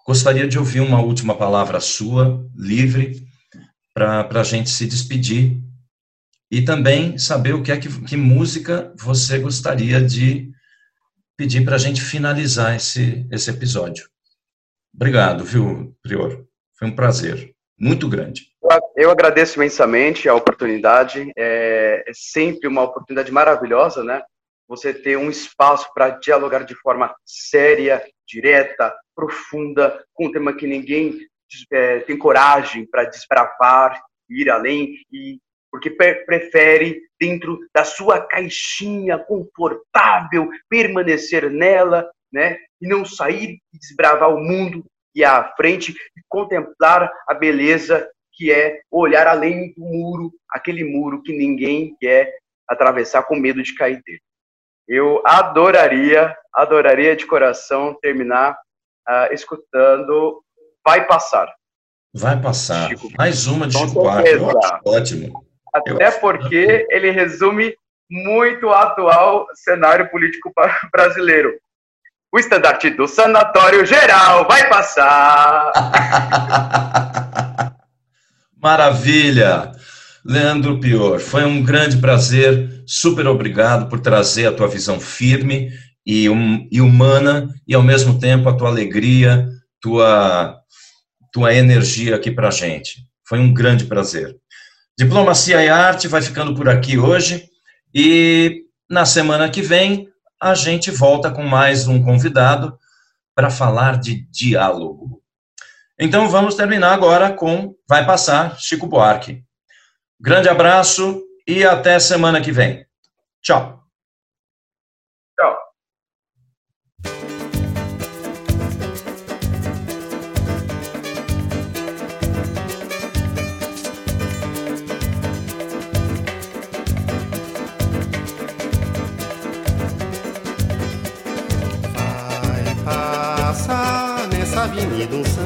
gostaria 0.04 0.48
de 0.48 0.58
ouvir 0.58 0.80
uma 0.80 1.00
última 1.00 1.36
palavra 1.36 1.78
sua, 1.78 2.44
livre, 2.56 3.30
para 3.94 4.40
a 4.40 4.44
gente 4.44 4.70
se 4.70 4.86
despedir 4.86 5.60
e 6.50 6.62
também 6.62 7.16
saber 7.18 7.54
o 7.54 7.62
que 7.62 7.72
é 7.72 7.78
que, 7.78 7.88
que 8.04 8.16
música 8.16 8.92
você 8.96 9.38
gostaria 9.38 10.00
de 10.00 10.50
pedir 11.36 11.64
para 11.64 11.76
a 11.76 11.78
gente 11.78 12.00
finalizar 12.00 12.76
esse, 12.76 13.26
esse 13.30 13.50
episódio. 13.50 14.08
Obrigado, 14.94 15.44
viu, 15.44 15.96
Prior? 16.02 16.44
Foi 16.78 16.88
um 16.88 16.94
prazer 16.94 17.54
muito 17.78 18.08
grande. 18.08 18.52
Eu 18.94 19.10
agradeço 19.10 19.56
imensamente 19.58 20.28
a 20.28 20.34
oportunidade. 20.34 21.30
É, 21.36 22.04
é 22.06 22.12
sempre 22.14 22.68
uma 22.68 22.82
oportunidade 22.82 23.32
maravilhosa, 23.32 24.04
né? 24.04 24.22
Você 24.68 24.94
ter 24.94 25.16
um 25.16 25.30
espaço 25.30 25.90
para 25.92 26.10
dialogar 26.10 26.64
de 26.64 26.74
forma 26.76 27.14
séria, 27.26 28.02
direta, 28.26 28.94
profunda, 29.14 30.04
com 30.14 30.26
um 30.26 30.32
tema 30.32 30.54
que 30.54 30.66
ninguém 30.66 31.18
é, 31.70 32.00
tem 32.00 32.16
coragem 32.16 32.86
para 32.86 33.04
desbravar, 33.04 34.00
ir 34.28 34.50
além, 34.50 34.94
e 35.10 35.38
porque 35.70 35.90
prefere, 35.90 37.00
dentro 37.18 37.58
da 37.74 37.82
sua 37.82 38.20
caixinha 38.20 39.18
confortável, 39.18 40.50
permanecer 40.68 41.50
nela, 41.50 42.10
né? 42.30 42.58
E 42.80 42.86
não 42.86 43.06
sair 43.06 43.58
e 43.72 43.78
desbravar 43.78 44.34
o 44.34 44.38
mundo 44.38 44.84
e 45.14 45.24
à 45.24 45.50
frente 45.56 45.92
e 45.92 46.20
contemplar 46.28 47.10
a 47.26 47.34
beleza 47.34 48.08
que 48.32 48.50
é 48.52 48.80
olhar 48.90 49.26
além 49.26 49.72
do 49.74 49.84
muro, 49.84 50.32
aquele 50.50 50.84
muro 50.84 51.22
que 51.22 51.32
ninguém 51.32 51.96
quer 52.00 52.34
atravessar 52.68 53.22
com 53.22 53.36
medo 53.36 53.62
de 53.62 53.74
cair 53.74 54.02
dele. 54.04 54.20
Eu 54.88 55.22
adoraria, 55.24 56.34
adoraria 56.52 57.14
de 57.14 57.26
coração 57.26 57.96
terminar 58.00 58.58
uh, 59.08 59.32
escutando 59.32 60.41
vai 60.84 61.06
passar. 61.06 61.48
Vai 62.14 62.40
passar. 62.40 62.90
Chico. 62.90 63.08
Mais 63.16 63.46
uma 63.46 63.66
de 63.66 63.78
Chico 63.78 63.94
Buarque. 63.94 64.36
Ótimo. 64.84 65.44
Até 65.72 66.10
porque 66.10 66.86
ele 66.90 67.10
resume 67.10 67.74
muito 68.10 68.66
o 68.66 68.72
atual 68.72 69.46
cenário 69.54 70.10
político 70.10 70.52
brasileiro. 70.92 71.54
O 72.30 72.38
estandarte 72.38 72.90
do 72.90 73.08
Sanatório 73.08 73.86
Geral 73.86 74.46
vai 74.46 74.68
passar. 74.68 75.72
Maravilha! 78.60 79.72
Leandro 80.24 80.78
Pior, 80.78 81.18
foi 81.18 81.44
um 81.44 81.64
grande 81.64 81.96
prazer, 81.96 82.84
super 82.86 83.26
obrigado 83.26 83.88
por 83.88 83.98
trazer 83.98 84.46
a 84.46 84.52
tua 84.52 84.68
visão 84.68 85.00
firme 85.00 85.68
e, 86.06 86.28
um, 86.28 86.68
e 86.70 86.80
humana, 86.80 87.48
e 87.66 87.74
ao 87.74 87.82
mesmo 87.82 88.20
tempo 88.20 88.48
a 88.48 88.56
tua 88.56 88.68
alegria, 88.68 89.48
tua 89.80 90.61
tua 91.32 91.54
energia 91.54 92.14
aqui 92.14 92.30
para 92.30 92.48
a 92.48 92.52
gente. 92.52 93.06
Foi 93.26 93.38
um 93.38 93.52
grande 93.52 93.86
prazer. 93.86 94.36
Diplomacia 94.96 95.64
e 95.64 95.68
Arte 95.68 96.06
vai 96.06 96.20
ficando 96.20 96.54
por 96.54 96.68
aqui 96.68 96.98
hoje 96.98 97.48
e 97.94 98.64
na 98.88 99.06
semana 99.06 99.48
que 99.48 99.62
vem 99.62 100.08
a 100.38 100.54
gente 100.54 100.90
volta 100.90 101.30
com 101.30 101.42
mais 101.42 101.88
um 101.88 102.02
convidado 102.02 102.78
para 103.34 103.48
falar 103.48 103.98
de 103.98 104.26
diálogo. 104.30 105.22
Então 105.98 106.28
vamos 106.28 106.54
terminar 106.54 106.92
agora 106.92 107.32
com 107.32 107.74
Vai 107.88 108.04
Passar, 108.04 108.58
Chico 108.58 108.86
Buarque. 108.86 109.42
Grande 110.20 110.48
abraço 110.48 111.22
e 111.46 111.64
até 111.64 111.98
semana 111.98 112.40
que 112.40 112.52
vem. 112.52 112.84
Tchau. 113.40 113.81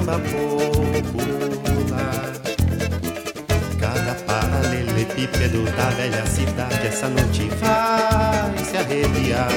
Samba 0.07 0.20
popular. 1.11 2.33
Cada 3.81 4.15
paralelepípedo 4.24 5.65
da 5.77 5.91
velha 5.91 6.24
cidade 6.27 6.87
essa 6.87 7.09
noite 7.09 7.51
vai 7.61 8.65
se 8.65 8.77
arrepiar. 8.77 9.51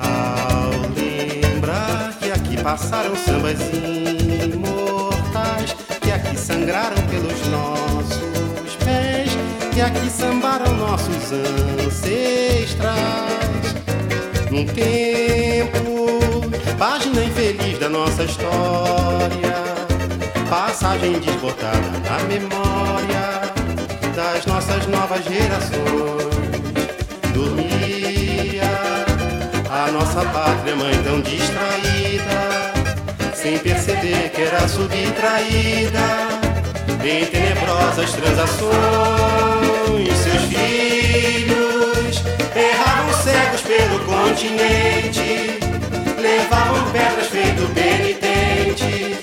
Ao 0.00 0.72
lembrar 0.96 2.18
que 2.18 2.32
aqui 2.32 2.56
passaram 2.60 3.14
sambas 3.14 3.60
imortais, 4.42 5.76
que 6.00 6.10
aqui 6.10 6.36
sangraram 6.36 7.00
pelos 7.08 7.46
nossos 7.48 8.76
pés, 8.84 9.30
que 9.72 9.80
aqui 9.80 10.10
sambaram 10.10 10.74
nossos 10.74 11.30
ancestrais. 11.86 13.04
Num 14.50 14.66
tempo, 14.66 15.93
página 16.78 17.24
infeliz 17.24 17.78
da 17.78 17.88
nossa 17.88 18.24
história, 18.24 19.54
passagem 20.48 21.18
desbotada 21.20 21.78
na 22.08 22.18
memória 22.24 23.42
das 24.14 24.46
nossas 24.46 24.86
novas 24.86 25.24
gerações. 25.24 26.34
Dormia 27.32 28.62
a 29.70 29.90
nossa 29.90 30.24
pátria 30.26 30.76
mãe 30.76 30.94
tão 31.02 31.20
distraída, 31.20 32.72
sem 33.34 33.58
perceber 33.58 34.30
que 34.30 34.42
era 34.42 34.66
subtraída 34.68 36.28
em 37.04 37.26
tenebrosas 37.26 38.12
transações. 38.12 38.74
Seus 40.22 40.42
filhos 40.44 42.22
erravam 42.54 43.14
cegos 43.22 43.60
pelo 43.62 43.98
continente, 44.00 45.58
levavam 46.24 46.90
pedras 46.90 47.26
feito 47.26 47.68
penitentes, 47.74 49.18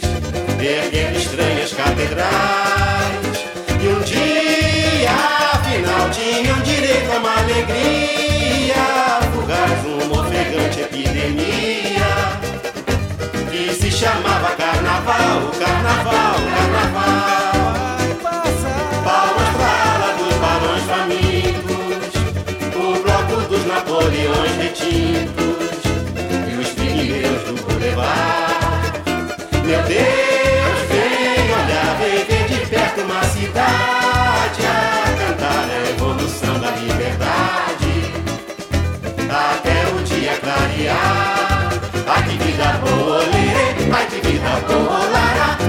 erguendo 0.59 1.17
estranhas 1.17 1.73
catedrais. 1.73 2.29
E 3.81 3.87
um 3.87 3.99
dia, 4.01 5.09
afinal, 5.51 6.09
tinham 6.11 6.61
direito 6.61 7.11
a 7.11 7.17
uma 7.17 7.39
alegria, 7.39 8.75
fugaz, 9.33 9.83
uma 9.83 10.21
ofegante 10.21 10.81
epidemia, 10.81 12.11
que 13.49 13.73
se 13.73 13.89
chamava 13.89 14.51
carnaval, 14.51 15.51
carnaval, 15.57 16.35
carnaval. 16.53 17.10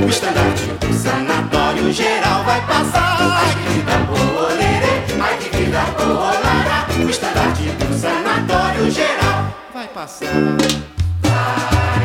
O 0.02 0.08
estandarte 0.08 0.66
do 0.80 0.92
sanatório 0.92 1.92
geral 1.92 2.44
vai 2.44 2.60
passar. 2.66 3.18
Ai 3.20 3.54
que 3.54 3.68
vida 3.72 3.98
boa, 4.08 4.48
lerê, 4.48 5.22
ai 5.22 5.38
que 5.38 5.56
vida 5.56 5.82
boa, 5.96 6.32
lara, 6.32 6.86
o 7.04 7.08
estandarte 7.08 7.62
do 7.62 7.94
sanatório 7.94 8.90
geral 8.90 9.54
vai 9.72 9.86
passar. 9.88 10.28
Vai 11.22 12.01